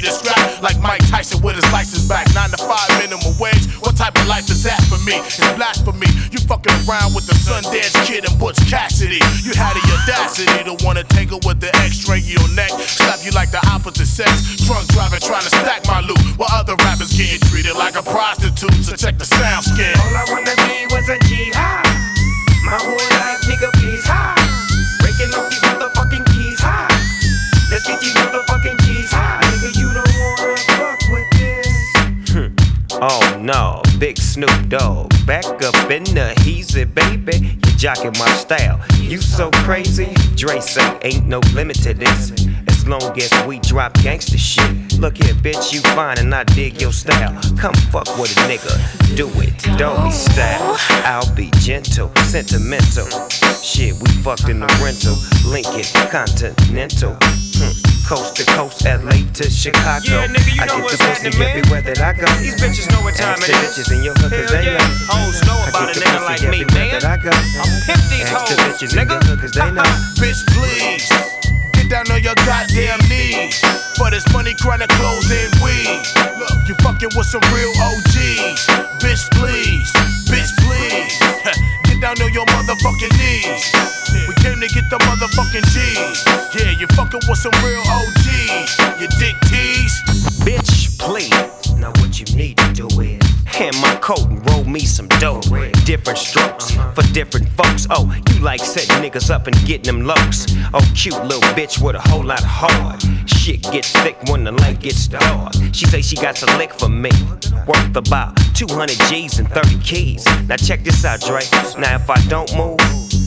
Ready 0.05 0.34
jocking 37.85 38.18
my 38.18 38.32
style. 38.37 38.80
You 38.99 39.18
so 39.18 39.51
crazy. 39.66 40.09
Dre 40.37 40.59
say 40.61 40.99
ain't 41.03 41.26
no 41.26 41.41
limit 41.53 41.76
to 41.82 41.93
this. 41.93 42.32
As 42.66 42.89
long 42.89 43.20
as 43.20 43.47
we 43.47 43.59
drop 43.59 43.93
gangster 44.03 44.39
shit. 44.39 44.99
Look 44.99 45.18
here, 45.18 45.35
bitch, 45.35 45.70
you 45.74 45.80
fine 45.95 46.18
and 46.18 46.35
I 46.35 46.45
dig 46.45 46.80
your 46.80 46.93
style. 46.93 47.39
Come 47.59 47.74
fuck 47.93 48.09
with 48.16 48.35
a 48.39 48.41
nigga. 48.49 49.16
Do 49.16 49.28
it, 49.43 49.78
don't 49.78 50.03
be 50.03 50.12
style. 50.12 50.78
I'll 51.05 51.35
be 51.35 51.51
gentle, 51.61 52.11
sentimental. 52.24 53.07
Shit, 53.62 53.93
we 54.01 54.09
fucked 54.22 54.49
in 54.49 54.61
the 54.61 54.80
rental. 54.82 55.16
Lincoln, 55.53 55.85
Continental. 56.11 57.18
Hmm. 57.20 57.84
Coast 58.05 58.36
to 58.36 58.44
coast, 58.52 58.84
LA 58.84 59.24
to 59.32 59.48
Chicago. 59.48 60.05
Yeah, 60.05 60.28
nigga, 60.28 60.52
you 60.52 60.61
I 60.61 60.66
know 60.68 60.76
get 60.76 60.84
what's 60.84 61.00
the 61.00 61.09
pussy 61.09 61.40
everywhere 61.40 61.80
that 61.88 62.00
I 62.05 62.12
go. 62.12 62.28
These 62.36 62.61
bitches 62.61 62.84
know 62.92 63.00
what 63.00 63.16
time 63.16 63.40
Ask 63.40 63.48
it 63.48 63.57
the 63.57 63.64
bitches 63.64 63.88
in 63.96 64.05
your 64.05 64.12
hood, 64.20 64.28
cause 64.28 64.44
Hell 64.52 64.61
they 64.61 64.68
yeah. 64.68 64.76
know. 64.76 65.09
Hoes 65.09 65.40
know 65.48 65.57
about 65.64 65.88
a 65.88 65.96
the 65.96 66.05
nigga 66.05 66.20
like 66.20 66.44
me, 66.52 66.68
man. 66.76 67.00
That 67.00 67.09
I 67.09 67.16
go. 67.16 67.32
I'm 67.32 67.64
pimp 67.88 68.05
these 68.12 68.28
Ask 68.28 68.52
the 68.52 68.61
hoes, 68.61 68.76
bitches 68.76 68.92
in 68.92 69.09
nigga. 69.09 69.16
your 69.16 69.24
hood, 69.24 69.38
cause 69.40 69.55
they 69.57 69.70
know. 69.72 69.88
Bitch, 70.20 70.40
please. 70.52 71.09
Get 71.72 71.88
down 71.88 72.05
on 72.12 72.20
your 72.20 72.36
goddamn 72.44 73.00
knees. 73.09 73.57
For 73.96 74.12
this 74.12 74.28
money, 74.36 74.52
chronic 74.61 74.92
clothes 75.00 75.32
and 75.32 75.48
weed. 75.64 76.05
Look, 76.36 76.52
you 76.68 76.76
fucking 76.84 77.09
with 77.16 77.24
some 77.24 77.44
real 77.57 77.72
OGs. 77.80 78.68
Bitch, 79.00 79.24
please. 79.32 79.88
Bitch, 80.28 80.52
please. 80.61 81.09
Get 81.88 82.05
down 82.05 82.20
on 82.20 82.28
your 82.36 82.44
motherfucking 82.52 83.16
knees. 83.16 83.64
Came 84.45 84.61
to 84.61 84.68
get 84.68 84.90
the 84.90 84.99
motherfucking 84.99 85.64
G's. 85.72 86.20
Yeah, 86.55 86.78
you 86.78 86.86
fucking 86.88 87.22
with 87.26 87.38
some 87.38 87.57
real 87.64 87.80
OGs. 87.80 89.01
You 89.01 89.09
dick 89.18 89.34
tease. 89.49 90.03
Bitch, 90.45 90.99
please. 90.99 91.74
Now 91.78 91.92
what 91.97 92.20
you 92.20 92.26
need 92.36 92.59
to 92.59 92.72
do 92.74 92.86
is 93.01 93.22
hand 93.47 93.74
my 93.80 93.97
coat 94.03 94.28
and 94.28 94.45
roll 94.51 94.64
me 94.64 94.80
some 94.80 95.09
dough. 95.18 95.40
Different 95.86 96.18
strokes 96.18 96.72
for 96.95 97.01
different 97.14 97.49
folks. 97.49 97.86
Oh, 97.88 98.14
you 98.28 98.40
like 98.40 98.61
setting 98.61 98.97
niggas 99.03 99.30
up 99.30 99.47
and 99.47 99.57
getting 99.64 99.84
them 99.84 100.07
lows. 100.07 100.47
Oh, 100.74 100.92
cute 100.95 101.14
little 101.24 101.40
bitch 101.57 101.82
with 101.82 101.97
a 101.97 102.01
whole 102.01 102.22
lot 102.22 102.40
of 102.40 102.47
heart. 102.47 103.03
Shit 103.26 103.62
gets 103.62 103.92
thick 103.92 104.18
when 104.28 104.45
the 104.45 104.53
light 104.53 104.80
gets 104.80 105.09
dark. 105.09 105.55
She 105.72 105.86
say 105.86 106.03
she 106.03 106.16
got 106.16 106.42
a 106.42 106.59
lick 106.59 106.74
for 106.74 106.90
me. 106.90 107.11
Worth 107.66 107.97
about 107.97 108.36
200 108.55 108.90
G's 109.09 109.38
and 109.38 109.49
30 109.49 109.78
keys. 109.80 110.26
Now 110.49 110.57
check 110.57 110.84
this 110.84 111.03
out, 111.07 111.22
Dre. 111.22 111.40
Now 111.78 111.95
if 111.97 112.11
I 112.11 112.20
don't 112.28 112.55
move, 112.55 112.76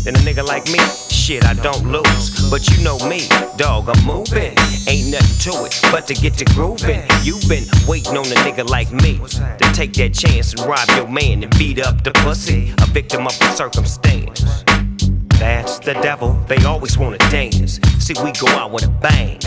then 0.04 0.16
a 0.16 0.20
nigga 0.20 0.46
like 0.46 0.66
me, 0.68 0.80
shit, 1.28 1.44
I 1.44 1.54
don't 1.56 1.92
lose. 1.92 2.50
But 2.50 2.70
you 2.70 2.82
know 2.84 2.98
me, 3.10 3.28
dog, 3.58 3.90
I'm 3.90 4.06
moving. 4.06 4.56
Ain't 4.88 5.12
nothing 5.12 5.52
to 5.52 5.66
it 5.66 5.78
but 5.92 6.08
to 6.08 6.14
get 6.14 6.36
to 6.36 6.46
grooving. 6.46 7.04
You've 7.24 7.48
been 7.50 7.66
waiting 7.86 8.16
on 8.16 8.26
a 8.26 8.38
nigga 8.46 8.68
like 8.70 8.92
me 8.94 9.20
to 9.20 9.74
take 9.74 9.94
that 9.94 10.14
chance 10.14 10.54
and 10.54 10.62
rob 10.66 10.88
your 10.96 11.08
man 11.08 11.44
and 11.44 11.52
beat 11.58 11.82
up 11.82 12.04
the 12.04 12.12
pussy. 12.24 12.74
A 12.82 12.86
victim 12.86 13.28
of 13.28 13.38
the 13.40 13.52
circumstance. 13.52 14.64
That's 15.40 15.80
the 15.80 15.94
devil, 15.94 16.34
they 16.48 16.58
always 16.66 16.98
wanna 16.98 17.18
dance. 17.30 17.80
See, 18.00 18.16
we 18.24 18.32
go 18.34 18.48
out 18.50 18.72
with 18.72 18.86
a 18.86 18.90
bang. 18.90 19.40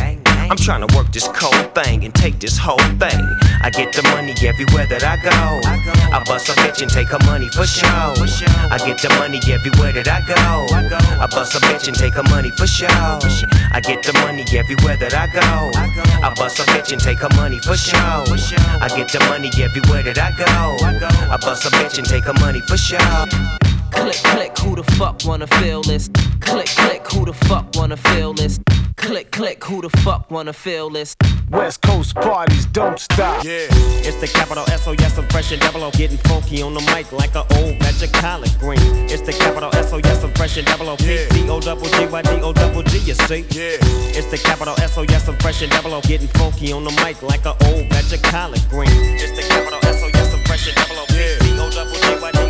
I'm 0.50 0.56
trying 0.56 0.86
to 0.86 0.96
work 0.96 1.12
this 1.12 1.28
cold 1.28 1.74
thing 1.74 2.04
and 2.04 2.12
take 2.12 2.40
this 2.40 2.58
whole 2.58 2.78
thing. 2.98 3.22
I 3.62 3.70
get 3.70 3.92
the 3.92 4.02
money 4.10 4.34
everywhere 4.42 4.86
that 4.86 5.04
I 5.04 5.16
go. 5.22 5.30
I 5.30 6.22
bust 6.24 6.48
a 6.48 6.52
bitch 6.52 6.82
and 6.82 6.90
take 6.90 7.08
her 7.08 7.18
money 7.24 7.48
for 7.48 7.64
show. 7.66 7.86
I 7.86 8.78
get 8.78 8.98
the 9.00 9.08
money 9.18 9.38
everywhere 9.46 9.92
that 9.92 10.08
I 10.08 10.20
go. 10.26 10.34
I 11.22 11.26
bust 11.30 11.54
a 11.54 11.58
bitch 11.58 11.86
and 11.86 11.96
take 11.96 12.14
her 12.14 12.24
money 12.24 12.50
for 12.50 12.66
show. 12.66 12.86
I 13.70 13.80
get 13.80 14.02
the 14.02 14.12
money 14.26 14.44
everywhere 14.58 14.96
that 14.96 15.14
I 15.14 15.26
go. 15.28 15.70
I 16.26 16.34
bust 16.34 16.58
a 16.58 16.62
bitch 16.62 16.90
and 16.90 17.00
take 17.00 17.20
her 17.20 17.30
money 17.36 17.60
for 17.60 17.76
show. 17.76 18.24
I 18.80 18.88
get 18.88 19.06
the 19.12 19.20
money 19.30 19.50
everywhere 19.62 20.02
that 20.02 20.18
I 20.18 20.30
go. 20.34 20.84
I 21.30 21.36
bust 21.36 21.64
a 21.64 21.70
bitch 21.70 21.98
and 21.98 22.06
take 22.06 22.24
her 22.24 22.34
money 22.34 22.60
for 22.60 22.76
show. 22.76 23.69
Click, 23.90 24.16
click, 24.16 24.58
who 24.58 24.76
the 24.76 24.84
fuck 24.98 25.24
wanna 25.24 25.46
feel 25.46 25.82
this? 25.82 26.08
Click, 26.40 26.66
click, 26.68 27.06
who 27.12 27.24
the 27.24 27.32
fuck 27.32 27.66
wanna 27.74 27.96
feel 27.96 28.32
this? 28.32 28.58
Click, 28.96 29.30
click, 29.30 29.64
who 29.64 29.80
the 29.82 29.90
fuck 30.00 30.30
wanna 30.30 30.52
feel 30.52 30.90
this? 30.90 31.16
West 31.50 31.82
Coast 31.82 32.14
parties 32.14 32.66
don't 32.66 32.98
stop. 32.98 33.42
Yeah. 33.42 33.66
It's 34.06 34.16
the 34.20 34.28
capital 34.28 34.64
S 34.70 34.86
O 34.86 34.92
yes, 34.92 35.18
I'm 35.18 35.26
fresh 35.28 35.50
and 35.50 35.60
double 35.60 35.82
O. 35.82 35.90
Getting 35.90 36.18
funky 36.18 36.62
on 36.62 36.74
the 36.74 36.80
mic 36.94 37.10
like 37.10 37.34
a 37.34 37.40
old 37.58 37.78
batch 37.80 38.02
of 38.02 38.12
collard 38.12 38.54
greens. 38.60 39.10
It's 39.10 39.22
the 39.22 39.32
capital 39.32 39.74
S 39.74 39.92
O 39.92 39.96
yes, 39.98 40.22
I'm 40.22 40.32
fresh 40.34 40.56
and 40.58 40.66
double 40.66 40.88
O. 40.88 40.96
P 40.96 41.26
D 41.30 41.48
O 41.48 41.58
double 41.58 41.86
G 41.86 42.06
Y 42.06 42.22
D 42.22 42.30
O 42.42 42.52
double 42.52 42.84
G, 42.84 42.98
you 42.98 43.14
see? 43.14 43.40
Yeah. 43.50 43.82
It's 44.14 44.30
the 44.30 44.38
capital 44.38 44.74
S 44.78 44.96
O 44.96 45.02
yes, 45.02 45.26
I'm 45.26 45.36
fresh 45.38 45.62
and 45.62 45.72
double 45.72 45.92
O. 45.92 46.00
Getting 46.02 46.28
funky 46.28 46.72
on 46.72 46.84
the 46.84 46.92
mic 47.02 47.20
like 47.22 47.44
a 47.44 47.56
old 47.66 47.88
batch 47.88 48.12
of 48.12 48.22
collard 48.22 48.62
greens. 48.70 48.92
It's 49.20 49.32
the 49.34 49.42
capital 49.42 49.80
S 49.82 50.02
O 50.04 50.06
yes, 50.06 50.32
I'm 50.32 50.44
fresh 50.44 50.68
and 50.68 50.76
double 50.76 51.02
O. 51.02 51.06
P 51.06 51.14
D 51.40 51.58
O 51.58 51.68
double 51.70 51.98
G 51.98 52.22
Y 52.22 52.30
D 52.30 52.49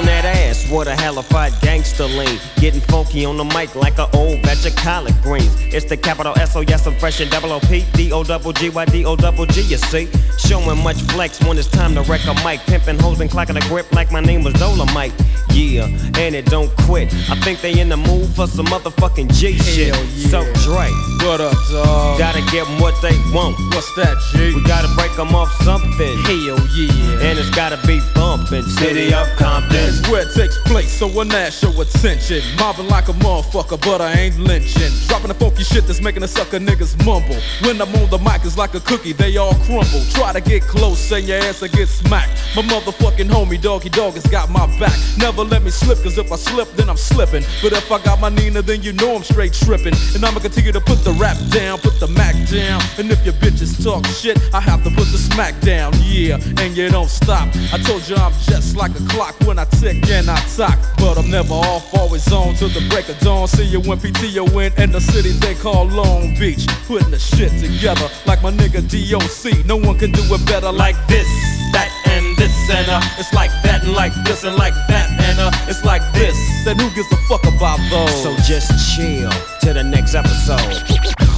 On 0.00 0.06
that 0.06 0.24
ass, 0.24 0.68
what 0.70 0.88
a 0.88 0.94
hellified 0.94 1.52
gangster 1.60 2.06
lean. 2.06 2.38
Getting 2.56 2.80
funky 2.80 3.24
on 3.24 3.36
the 3.36 3.44
mic 3.44 3.74
like 3.74 3.98
a 3.98 4.08
old 4.16 4.42
batch 4.42 4.64
of 4.64 4.74
collard 4.76 5.14
greens. 5.22 5.54
It's 5.74 5.84
the 5.84 5.96
capital 5.96 6.32
S 6.38 6.56
O 6.56 6.60
yes, 6.60 6.86
I'm 6.86 6.94
fresh 6.94 7.20
and 7.20 7.30
double 7.30 7.52
O 7.52 7.60
P 7.60 7.84
D 7.92 8.10
O 8.12 8.24
double 8.24 8.52
G 8.52 8.70
Y 8.70 8.84
D 8.86 9.04
O 9.04 9.14
double 9.14 9.46
G. 9.46 9.60
You 9.60 9.76
see, 9.76 10.08
showing 10.38 10.82
much 10.82 11.00
flex 11.12 11.40
when 11.44 11.58
it's 11.58 11.68
time 11.68 11.94
to 11.94 12.02
wreck 12.02 12.24
a 12.24 12.34
mic. 12.44 12.60
Pimping 12.60 12.98
hoes 12.98 13.20
and 13.20 13.30
clocking 13.30 13.62
a 13.62 13.68
grip 13.68 13.92
like 13.92 14.10
my 14.10 14.20
name 14.20 14.42
was 14.42 14.54
Dolomite. 14.54 15.12
Yeah, 15.50 15.84
and 15.84 16.34
it 16.34 16.46
don't 16.46 16.74
quit. 16.86 17.12
I 17.28 17.38
think 17.40 17.60
they 17.60 17.78
in 17.78 17.88
the 17.88 17.96
mood 17.96 18.28
for 18.30 18.46
some 18.46 18.66
motherfucking 18.66 19.34
G 19.34 19.58
shit. 19.58 19.88
Yeah. 19.88 20.30
So 20.30 20.40
Dre, 20.64 20.88
What 21.22 21.38
up, 21.38 21.52
dog? 21.70 22.18
Gotta 22.18 22.40
get 22.50 22.66
'em 22.66 22.80
what 22.80 22.94
they 23.02 23.14
want. 23.30 23.54
What's 23.74 23.92
that, 23.94 24.16
G? 24.32 24.54
We 24.54 24.62
gotta 24.62 24.88
break 24.96 25.12
'em 25.18 25.34
off 25.34 25.52
something. 25.62 26.18
Hell 26.24 26.58
yeah. 26.74 27.28
And 27.28 27.38
it's 27.38 27.50
gotta 27.50 27.76
be 27.86 28.00
bumpin'. 28.14 28.66
City 28.78 29.12
of 29.12 29.28
Compton. 29.36 29.76
It's 29.76 30.08
where 30.08 30.22
it 30.22 30.34
takes 30.34 30.56
place, 30.64 30.90
so 30.90 31.06
when 31.06 31.28
that 31.28 31.52
show 31.52 31.78
attention. 31.78 32.42
Mobbing 32.58 32.88
like 32.88 33.08
a 33.08 33.12
motherfucker, 33.12 33.78
but 33.82 34.00
I 34.00 34.12
ain't 34.14 34.40
lynching. 34.40 34.92
Dropping 35.08 35.28
the 35.28 35.34
funky 35.34 35.62
shit 35.62 35.86
that's 35.86 36.00
making 36.00 36.22
the 36.22 36.28
sucker 36.28 36.58
niggas 36.58 36.96
mumble. 37.04 37.36
When 37.60 37.78
I'm 37.82 37.94
on 37.96 38.08
the 38.08 38.18
mic, 38.18 38.40
it's 38.44 38.56
like 38.56 38.74
a 38.74 38.80
cookie, 38.80 39.12
they 39.12 39.36
all 39.36 39.54
crumble. 39.66 40.02
Try 40.14 40.32
to 40.32 40.40
get 40.40 40.66
close, 40.66 41.12
and 41.12 41.28
your 41.28 41.38
ass 41.44 41.60
will 41.60 41.68
get 41.68 41.90
smacked. 41.90 42.32
My 42.56 42.62
motherfucking 42.62 43.28
homie, 43.28 43.60
Doggy 43.60 43.90
Dogg, 43.90 44.14
has 44.14 44.26
got 44.26 44.48
my 44.48 44.66
back. 44.78 44.96
Never 45.18 45.44
let 45.44 45.62
me 45.62 45.70
slip, 45.70 46.02
cause 46.02 46.16
if 46.16 46.32
I 46.32 46.36
slip, 46.36 46.74
then 46.76 46.88
I'm 46.88 46.96
slipping. 46.96 47.44
But 47.62 47.74
if 47.74 47.92
I 47.92 47.98
got 47.98 48.20
my 48.20 48.30
Nina, 48.30 48.62
then 48.62 48.82
you 48.82 48.92
know 48.94 49.14
I'm 49.16 49.22
straight 49.22 49.52
tripping. 49.52 49.94
And 50.14 50.24
I'ma 50.24 50.40
continue 50.40 50.72
to 50.72 50.80
put 50.80 51.04
the 51.04 51.09
rap 51.12 51.36
down, 51.50 51.78
put 51.78 51.98
the 52.00 52.08
Mac 52.08 52.34
down. 52.48 52.80
And 52.98 53.10
if 53.10 53.24
your 53.24 53.34
bitches 53.34 53.82
talk 53.82 54.04
shit, 54.06 54.38
I 54.52 54.60
have 54.60 54.82
to 54.84 54.90
put 54.90 55.06
the 55.12 55.18
smack 55.18 55.58
down, 55.60 55.92
yeah. 56.04 56.38
And 56.58 56.76
you 56.76 56.88
don't 56.90 57.08
stop. 57.08 57.48
I 57.72 57.78
told 57.78 58.08
you 58.08 58.16
I'm 58.16 58.32
just 58.44 58.76
like 58.76 58.92
a 58.92 59.04
clock 59.08 59.38
when 59.40 59.58
I 59.58 59.64
tick 59.64 60.08
and 60.10 60.28
I 60.30 60.40
talk. 60.56 60.78
But 60.98 61.18
I'm 61.18 61.30
never 61.30 61.54
off, 61.54 61.92
always 61.94 62.30
on 62.32 62.54
till 62.54 62.68
the 62.68 62.86
break 62.90 63.08
of 63.08 63.18
dawn. 63.20 63.48
See 63.48 63.64
you 63.64 63.80
when 63.80 63.98
PTO 63.98 64.46
in 64.64 64.72
in 64.82 64.92
the 64.92 65.00
city 65.00 65.30
they 65.30 65.54
call 65.54 65.86
Long 65.86 66.34
Beach. 66.38 66.66
Putting 66.86 67.10
the 67.10 67.18
shit 67.18 67.52
together 67.60 68.08
like 68.26 68.42
my 68.42 68.50
nigga 68.50 68.82
DOC. 68.82 69.66
No 69.66 69.76
one 69.76 69.98
can 69.98 70.12
do 70.12 70.22
it 70.22 70.46
better 70.46 70.72
like 70.72 70.96
this, 71.06 71.26
that, 71.72 71.90
it's 73.18 73.32
like 73.32 73.50
that, 73.62 73.82
and 73.82 73.92
like 73.92 74.14
this, 74.24 74.44
and 74.44 74.56
like 74.56 74.74
that. 74.88 75.10
And 75.10 75.38
uh, 75.38 75.50
it's 75.68 75.84
like 75.84 76.02
this. 76.12 76.36
Then 76.64 76.78
who 76.78 76.90
gives 76.94 77.10
a 77.12 77.16
fuck 77.28 77.42
about 77.46 77.78
those? 77.90 78.22
So 78.22 78.36
just 78.46 78.96
chill 78.96 79.30
to 79.60 79.72
the 79.72 79.82
next 79.82 80.14
episode. 80.14 81.29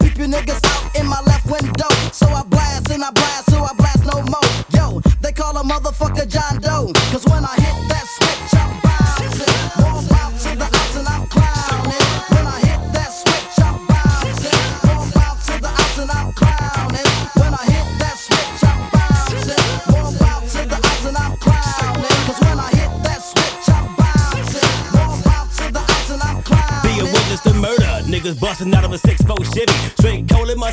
Peep 0.00 0.18
you 0.18 0.26
niggas 0.26 0.64
out 0.64 0.96
in 0.96 1.06
my 1.06 1.20
left 1.22 1.46
window. 1.46 1.88
So 2.12 2.26
I 2.26 2.42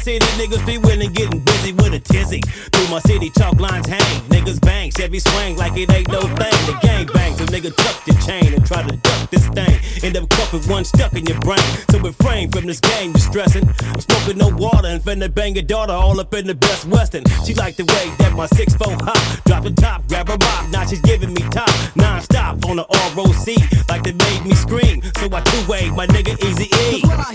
city. 0.04 0.26
Niggas 0.36 0.66
be 0.66 0.78
willing, 0.78 1.14
getting 1.14 1.39
busy 1.39 1.72
with 1.72 1.93
a 1.93 1.99
tizzy. 1.99 2.41
Through 2.41 2.89
my 2.89 2.99
city, 2.99 3.30
chalk 3.30 3.60
lines 3.60 3.88
hang. 3.88 4.22
Niggas 4.28 4.60
bang, 4.60 4.91
Chevy 4.91 5.20
swing 5.20 5.56
like 5.56 5.78
it 5.78 5.91
ain't 5.91 6.10
no 6.10 6.22
thing. 6.22 6.60
The 6.68 6.78
gang 6.82 7.08
bangs, 7.08 7.38
so 7.38 7.45
nigga 7.45 7.74
tuck 7.74 8.04
the 8.04 8.14
chain 8.26 8.54
and 8.54 8.66
try 8.66 8.84
to 8.84 8.95
duck 8.97 9.30
this 9.30 9.47
thing. 9.47 9.76
End 10.04 10.18
up 10.18 10.28
cuffing 10.30 10.70
one 10.70 10.84
stuck 10.84 11.14
in 11.14 11.26
your 11.26 11.39
brain. 11.39 11.64
So 11.89 11.99
refrain 11.99 12.51
from 12.51 12.66
this 12.66 12.82
game, 12.82 13.12
you 13.16 13.20
stressing. 13.20 13.66
I'm 13.66 14.01
smoking 14.01 14.38
no 14.38 14.49
water 14.49 14.89
and 14.89 15.01
finna 15.01 15.34
bang 15.34 15.56
your 15.56 15.64
daughter 15.64 15.93
all 15.93 16.20
up 16.20 16.34
in 16.34 16.47
the 16.47 16.56
best 16.56 16.86
western. 16.86 17.24
She 17.45 17.54
like 17.54 17.78
the 17.78 17.86
way 17.86 18.12
that 18.20 18.34
my 18.34 18.47
6 18.47 18.76
foot 18.76 19.01
hop. 19.01 19.43
Drop 19.45 19.64
the 19.64 19.72
top, 19.72 20.06
grab 20.10 20.28
her 20.28 20.38
mop. 20.38 20.70
Now 20.70 20.86
she's 20.86 21.01
giving 21.01 21.34
me 21.34 21.41
top. 21.49 21.72
Non 21.95 22.22
stop 22.22 22.66
on 22.66 22.76
the 22.76 22.86
ROC. 23.16 23.47
Like 23.88 24.04
they 24.04 24.12
made 24.12 24.43
me 24.43 24.54
scream. 24.54 25.01
So 25.18 25.30
I 25.32 25.39
two 25.41 25.72
way 25.72 25.89
my 25.91 26.08
nigga 26.08 26.36
Easy 26.43 26.68
E. 26.91 27.33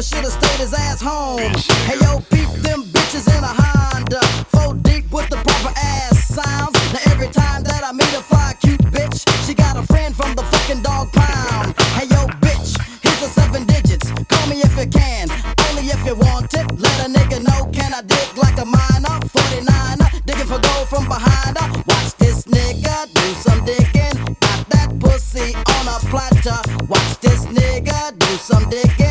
motherfucker 0.00 0.16
should've 0.16 0.32
stayed 0.32 0.60
his 0.60 0.72
ass 0.74 1.00
home. 1.00 1.38
Hey 1.86 1.98
yo, 2.00 2.20
peep 2.30 2.48
them 2.62 2.82
bitches 2.84 3.26
in 3.28 3.44
a 3.44 3.52
Honda. 3.52 4.20
Four 4.48 4.74
deep 4.74 5.10
with 5.12 5.28
the 5.28 5.36
proper 5.36 5.72
ass 5.76 6.28
sounds. 6.28 6.74
Now 6.92 7.12
every 7.12 7.28
time 7.28 7.62
that 7.64 7.82
I 7.84 7.92
meet 7.92 8.12
a 8.14 8.22
fly 8.22 8.54
cute 8.60 8.80
bitch, 8.92 9.24
she 9.46 9.54
got 9.54 9.76
a 9.76 9.82
friend 9.82 10.14
from 10.14 10.34
the 10.34 10.42
fucking 10.42 10.82
Dogg 10.82 11.12
Pound. 11.12 11.78
Hey 11.96 12.06
yo, 12.06 12.26
bitch, 12.40 12.76
here's 13.02 13.20
the 13.20 13.28
seven 13.28 13.64
digits. 13.66 14.10
Call 14.28 14.46
me 14.48 14.62
if 14.62 14.76
you 14.78 14.86
can, 14.88 15.28
only 15.68 15.84
if 15.88 16.04
you 16.06 16.14
want 16.14 16.52
it. 16.54 16.66
Let 16.78 16.96
a 17.06 17.08
nigga 17.10 17.42
know, 17.44 17.70
can 17.72 17.92
I 17.94 18.02
dig 18.02 18.36
like 18.36 18.58
a 18.58 18.64
miner? 18.64 19.16
49er, 19.34 20.24
digging 20.24 20.46
for 20.46 20.60
gold 20.60 20.88
from 20.88 21.06
behind 21.08 21.58
her. 21.58 21.68
Watch 21.86 22.16
this 22.16 22.44
nigga 22.44 23.12
do 23.12 23.26
some 23.44 23.64
digging. 23.64 24.36
Got 24.40 24.68
that 24.70 24.88
pussy 24.98 25.54
on 25.76 25.84
a 25.88 25.98
platter. 26.08 26.60
Watch 26.86 27.20
this 27.20 27.44
nigga 27.46 28.18
do 28.18 28.30
some 28.36 28.68
digging. 28.70 29.09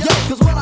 Yo, 0.00 0.06
cause 0.06 0.40
when 0.40 0.59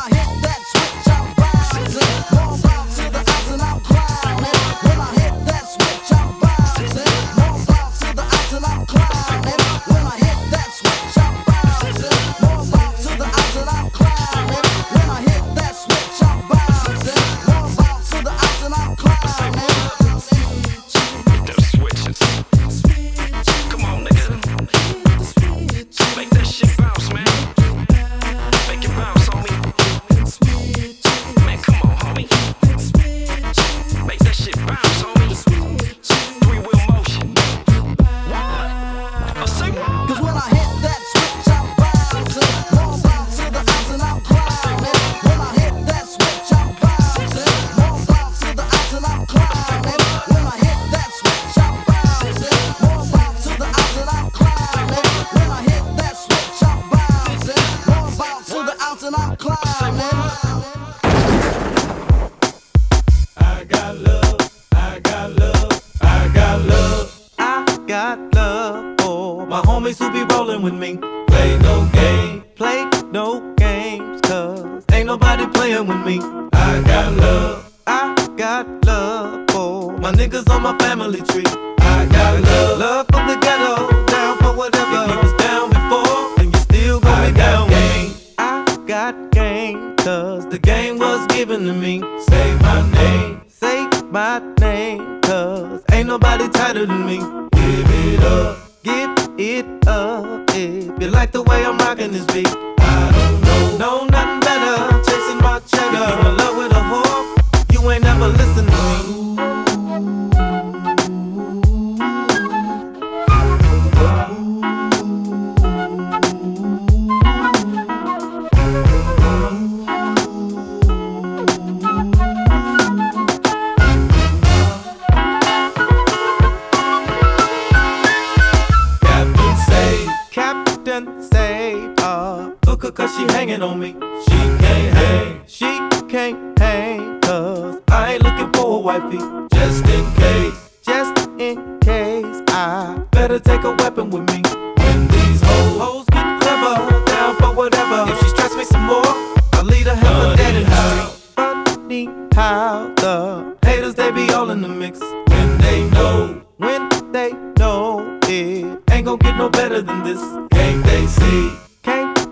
her 132.89 132.91
cause 132.91 133.15
she 133.15 133.23
hanging 133.33 133.61
on 133.61 133.79
me. 133.79 133.93
She 134.23 134.37
can't 134.63 134.93
hang, 134.95 135.41
she 135.47 135.79
can't 136.07 136.59
hang, 136.59 137.19
cause 137.21 137.81
I 137.89 138.13
ain't 138.13 138.23
looking 138.23 138.51
for 138.53 138.77
a 138.77 138.79
wifey. 138.79 139.19
Just 139.53 139.85
in 139.87 140.05
case, 140.15 140.81
just 140.83 141.29
in 141.39 141.79
case, 141.79 142.41
I 142.47 143.01
better 143.11 143.39
take 143.39 143.63
a 143.63 143.73
weapon 143.75 144.09
with 144.09 144.23
me. 144.31 144.41
When 144.77 145.07
these 145.07 145.41
hoes, 145.41 145.77
hoes 145.81 146.05
get 146.11 146.41
clever, 146.41 147.05
down 147.05 147.35
for 147.35 147.53
whatever. 147.53 148.11
If 148.11 148.19
she 148.21 148.29
stress 148.29 148.55
me 148.55 148.63
some 148.63 148.85
more, 148.85 149.13
I'll 149.53 149.65
lead 149.65 149.87
her 149.87 149.95
hell 149.95 150.35
dead 150.35 150.55
in 150.55 150.63
the 150.63 151.09
street. 151.09 151.75
Funny 151.75 152.09
how 152.33 152.91
the 152.95 153.57
haters, 153.63 153.95
they 153.95 154.11
be 154.11 154.31
all 154.31 154.49
in 154.49 154.61
the 154.61 154.67
mix. 154.67 154.99
When 154.99 155.57
they 155.59 155.89
know, 155.91 156.41
when 156.57 156.89
they 157.11 157.33
know 157.57 158.19
it 158.23 158.81
ain't 158.91 159.05
gon' 159.05 159.19
get 159.19 159.37
no 159.37 159.49
better 159.49 159.81
than 159.81 160.03
this. 160.03 160.21
Can't 160.51 160.83
they 160.85 161.05
see? 161.05 161.68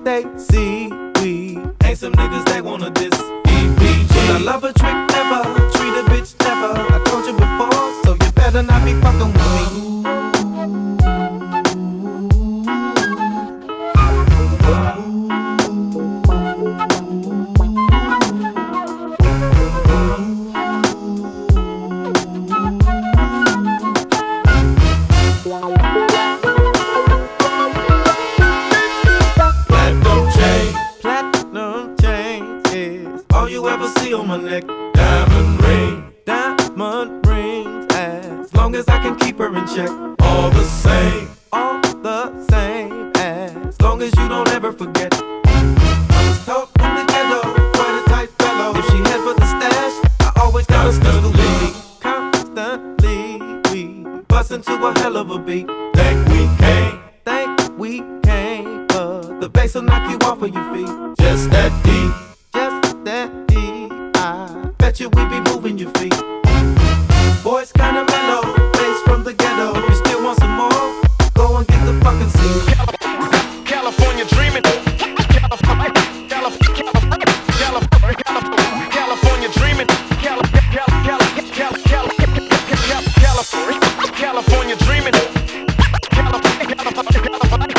They 0.07 0.25
see? 0.37 0.87
We 1.19 1.59
ain't 1.83 1.97
some 1.97 2.13
niggas 2.13 2.45
they 2.45 2.61
wanna 2.61 2.89
diss. 2.91 3.11
EPG. 3.11 4.07
But 4.07 4.35
I 4.35 4.37
love 4.37 4.63
a 4.63 4.71
trick 4.71 4.95
never, 5.11 5.43
treat 5.75 5.95
a 5.99 6.03
bitch 6.07 6.33
never. 6.45 6.79
I 6.95 7.03
told 7.03 7.25
you 7.25 7.33
before, 7.33 8.03
so 8.05 8.11
you 8.13 8.31
better 8.31 8.63
not 8.63 8.85
be 8.85 8.93
fucking 9.01 9.33
with 9.33 9.73
me. 9.75 11.26
My 34.37 34.49
neck. 34.49 34.63
Diamond 34.93 35.61
ring, 35.61 36.13
diamond 36.25 37.25
rings. 37.27 37.85
As 37.91 38.53
long 38.53 38.75
as 38.75 38.87
I 38.87 38.99
can 38.99 39.15
keep 39.17 39.37
her 39.37 39.55
in 39.55 39.67
check, 39.67 39.89
all 40.21 40.49
the 40.49 40.63
same, 40.63 41.29
all 41.51 41.79
the 41.81 42.45
same. 42.49 43.11
As 43.15 43.79
long 43.81 44.01
as 44.01 44.15
you 44.15 44.27
don't 44.27 44.49
ever 44.49 44.71
forget. 44.71 45.13
I 45.13 46.27
was 46.27 46.45
taught 46.45 46.69
in 46.79 46.95
the 46.95 47.05
ghetto, 47.11 47.41
quite 47.73 48.03
a 48.05 48.09
tight 48.09 48.29
fellow. 48.39 48.77
If 48.77 48.85
she 48.89 48.97
head 48.97 49.21
for 49.21 49.33
the 49.33 49.45
stash, 49.45 49.95
I 50.19 50.31
always 50.41 50.65
got 50.67 50.85
a 50.85 50.91
we 53.71 54.03
bust 54.27 54.51
into 54.51 54.73
a 54.73 54.99
hell 54.99 55.17
of 55.17 55.29
a 55.31 55.39
beat. 55.39 55.67
Think 55.95 56.27
we 56.29 56.47
came, 56.57 56.99
think 57.25 57.77
we 57.77 57.99
came, 58.23 58.87
but 58.87 59.39
the 59.39 59.49
bass 59.49 59.75
will 59.75 59.83
knock 59.83 60.09
you 60.09 60.17
off 60.27 60.41
of 60.41 60.53
your 60.53 60.73
feet. 60.73 61.17
Just 61.19 61.49
that 61.51 61.71
deep, 61.83 62.13
just 62.53 63.03
that 63.05 63.46
bet 64.97 64.99
you 64.99 65.09
we 65.09 65.25
be 65.29 65.39
moving 65.51 65.77
your 65.77 65.91
feet. 65.91 66.15
Boys 67.43 67.71
kinda 67.71 68.03
mellow, 68.05 68.41
bass 68.73 69.01
from 69.05 69.23
the 69.23 69.33
ghetto. 69.33 69.75
If 69.77 69.89
you 69.89 69.95
still 69.95 70.23
want 70.23 70.39
some 70.39 70.55
more, 70.55 71.01
go 71.33 71.57
and 71.57 71.67
get 71.67 71.85
the 71.85 71.93
fucking 72.03 72.29
seat. 72.29 72.75
California 73.65 74.25
dreaming. 74.25 74.63
California, 75.37 75.91
California, 76.29 76.83
California 78.89 79.49
dreaming. 79.57 79.87
California 84.15 84.75
dreaming. 84.77 85.13
California 86.11 87.76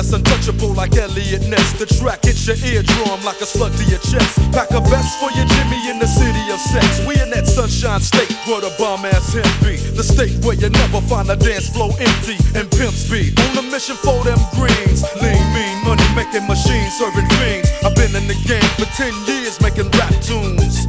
that's 0.00 0.16
untouchable 0.16 0.72
like 0.72 0.96
Eliot 0.96 1.44
Ness. 1.52 1.76
The 1.76 1.84
track 1.84 2.24
hits 2.24 2.48
your 2.48 2.56
eardrum 2.56 3.20
like 3.20 3.36
a 3.44 3.44
slug 3.44 3.68
to 3.76 3.84
your 3.84 4.00
chest. 4.00 4.40
Pack 4.48 4.72
a 4.72 4.80
vest 4.88 5.20
for 5.20 5.28
your 5.36 5.44
Jimmy 5.44 5.92
in 5.92 6.00
the 6.00 6.08
city 6.08 6.40
of 6.48 6.56
sex. 6.56 7.04
We 7.04 7.20
in 7.20 7.28
that 7.36 7.44
sunshine 7.44 8.00
state 8.00 8.32
where 8.48 8.64
the 8.64 8.72
bomb 8.80 9.04
ass 9.04 9.28
hemp 9.36 9.52
be. 9.60 9.76
The 9.76 10.02
state 10.02 10.40
where 10.40 10.56
you 10.56 10.70
never 10.72 11.04
find 11.04 11.28
a 11.28 11.36
dance 11.36 11.68
floor 11.68 11.92
empty 12.00 12.40
and 12.56 12.64
pimp 12.72 12.96
speed. 12.96 13.36
On 13.52 13.60
a 13.60 13.64
mission 13.68 13.96
for 14.00 14.16
them 14.24 14.40
greens. 14.56 15.04
Lean, 15.20 15.44
mean, 15.52 15.76
money 15.84 16.08
making 16.16 16.48
machines 16.48 16.96
serving 16.96 17.28
fiends. 17.36 17.68
I've 17.84 17.92
been 17.92 18.16
in 18.16 18.24
the 18.24 18.38
game 18.48 18.70
for 18.80 18.88
10 18.96 19.12
years 19.28 19.60
making 19.60 19.92
rap 20.00 20.16
tunes. 20.24 20.88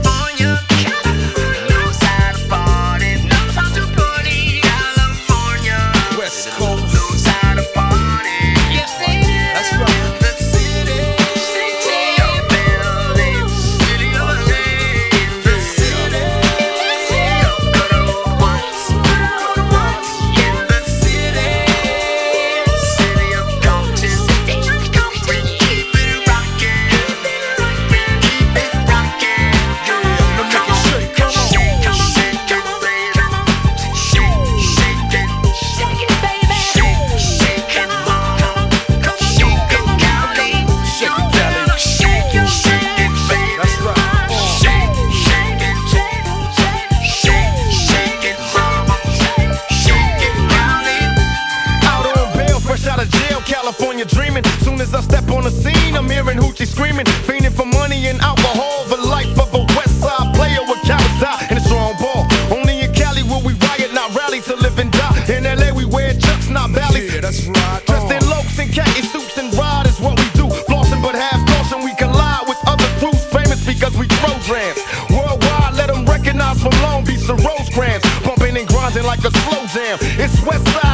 cause 73.81 73.97
we 73.97 74.07
programs. 74.21 74.79
Worldwide, 75.09 75.73
let 75.73 75.87
them 75.87 76.05
recognize 76.05 76.61
from 76.61 76.71
Long 76.83 77.03
Beach 77.03 77.25
to 77.25 77.33
Rosecrans. 77.33 78.03
Bumping 78.23 78.55
and 78.55 78.67
grinding 78.67 79.03
like 79.03 79.25
a 79.25 79.31
slow 79.31 79.65
jam. 79.73 79.97
It's 80.21 80.35
Westside. 80.41 80.90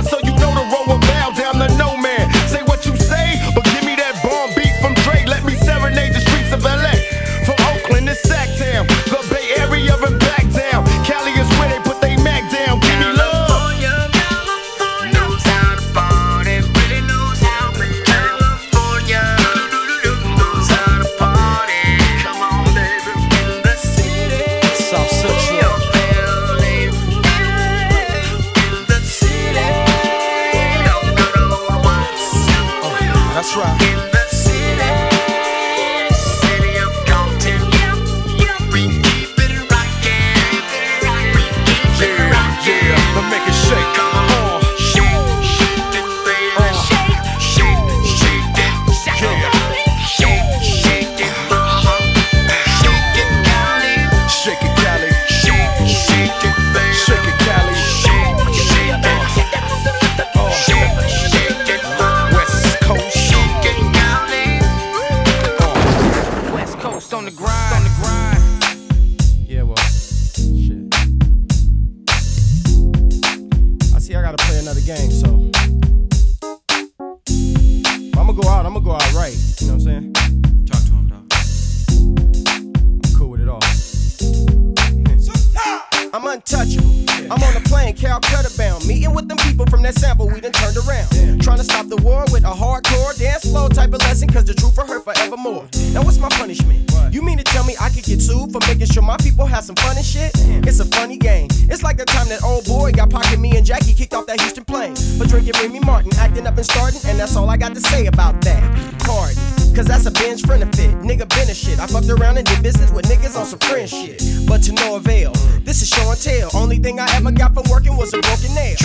This 115.67 115.81
is 115.81 115.89
show 115.89 116.09
and 116.09 116.21
tell. 116.21 116.49
Only 116.55 116.77
thing 116.77 116.97
I 116.97 117.13
ever 117.17 117.29
got 117.29 117.53
from 117.53 117.65
working 117.69 117.97
was 117.97 118.13
a 118.13 118.19
broken 118.19 118.55
nail. 118.55 118.77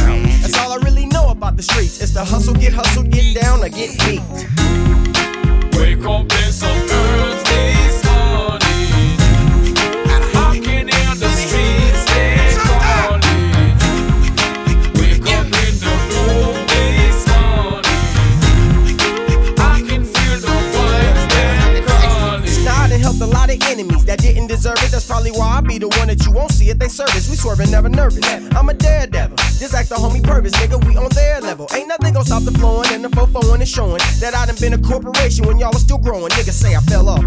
That's 0.43 0.59
all 0.59 0.72
I 0.72 0.78
really 0.83 1.07
know 1.07 1.28
about 1.28 1.57
the 1.57 1.62
streets. 1.62 2.03
It's 2.03 2.11
the 2.11 2.24
hustle, 2.24 2.55
get 2.55 2.72
hustle, 2.72 3.05
get 3.05 3.41
down, 3.41 3.62
or 3.62 3.68
get 3.68 3.97
beat. 4.01 4.20
Wake 5.78 6.05
up 6.05 6.22
in 6.22 6.53
some 6.53 6.89
girls 6.89 7.43
didn't 24.35 24.49
deserve 24.49 24.78
it. 24.78 24.91
That's 24.91 25.07
probably 25.07 25.30
why 25.30 25.59
I 25.59 25.61
be 25.61 25.78
the 25.78 25.89
one 26.01 26.09
that 26.09 26.24
you 26.24 26.33
won't 26.33 26.53
see 26.53 26.70
at 26.70 26.78
they 26.78 26.89
service. 26.89 27.28
We 27.28 27.37
swerving, 27.37 27.70
never 27.70 27.89
nervous. 27.89 28.26
I'm 28.55 28.68
a 28.68 28.74
daredevil. 28.74 29.37
Just 29.37 29.74
act 29.74 29.89
the 29.89 29.97
homie 29.97 30.22
purpose, 30.22 30.53
nigga. 30.53 30.83
We 30.87 30.97
on 30.97 31.09
their 31.11 31.41
level. 31.41 31.68
Ain't 31.74 31.89
nothing 31.89 32.12
gonna 32.12 32.24
stop 32.24 32.43
the 32.43 32.53
flowing 32.53 32.89
and 32.91 33.05
the 33.05 33.09
fofo 33.09 33.43
and 33.55 33.68
showing 33.68 33.99
that 34.20 34.35
I 34.35 34.47
done 34.47 34.57
been 34.61 34.74
a 34.74 34.78
corporation 34.78 35.47
when 35.47 35.59
y'all 35.59 35.72
was 35.72 35.83
still 35.83 35.99
growing. 35.99 36.30
Niggas 36.30 36.53
say 36.53 36.74
I 36.74 36.80
fell 36.80 37.09
off. 37.09 37.22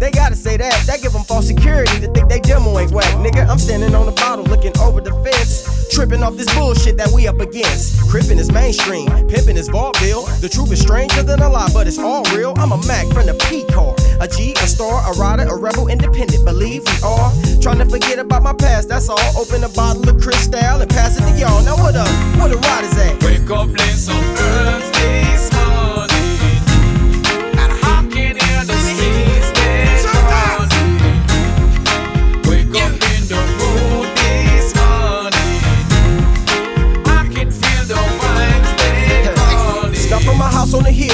They 0.00 0.10
gotta 0.10 0.36
say 0.36 0.56
that. 0.56 0.84
That 0.86 1.02
give 1.02 1.12
them 1.12 1.24
false 1.24 1.46
security 1.46 2.00
to 2.00 2.12
think 2.12 2.28
they 2.28 2.40
demo 2.40 2.78
ain't 2.78 2.92
whack. 2.92 3.12
Nigga, 3.24 3.48
I'm 3.48 3.58
standing 3.58 3.94
on 3.94 4.06
the 4.06 4.12
bottle 4.12 4.44
looking 4.44 4.76
over 4.78 5.00
the 5.00 5.12
fence. 5.24 5.90
Tripping 5.92 6.22
off 6.22 6.36
this 6.36 6.52
bullshit 6.54 6.96
that 6.96 7.10
we 7.12 7.28
up 7.28 7.38
against. 7.40 8.00
Crippin' 8.08 8.38
is 8.38 8.50
mainstream, 8.50 9.08
pimpin' 9.28 9.56
is 9.56 9.68
vaudeville. 9.68 10.24
The 10.40 10.48
truth 10.48 10.72
is 10.72 10.80
stranger 10.80 11.22
than 11.22 11.40
a 11.40 11.48
lie, 11.48 11.68
but 11.74 11.86
it's 11.86 11.98
all 11.98 12.24
real. 12.34 12.54
I'm 12.56 12.72
a 12.72 12.78
Mac 12.86 13.06
from 13.08 13.26
the 13.26 13.34
P 13.48 13.64
car. 13.72 13.94
A 14.22 14.28
G, 14.28 14.52
a 14.62 14.68
star, 14.68 15.02
a 15.12 15.16
rider, 15.18 15.42
a 15.42 15.56
rebel, 15.56 15.88
independent. 15.88 16.44
Believe 16.44 16.84
we 16.86 16.92
are. 17.02 17.32
Trying 17.60 17.78
to 17.78 17.86
forget 17.86 18.20
about 18.20 18.44
my 18.44 18.52
past, 18.52 18.88
that's 18.88 19.08
all. 19.08 19.18
Open 19.36 19.64
a 19.64 19.68
bottle 19.68 20.08
of 20.08 20.22
Cristal 20.22 20.80
and 20.80 20.88
pass 20.88 21.16
it 21.18 21.22
to 21.22 21.32
y'all. 21.36 21.60
Now 21.64 21.74
what 21.76 21.96
up? 21.96 22.06
Where 22.38 22.48
the 22.50 22.56
riders 22.56 22.96
at? 22.98 23.20
Wake 23.24 23.50
up, 23.50 23.74
play 23.74 23.90
some 23.98 24.22
this 24.94 25.50
morning. 25.50 26.38
And 27.58 27.72
walking 27.82 28.38
in 28.38 28.66
the 28.70 28.76
streets. 28.86 29.50
Wake 32.46 32.76
up 32.78 32.94
in 32.94 33.26
the 33.26 33.42
room 33.58 34.06
this 34.22 34.70
morning. 34.78 35.50
I 37.10 37.26
can 37.34 37.50
feel 37.50 37.84
the 37.90 37.98
vibes 38.22 38.70
they 38.78 39.34
calling. 39.34 39.94
Stop 39.96 40.22
from 40.22 40.38
my 40.38 40.48
house 40.48 40.74
on 40.74 40.84
the 40.84 40.92
hill 40.92 41.11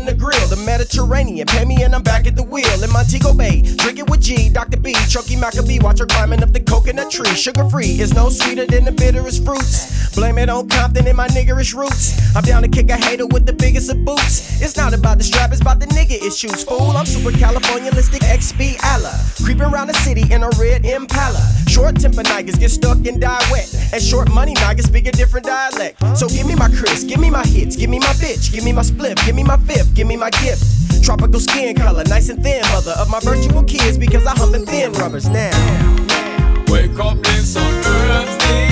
in 0.00 0.06
the 0.06 0.14
grill, 0.14 0.46
the 0.48 0.56
Mediterranean. 0.56 1.46
Pay 1.46 1.64
me 1.64 1.82
and 1.84 1.94
I'm 1.94 2.02
back 2.02 2.26
at 2.26 2.34
the 2.34 2.42
wheel 2.42 2.82
in 2.82 2.90
Montego 2.90 3.34
Bay. 3.34 3.60
Drink 3.76 3.98
it 3.98 4.08
with 4.08 4.22
G, 4.22 4.48
Dr. 4.48 4.78
B, 4.78 4.94
Chucky 5.08 5.36
Maccabee. 5.36 5.78
Watch 5.78 5.98
her 5.98 6.06
climbing 6.06 6.42
up 6.42 6.52
the 6.52 6.60
coconut 6.60 7.10
tree. 7.10 7.34
Sugar 7.34 7.68
free 7.68 8.00
is 8.00 8.14
no 8.14 8.30
sweeter 8.30 8.66
than 8.66 8.84
the 8.84 8.92
bitterest 8.92 9.44
fruits. 9.44 10.14
Blame 10.14 10.38
it 10.38 10.48
on 10.48 10.68
Compton 10.68 11.06
and 11.06 11.16
my 11.16 11.28
niggerish 11.28 11.74
roots. 11.74 12.18
I'm 12.34 12.42
down 12.42 12.62
to 12.62 12.68
kick 12.68 12.90
a 12.90 12.96
hater 12.96 13.26
with 13.26 13.46
the 13.46 13.52
biggest 13.52 13.90
of 13.90 14.04
boots. 14.04 14.60
It's 14.60 14.76
not 14.76 14.92
about 14.92 15.18
the 15.18 15.24
strap, 15.24 15.52
it's 15.52 15.60
about 15.60 15.78
the 15.78 15.86
nigga 15.86 16.16
issues. 16.26 16.64
Fool, 16.64 16.96
I'm 16.96 17.06
super 17.06 17.30
Californialistic 17.30 18.20
XB 18.20 18.82
Allah. 18.92 19.18
Creeping 19.44 19.64
around 19.64 19.88
the 19.88 19.94
city 19.94 20.22
in 20.32 20.42
a 20.42 20.50
red 20.58 20.84
Impala. 20.84 21.40
Short 21.68 21.96
temper 22.00 22.22
niggas 22.22 22.58
get 22.58 22.70
stuck 22.70 22.98
and 23.06 23.20
die 23.20 23.44
wet. 23.52 23.68
And 23.92 24.02
short 24.02 24.30
money 24.32 24.54
niggas 24.54 24.86
speak 24.86 25.06
a 25.06 25.12
different 25.12 25.46
dialect. 25.46 25.98
So 26.16 26.28
give 26.28 26.46
me 26.46 26.54
my 26.54 26.68
Chris, 26.70 27.04
give 27.04 27.20
me 27.20 27.30
my 27.30 27.44
hits, 27.44 27.76
give 27.76 27.90
me 27.90 27.98
my 27.98 28.14
bitch, 28.18 28.52
give 28.52 28.64
me 28.64 28.72
my 28.72 28.82
split, 28.82 29.18
give 29.24 29.36
me 29.36 29.44
my 29.44 29.56
fifth, 29.58 29.89
give 29.94 30.06
me 30.06 30.16
my 30.16 30.30
gift. 30.30 31.02
Tropical 31.02 31.40
skin 31.40 31.74
color, 31.74 32.04
nice 32.04 32.28
and 32.28 32.42
thin, 32.42 32.62
mother 32.72 32.92
of 32.98 33.08
my 33.10 33.20
virtual 33.20 33.62
kids 33.64 33.98
because 33.98 34.26
I 34.26 34.32
hump 34.32 34.54
and 34.54 34.66
thin 34.66 34.92
rubbers 34.92 35.28
now. 35.28 35.50
Wake 36.68 36.98
up 36.98 37.16
in 37.16 37.42
some 37.44 37.62
herbs 37.84 38.69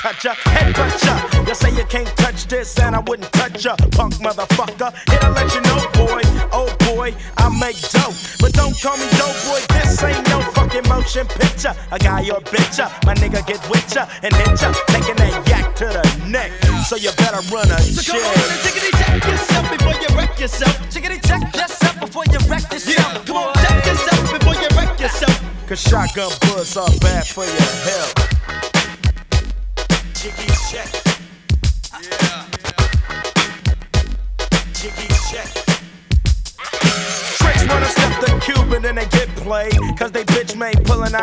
cut 0.00 0.22
ya, 0.24 0.34
head 0.34 0.74
cut 0.74 1.02
ya. 1.04 1.44
You 1.46 1.54
say 1.54 1.70
you 1.76 1.84
can't 1.86 2.08
touch 2.16 2.46
this, 2.46 2.78
and 2.78 2.94
I 2.96 3.00
wouldn't 3.00 3.32
touch 3.32 3.64
ya, 3.64 3.76
punk 3.92 4.14
motherfucker. 4.14 4.90
To 4.92 5.30
let 5.30 5.54
you 5.54 5.60
know, 5.62 5.80
boy, 5.94 6.22
oh 6.52 6.68
boy, 6.86 7.14
I 7.36 7.48
make 7.58 7.80
dope. 7.90 8.14
But 8.40 8.52
don't 8.52 8.74
call 8.80 8.96
me 8.96 9.08
dope 9.18 9.36
boy, 9.46 9.60
this 9.74 10.02
ain't 10.02 10.26
no 10.28 10.40
fucking 10.52 10.88
motion 10.88 11.26
picture. 11.26 11.74
A 11.90 11.98
guy 11.98 12.22
or 12.30 12.40
bitch 12.52 12.78
ya, 12.78 12.90
my 13.06 13.14
nigga 13.14 13.44
get 13.46 13.60
with 13.70 13.94
ya 13.94 14.06
and 14.22 14.34
hit 14.34 14.60
ya, 14.60 14.72
taking 14.88 15.16
that 15.16 15.32
yak 15.48 15.74
to 15.76 15.86
the 15.86 16.04
neck. 16.28 16.50
So 16.84 16.96
you 16.96 17.10
better 17.16 17.40
run 17.54 17.70
a 17.70 17.78
So 17.80 18.02
shit. 18.02 18.20
come 18.20 18.24
on 18.24 18.36
and 18.44 18.60
it 18.60 18.94
check 18.94 19.24
yourself 19.24 19.70
before 19.70 19.94
you 19.94 20.16
wreck 20.16 20.38
yourself. 20.38 20.96
It 20.96 21.22
check 21.22 21.54
yourself 21.54 22.00
before 22.00 22.24
you 22.30 22.38
wreck 22.48 22.70
yourself. 22.72 23.26
Come 23.26 23.36
on, 23.36 23.54
check 23.54 23.86
yourself 23.86 24.38
before 24.38 24.54
you 24.54 24.68
wreck 24.76 25.00
yourself. 25.00 25.66
Cause 25.66 25.80
shotgun 25.80 26.30
bullets 26.42 26.76
are 26.76 26.90
bad 27.00 27.26
for 27.26 27.44
your 27.44 27.72
health. 27.88 28.33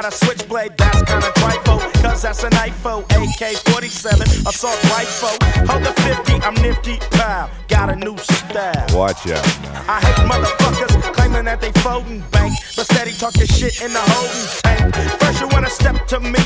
Pulling 0.01 0.13
a 0.13 0.15
switchblade. 0.15 0.77
That's 0.77 1.01
kinda 1.03 1.31
trifle. 1.35 1.79
Cause 2.01 2.21
that's 2.21 2.43
an 2.43 2.51
IFO. 2.51 3.03
AK 3.11 3.57
47, 3.71 4.21
assault 4.47 4.83
rifle. 4.85 5.35
Hold 5.67 5.83
the 5.83 5.93
50, 6.01 6.33
I'm 6.41 6.53
nifty. 6.55 6.97
Pow, 7.11 7.49
got 7.67 7.89
a 7.89 7.95
new 7.95 8.17
style. 8.17 8.85
Watch 8.93 9.27
out 9.29 9.45
now. 9.63 9.83
I 9.87 9.99
hate 9.99 10.21
motherfuckers 10.27 11.13
claiming 11.13 11.45
that 11.45 11.61
they 11.61 11.71
folding 11.81 12.21
bank, 12.31 12.53
but 12.75 12.85
steady 12.85 13.13
talking 13.13 13.47
shit 13.47 13.81
in 13.81 13.93
the 13.93 13.99
holding 13.99 14.47
tank. 14.63 15.19
First 15.19 15.41
you 15.41 15.47
wanna 15.49 15.69
step 15.69 16.07
to 16.07 16.19
me, 16.19 16.39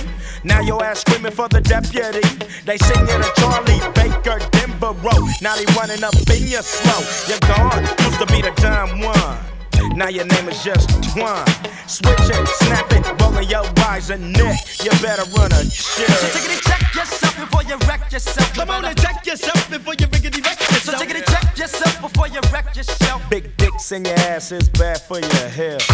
now 0.43 0.61
your 0.61 0.83
ass 0.83 0.99
screaming 1.01 1.31
for 1.31 1.47
the 1.47 1.61
deputy. 1.61 2.21
They 2.65 2.77
sing 2.77 3.01
you 3.01 3.17
to 3.23 3.31
Charlie 3.37 3.81
Baker, 3.95 4.39
Denver 4.51 4.93
Road. 5.05 5.29
Now 5.41 5.55
they 5.55 5.65
running 5.77 6.03
up 6.03 6.15
in 6.29 6.47
your 6.47 6.63
slow. 6.63 7.01
You're 7.27 7.45
gone, 7.47 7.83
used 8.05 8.19
to 8.19 8.27
be 8.27 8.41
the 8.41 8.51
dime 8.57 8.99
one. 8.99 9.54
Now 9.95 10.09
your 10.09 10.25
name 10.25 10.49
is 10.49 10.61
just 10.61 10.89
Twine. 11.13 11.45
Switch 11.87 12.19
it, 12.19 12.47
snap 12.59 12.91
it, 12.91 13.21
rolling 13.21 13.47
your 13.47 13.63
eyes 13.87 14.09
and 14.09 14.33
neck. 14.33 14.59
You 14.83 14.91
better 15.01 15.23
run 15.31 15.53
a 15.53 15.63
shit. 15.63 16.09
So 16.09 16.27
take 16.27 16.43
it 16.43 16.51
and 16.51 16.61
check 16.63 16.93
yourself 16.93 17.39
before 17.39 17.63
you 17.63 17.77
wreck 17.87 18.11
yourself. 18.11 18.53
Come 18.53 18.71
on 18.71 18.83
and 18.83 18.97
check 18.99 19.25
yourself 19.25 19.69
before 19.69 19.93
you 19.97 20.07
rickety 20.07 20.41
wreck 20.41 20.59
yourself. 20.59 20.83
So 20.83 20.97
take 20.99 21.11
it 21.11 21.15
and 21.15 21.25
check 21.25 21.57
yourself 21.57 22.01
before 22.01 22.27
you 22.27 22.41
wreck 22.51 22.75
yourself. 22.75 23.21
Big 23.29 23.55
dicks 23.55 23.93
in 23.93 24.03
your 24.03 24.15
ass 24.15 24.51
is 24.51 24.67
bad 24.67 24.99
for 24.99 25.19
your 25.21 25.49
health. 25.49 25.87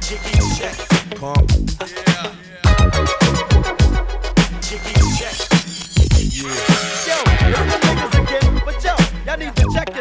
Jiggy 0.00 0.40
check. 0.56 0.76
Pump. 1.20 1.50
Yeah. 1.80 2.32
Jiggy 4.62 4.94
check. 5.18 5.36
Yo, 7.04 7.20
it's 7.20 7.68
the 7.68 7.78
niggas 7.84 8.14
again. 8.22 8.62
But 8.64 8.82
yo, 8.82 8.94
y'all 9.26 9.36
need 9.36 9.54
to 9.56 9.68
check 9.74 9.97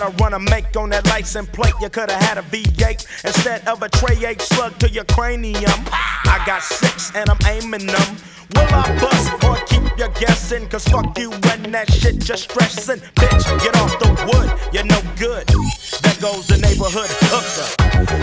better 0.00 0.16
run 0.22 0.34
a 0.34 0.38
make 0.38 0.76
on 0.76 0.90
that 0.90 1.06
license 1.06 1.48
plate. 1.50 1.74
You 1.80 1.88
coulda 1.88 2.14
had 2.14 2.38
a 2.38 2.42
V8 2.42 3.24
instead 3.24 3.66
of 3.68 3.82
a 3.82 3.88
tray 3.88 4.16
8 4.24 4.40
slug 4.40 4.78
to 4.78 4.88
your 4.88 5.04
cranium. 5.04 5.80
I 5.92 6.42
got 6.46 6.62
six 6.62 7.14
and 7.14 7.28
I'm 7.28 7.38
aiming 7.46 7.86
them. 7.86 8.16
Will 8.54 8.74
I 8.74 8.98
bust 9.00 9.44
or 9.44 9.56
keep 9.66 9.98
you 9.98 10.08
guessing? 10.18 10.68
Cause 10.68 10.84
fuck 10.88 11.16
you 11.18 11.32
and 11.32 11.74
that 11.74 11.92
shit 11.92 12.18
just 12.18 12.50
stressing. 12.50 12.98
Bitch, 13.14 13.44
get 13.62 13.76
off 13.76 13.98
the 13.98 14.08
wood, 14.26 14.50
you're 14.72 14.84
no 14.84 15.00
good. 15.16 15.46
There 15.46 16.18
goes 16.20 16.46
the 16.48 16.58
neighborhood 16.58 17.10
hooker. 17.30 17.68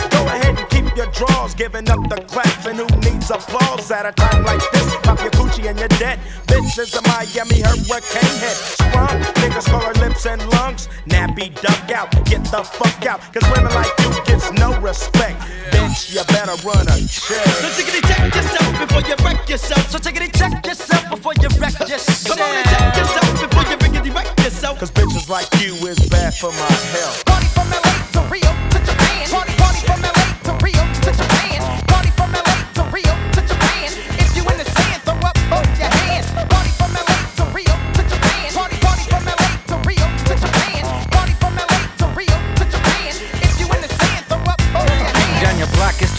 Go 0.10 0.26
ahead 0.26 0.60
and 0.60 0.70
keep 0.70 0.96
your 0.98 1.08
drawers, 1.12 1.54
giving 1.54 1.90
up 1.90 2.10
the 2.10 2.22
claps. 2.28 2.66
And 2.66 2.78
who 2.78 2.88
needs 3.00 3.30
applause 3.30 3.90
at 3.92 4.06
a 4.06 4.12
time 4.12 4.44
like 4.44 4.64
this? 4.72 4.96
Pop 5.04 5.20
your 5.22 5.32
coochie 5.32 5.70
and 5.70 5.80
you're 5.80 5.88
dead. 6.00 6.20
Bitch 6.48 6.80
is 6.80 6.94
a 6.96 7.02
Miami 7.04 7.62
hurricane 7.62 8.38
head. 8.42 8.58
Sprung, 8.76 9.22
niggas 9.40 9.70
call 9.70 9.82
her 9.82 9.94
lips 10.06 10.26
and 10.26 10.42
lungs. 10.50 10.90
Nappy 11.08 11.54
duck 11.68 11.92
out, 11.92 12.10
get 12.26 12.44
the 12.52 12.64
fuck 12.64 13.06
out. 13.06 13.20
Cause 13.34 13.44
women 13.52 13.72
like 13.76 13.92
you 14.00 14.10
gets 14.26 14.52
no 14.54 14.80
respect. 14.80 15.40
Bitch, 15.72 16.14
you 16.14 16.24
better 16.32 16.56
run 16.66 16.88
a 16.88 16.98
check. 17.08 17.44
So 17.60 17.68
take 17.76 17.92
it 17.92 18.00
and 18.00 18.06
check 18.08 18.36
yourself 18.36 18.72
before 18.80 19.04
you 19.04 19.16
wreck 19.24 19.50
yourself. 19.50 19.84
So 19.92 19.98
take 20.00 20.16
it 20.16 20.34
check 20.34 20.66
yourself 20.66 21.10
before 21.10 21.34
you 21.42 21.50
wreck 21.60 21.78
yourself. 21.80 22.28
Come 22.28 22.42
on 22.42 22.56
and 22.56 22.68
check 22.72 22.98
yourself 22.98 23.28
before 23.44 23.66
you 23.70 23.78
riggedy 23.84 24.16
wreck 24.16 24.28
yourself. 24.40 24.80
Cause 24.80 24.92
bitches 24.92 25.30
like 25.30 25.48
you 25.62 25.74
is 25.88 26.00
bad 26.10 26.34
for 26.34 26.52
my 26.52 26.74
health. 26.96 27.26
Party 27.26 27.48
from 27.48 27.68
LA 27.70 27.94
to 28.16 28.22
Rio 28.32 28.52
to 28.72 28.80
Japan. 28.86 29.28
Party, 29.30 29.57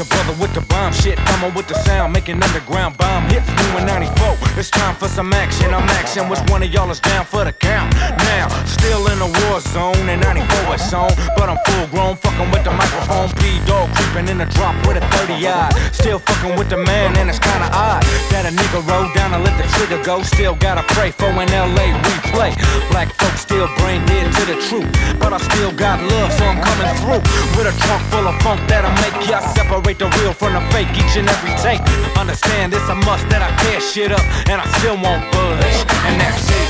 brother 0.05 0.41
with 0.41 0.55
the 0.55 0.68
bomb 0.79 0.93
shit. 0.93 1.19
Coming 1.31 1.53
with 1.55 1.67
the 1.67 1.75
sound, 1.87 2.13
making 2.13 2.43
underground 2.43 2.97
bomb 2.97 3.25
hits. 3.27 3.49
In 3.79 3.87
94, 3.87 4.39
it's 4.59 4.71
time 4.71 4.95
for 4.95 5.09
some 5.09 5.33
action. 5.33 5.75
I'm 5.75 5.89
action. 6.01 6.29
Which 6.29 6.43
one 6.51 6.63
of 6.63 6.71
y'all 6.71 6.91
is 6.91 7.01
down 7.01 7.25
for 7.25 7.45
the 7.45 7.53
count? 7.53 7.95
Now, 8.33 8.47
still 8.67 9.03
in 9.11 9.19
the 9.19 9.31
war 9.43 9.61
zone, 9.61 10.09
and 10.09 10.21
94 10.23 10.75
is 10.75 10.95
on. 10.95 11.11
But 11.37 11.47
I'm 11.51 11.59
full 11.67 11.87
grown, 11.93 12.17
fucking 12.17 12.51
with 12.53 12.65
the 12.65 12.75
microphone. 12.83 13.29
P 13.39 13.59
dog 13.67 13.91
creeping 13.95 14.29
in 14.33 14.39
the 14.39 14.49
drop 14.57 14.75
with 14.87 15.03
a 15.03 15.05
30 15.19 15.47
eye. 15.47 15.71
Still 15.93 16.19
fucking 16.19 16.55
with 16.59 16.69
the 16.71 16.79
man, 16.79 17.17
and 17.19 17.29
it's 17.29 17.39
kinda 17.39 17.69
odd 17.73 18.03
that 18.31 18.47
a 18.47 18.53
nigga 18.55 18.81
roll 18.91 19.07
down 19.15 19.35
and 19.35 19.43
let 19.45 19.55
the 19.59 19.67
trigger 19.75 20.01
go. 20.03 20.23
Still 20.23 20.55
gotta 20.55 20.83
pray 20.95 21.11
for 21.11 21.31
an 21.43 21.51
LA 21.51 21.87
replay. 22.07 22.51
Black 22.91 23.09
folks 23.19 23.41
still 23.41 23.69
brain 23.79 24.05
dead 24.07 24.27
to 24.39 24.43
the 24.51 24.57
truth. 24.69 24.91
But 25.19 25.33
I 25.33 25.39
still 25.39 25.73
got 25.73 26.03
love, 26.03 26.31
so 26.39 26.45
I'm 26.45 26.61
coming 26.61 26.91
through 27.01 27.23
with 27.57 27.67
a 27.73 27.75
trunk 27.83 28.03
full 28.11 28.27
of 28.27 28.37
funk 28.43 28.61
that'll 28.69 28.95
make 29.03 29.17
ya 29.29 29.39
separate 29.55 29.99
the 29.99 30.09
real 30.19 30.33
from 30.33 30.53
the 30.55 30.68
fake 30.73 30.91
each 30.97 31.17
and 31.17 31.29
every 31.29 31.55
take. 31.63 31.81
Understand 32.19 32.75
it's 32.75 32.89
a 32.89 32.95
must 32.95 33.29
that 33.31 33.43
I 33.43 33.51
tear 33.63 33.81
shit 33.81 34.13
up, 34.13 34.25
and 34.49 34.61
I 34.61 34.67
still 34.79 34.97
won't 34.97 35.25
budge. 35.33 35.79
And 36.07 36.21
that's 36.21 36.51
it. 36.51 36.69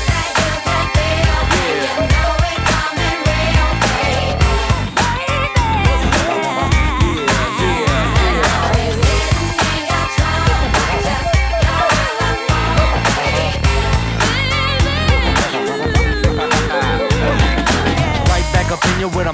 Right 18.29 18.47
back 18.53 18.71
up 18.71 18.83
in 18.85 18.99
you 18.99 19.09
with 19.09 19.27
a 19.27 19.33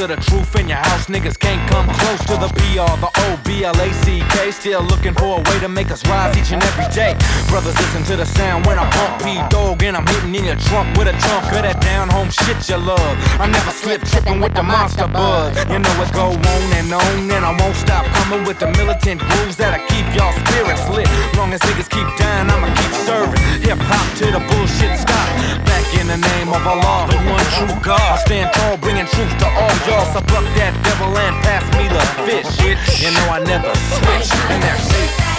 of 0.00 0.08
the 0.08 0.16
truth 0.16 0.56
in 0.56 0.68
your 0.68 0.78
house. 0.78 1.06
Niggas 1.06 1.38
can't 1.38 1.60
come 1.68 1.86
close 1.86 2.20
to 2.24 2.36
the 2.40 2.48
BR, 2.56 2.88
the 3.04 3.10
O 3.12 3.40
B 3.44 3.64
L 3.64 3.76
A 3.76 3.92
C 4.04 4.22
K. 4.32 4.50
Still 4.50 4.82
looking 4.82 5.12
for 5.14 5.38
a 5.38 5.42
way 5.50 5.58
to 5.60 5.68
make 5.68 5.90
us 5.90 6.06
rise 6.06 6.36
each 6.36 6.52
and 6.52 6.62
every 6.62 6.88
day. 6.94 7.12
Brothers, 7.48 7.76
listen 7.76 8.02
to 8.04 8.16
the 8.16 8.24
sound 8.24 8.66
when 8.66 8.78
I 8.78 8.88
pump 8.90 9.22
P 9.22 9.36
dog 9.50 9.82
and 9.82 9.96
I'm 9.96 10.06
hitting 10.06 10.34
in 10.34 10.44
your 10.44 10.56
trunk 10.56 10.96
with 10.96 11.08
a 11.08 11.16
chunk 11.20 11.52
of 11.52 11.62
that 11.68 11.80
down 11.82 12.08
home 12.08 12.30
shit 12.30 12.56
you 12.68 12.78
love. 12.78 13.14
I 13.36 13.46
never 13.46 13.70
slip 13.70 14.00
tripping 14.08 14.40
with 14.40 14.54
the 14.54 14.62
monster 14.62 15.06
buzz. 15.06 15.52
You 15.68 15.78
know 15.78 15.94
it 16.00 16.12
go 16.12 16.32
on 16.32 16.62
and 16.80 16.92
on, 16.92 17.30
and 17.30 17.44
I 17.44 17.52
won't 17.60 17.76
stop 17.76 18.06
coming 18.24 18.44
with 18.48 18.58
the 18.58 18.72
militant 18.80 19.20
grooves 19.20 19.56
that'll 19.56 19.84
keep 19.92 20.06
y'all 20.16 20.32
spirits 20.48 20.88
lit. 20.88 21.08
Long 21.36 21.52
as 21.52 21.60
niggas 21.60 21.90
keep 21.90 22.08
dying, 22.16 22.48
I'ma 22.48 22.72
keep 22.72 22.94
serving. 23.04 23.42
Hip 23.68 23.78
hop 23.84 24.06
till 24.16 24.32
the 24.32 24.40
bullshit 24.48 24.96
stop. 24.96 25.28
Back 25.68 25.84
in 26.00 26.06
the 26.08 26.16
name 26.16 26.48
of 26.48 26.64
Allah, 26.64 27.04
the 27.10 27.18
one 27.28 27.44
true 27.58 27.74
God. 27.84 28.00
I 28.00 28.16
stand 28.24 28.48
tall, 28.54 28.76
bringing 28.78 29.06
truth 29.06 29.34
to 29.44 29.46
all 29.46 29.76
y'all. 29.90 30.04
So 30.12 30.20
buck 30.30 30.46
that 30.54 30.72
devil 30.86 31.10
and 31.18 31.36
pass 31.42 31.66
me 31.74 31.84
the 31.90 32.02
fish. 32.26 33.02
You 33.02 33.10
know 33.10 33.26
I 33.30 33.38
never 33.42 33.74
switch, 33.74 34.30
and 34.50 34.62
that's 34.62 34.86
it. 34.94 35.29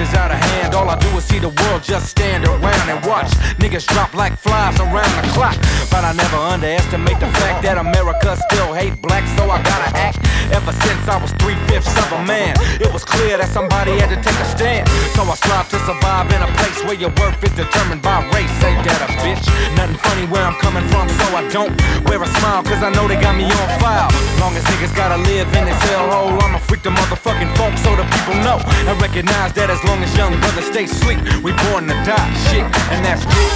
Is 0.00 0.14
out 0.14 0.30
of 0.30 0.38
hand. 0.38 0.74
All 0.74 0.88
I 0.88 0.98
do 0.98 1.08
is 1.18 1.24
see 1.24 1.38
the 1.38 1.50
world 1.50 1.82
just 1.82 2.08
stand 2.08 2.44
around 2.48 2.88
and 2.88 3.04
watch 3.04 3.28
niggas 3.60 3.86
drop 3.86 4.14
like 4.14 4.32
flies 4.38 4.80
around 4.80 5.12
the 5.20 5.28
clock. 5.36 5.56
But 5.90 6.04
I 6.04 6.12
never 6.16 6.36
underestimate 6.36 7.20
the 7.20 7.28
fact 7.36 7.62
that 7.64 7.76
America 7.76 8.38
still 8.48 8.72
hate 8.72 8.96
black, 9.02 9.28
so 9.36 9.50
I 9.50 9.60
gotta 9.62 9.90
act. 9.98 10.18
Ever 10.50 10.72
since 10.72 11.06
I 11.06 11.20
was 11.20 11.30
three 11.38 11.54
fifths 11.68 11.92
of 12.00 12.10
a 12.12 12.24
man, 12.24 12.56
it 12.80 12.90
was 12.92 13.04
clear 13.04 13.38
that 13.38 13.50
somebody 13.52 13.98
had 14.00 14.10
to 14.10 14.18
take 14.18 14.34
a 14.40 14.48
stand. 14.48 14.88
So 15.14 15.22
I 15.22 15.34
strive 15.36 15.68
to 15.70 15.78
survive 15.84 16.26
in 16.32 16.40
a 16.42 16.50
place 16.56 16.78
where 16.86 16.96
your 16.96 17.12
worth 17.20 17.38
is 17.44 17.54
determined 17.54 18.02
by 18.02 18.22
race. 18.32 18.50
Ain't 18.64 18.82
that 18.86 19.04
a 19.04 19.08
bitch? 19.20 19.44
Nothing 19.76 20.00
funny 20.00 20.24
where 20.32 20.42
I'm 20.42 20.56
coming 20.58 20.86
from, 20.90 21.06
so 21.06 21.26
I 21.36 21.42
don't 21.52 21.74
wear 22.08 22.22
a 22.22 22.30
smile, 22.40 22.62
cause 22.62 22.82
I 22.82 22.90
know 22.94 23.06
they 23.06 23.20
got 23.20 23.36
me 23.36 23.46
on 23.46 23.68
file. 23.82 24.10
Long 24.38 24.56
as 24.56 24.64
niggas 24.70 24.94
gotta 24.96 25.18
live 25.22 25.46
in 25.54 25.66
this 25.66 25.80
hellhole, 25.90 26.34
I'ma 26.40 26.58
freak 26.58 26.82
the 26.82 26.90
motherfucking 26.90 27.50
funk 27.58 27.78
so 27.78 27.94
the 27.94 28.06
people 28.08 28.38
know. 28.42 28.58
I 28.86 28.94
recognize 28.98 29.52
that 29.54 29.70
as 29.70 29.82
long 29.84 29.89
as 29.98 30.16
young 30.16 30.38
brothers 30.38 30.66
stay 30.66 30.86
sleep, 30.86 31.18
we 31.42 31.50
born 31.66 31.88
to 31.88 31.94
die. 32.06 32.30
Shit, 32.48 32.64
and 32.94 33.04
that's 33.04 33.26
true. 33.26 33.50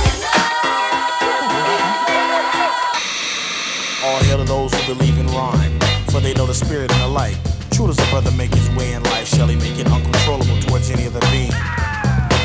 All 4.04 4.18
hail 4.24 4.38
to 4.38 4.44
those 4.44 4.74
who 4.74 4.94
believe 4.94 5.16
in 5.18 5.26
rhyme, 5.28 5.78
for 6.10 6.20
they 6.20 6.34
know 6.34 6.46
the 6.46 6.54
spirit 6.54 6.90
and 6.92 7.00
the 7.02 7.08
light. 7.08 7.38
True 7.70 7.86
does 7.86 7.98
a 7.98 8.06
brother 8.10 8.30
make 8.32 8.52
his 8.52 8.68
way 8.76 8.92
in 8.92 9.02
life, 9.14 9.28
shall 9.28 9.46
he 9.46 9.56
make 9.56 9.78
it 9.78 9.86
uncontrollable 9.86 10.58
towards 10.60 10.90
any 10.90 11.06
other 11.06 11.20
being? 11.30 11.54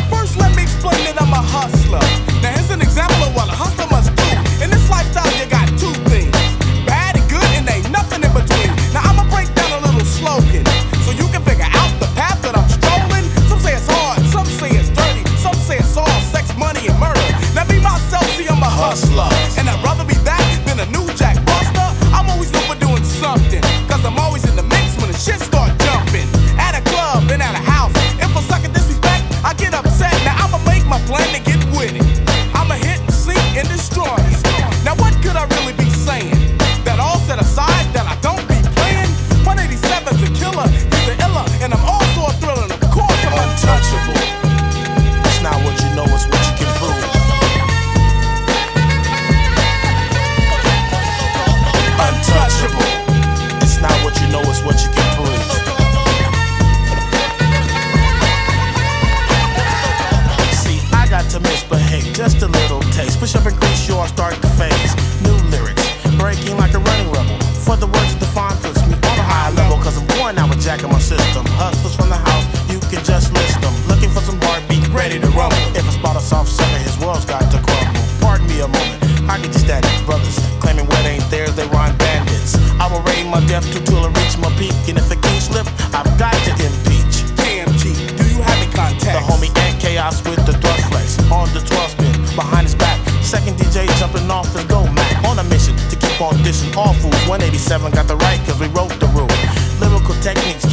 First, 0.09 0.37
let 0.37 0.55
me 0.55 0.63
explain 0.63 1.03
that 1.05 1.17
I'm 1.19 1.33
a 1.33 1.41
hustler. 1.41 1.99
Now, 2.41 2.53
here's 2.53 2.69
an 2.71 2.81
example 2.81 3.23
of 3.25 3.35
what 3.35 3.49
a 3.49 3.57
hustler 3.57 3.87
must 3.89 4.15
do. 4.15 4.29
In 4.63 4.69
this 4.69 4.89
lifestyle, 4.89 5.27
you 5.37 5.49
got 5.49 5.58
hustler. 18.89 19.48
Push 63.29 63.45
up 63.45 63.45
and 63.45 63.61
crease, 63.61 63.85
you 63.85 63.93
start 64.09 64.33
to 64.41 64.49
phase. 64.57 64.97
New 65.21 65.37
lyrics, 65.53 65.85
breaking 66.17 66.57
like 66.57 66.73
a 66.73 66.81
running 66.81 67.13
rebel. 67.13 67.37
For 67.61 67.77
the 67.77 67.85
words 67.85 68.17
define 68.17 68.57
puts 68.57 68.81
me 68.89 68.97
on 68.97 69.17
a 69.21 69.27
high 69.29 69.53
level. 69.53 69.77
Cause 69.85 70.01
I'm 70.01 70.07
born 70.17 70.33
now 70.33 70.49
with 70.49 70.65
jack 70.65 70.81
in 70.81 70.89
my 70.89 70.97
system. 70.97 71.45
Hustlers 71.53 71.93
from 71.93 72.09
the 72.09 72.17
house, 72.17 72.41
you 72.73 72.81
can 72.89 73.05
just 73.05 73.29
list 73.29 73.61
them. 73.61 73.69
Looking 73.85 74.09
for 74.09 74.25
some 74.25 74.41
heartbeat, 74.49 74.81
ready 74.89 75.21
to 75.21 75.29
rumble. 75.37 75.61
If 75.77 75.85
I 75.85 75.93
spot 75.93 76.17
a 76.17 76.19
soft 76.25 76.49
sucker, 76.49 76.81
his 76.81 76.97
world's 76.97 77.29
got 77.29 77.45
to 77.53 77.61
crumble. 77.61 78.01
Pardon 78.17 78.49
me 78.49 78.65
a 78.65 78.67
moment, 78.67 78.97
I 79.29 79.37
get 79.37 79.53
static. 79.53 79.93
Brothers 80.09 80.41
claiming 80.57 80.89
what 80.89 81.05
ain't 81.05 81.21
theirs, 81.29 81.53
they 81.53 81.69
rhyme 81.69 81.93
bandits. 82.01 82.57
I 82.81 82.89
will 82.89 83.05
raid 83.05 83.29
my 83.29 83.45
death 83.45 83.69
to 83.77 83.79
till 83.85 84.01
I 84.01 84.09
reach 84.09 84.41
my 84.41 84.49
peak. 84.57 84.73
And 84.89 84.97
if 84.97 85.05
it 85.13 85.21
can't 85.21 85.45
slip, 85.45 85.69
I've 85.93 86.09
got 86.17 86.33
to 86.49 86.51
impeach. 86.57 87.29
KMG, 87.37 87.93
do 87.93 88.25
you 88.25 88.41
have 88.41 88.57
any 88.57 88.73
contact? 88.73 89.13
The 89.13 89.21
homie 89.21 89.53
and 89.53 89.77
chaos 89.77 90.17
with 90.25 90.41
the 90.49 90.57
thrust 90.57 90.81
flex. 90.89 91.21
On 91.29 91.45
the 91.53 91.61
12 91.61 91.93
spin, 91.93 92.13
behind 92.33 92.65
his 92.65 92.73
back. 92.73 92.88
All 96.75 96.93
fools. 96.93 97.15
187 97.27 97.91
got 97.91 98.07
the 98.07 98.15
right, 98.17 98.39
cause 98.45 98.59
we 98.59 98.67
wrote 98.67 98.93
the 98.99 99.07
rule. 99.07 99.31
Lyrical 99.79 100.15
techniques 100.21 100.68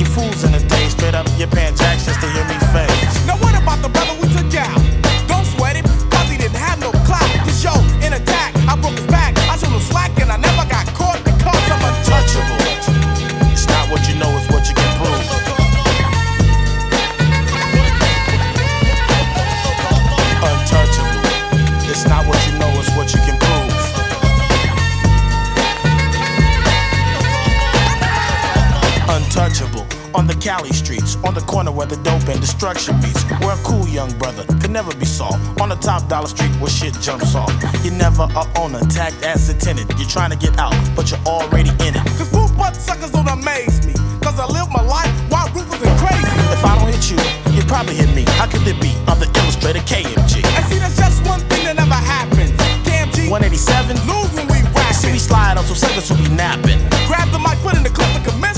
On 30.16 30.26
the 30.26 30.34
Cali 30.34 30.72
streets, 30.72 31.16
on 31.28 31.34
the 31.34 31.42
corner 31.44 31.70
where 31.70 31.86
the 31.86 32.00
dope 32.00 32.24
and 32.32 32.40
destruction 32.40 32.96
meets. 33.04 33.22
Where 33.44 33.52
a 33.52 33.60
cool 33.60 33.86
young 33.86 34.08
brother 34.16 34.48
could 34.64 34.70
never 34.70 34.88
be 34.96 35.04
solved. 35.04 35.60
On 35.60 35.68
the 35.68 35.76
top 35.76 36.08
dollar 36.08 36.26
street 36.26 36.48
where 36.56 36.72
shit 36.72 36.96
jumps 37.04 37.34
off. 37.34 37.52
You're 37.84 37.92
never 37.92 38.24
a 38.24 38.44
owner, 38.56 38.80
tagged 38.88 39.22
as 39.22 39.50
a 39.50 39.54
tenant. 39.54 39.92
You're 40.00 40.08
trying 40.08 40.32
to 40.32 40.40
get 40.40 40.58
out, 40.58 40.72
but 40.96 41.10
you're 41.10 41.20
already 41.28 41.68
in 41.84 41.92
it. 41.92 42.02
Cause 42.16 42.32
poop 42.32 42.48
butt 42.56 42.74
suckers 42.76 43.10
don't 43.10 43.28
amaze 43.28 43.84
me. 43.84 43.92
Cause 44.24 44.40
I 44.40 44.48
live 44.48 44.72
my 44.72 44.80
life 44.80 45.12
while 45.28 45.52
ruthless 45.52 45.84
and 45.84 45.92
crazy. 46.00 46.32
If 46.48 46.64
I 46.64 46.80
don't 46.80 46.88
hit 46.88 47.12
you, 47.12 47.20
you 47.52 47.60
probably 47.68 47.94
hit 47.94 48.08
me. 48.16 48.24
How 48.40 48.48
could 48.48 48.64
it 48.64 48.80
be? 48.80 48.96
I'm 49.12 49.20
the 49.20 49.28
illustrator 49.44 49.84
KMG. 49.84 50.40
And 50.40 50.64
see, 50.64 50.80
that's 50.80 50.96
just 50.96 51.20
one 51.28 51.44
thing 51.52 51.68
that 51.68 51.76
never 51.76 51.92
happens. 51.92 52.56
KMG 52.88 53.28
187 53.28 54.00
lose 54.08 54.32
when 54.32 54.48
we 54.48 54.64
rap. 54.72 54.96
See, 54.96 55.12
we 55.12 55.20
slide 55.20 55.60
on 55.60 55.64
some 55.68 55.76
suckers 55.76 56.08
who 56.08 56.16
be 56.16 56.32
napping. 56.32 56.80
Grab 57.04 57.28
the 57.36 57.38
mic, 57.38 57.60
put 57.60 57.76
in 57.76 57.84
the 57.84 57.92
clip, 57.92 58.08
and 58.16 58.24
commence 58.24 58.55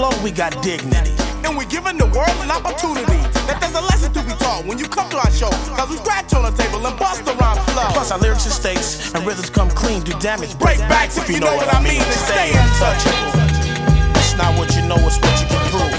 flow, 0.00 0.24
we 0.24 0.30
got 0.30 0.50
dignity. 0.62 1.12
And 1.44 1.52
we're 1.58 1.68
giving 1.68 1.98
the 2.00 2.08
world 2.16 2.36
an 2.40 2.50
opportunity. 2.50 3.20
That 3.44 3.60
there's 3.60 3.76
a 3.76 3.84
lesson 3.84 4.12
to 4.16 4.22
be 4.24 4.32
taught 4.40 4.64
when 4.64 4.78
you 4.78 4.88
come 4.88 5.10
to 5.12 5.18
our 5.20 5.30
show. 5.30 5.52
Cause 5.76 5.90
we 5.92 5.96
scratch 6.00 6.32
on 6.32 6.48
the 6.48 6.54
table 6.56 6.80
and 6.88 6.96
bust 6.96 7.20
around 7.28 7.60
flow. 7.68 7.88
Plus, 7.92 8.10
our 8.10 8.18
lyrics 8.18 8.46
are 8.46 8.56
stakes, 8.62 9.12
and 9.12 9.26
rhythms 9.26 9.50
come 9.50 9.68
clean, 9.68 10.00
do 10.00 10.12
damage. 10.18 10.58
Break 10.58 10.78
backs 10.88 11.18
if 11.18 11.28
you 11.28 11.38
know 11.38 11.54
what 11.54 11.68
I 11.68 11.82
mean, 11.84 12.00
and 12.00 12.20
stay 12.24 12.48
untouchable. 12.56 13.28
It's 14.16 14.34
not 14.40 14.56
what 14.56 14.72
you 14.72 14.82
know, 14.88 14.96
it's 15.04 15.20
what 15.20 15.36
you 15.36 15.46
can 15.52 15.62
prove. 15.68 15.92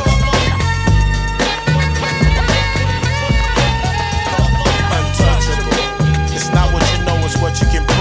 Untouchable. 4.98 5.78
It's 6.34 6.50
not 6.50 6.74
what 6.74 6.84
you 6.90 7.06
know, 7.06 7.18
it's 7.22 7.38
what 7.38 7.54
you 7.62 7.68
can 7.70 7.86
prove. 7.86 8.01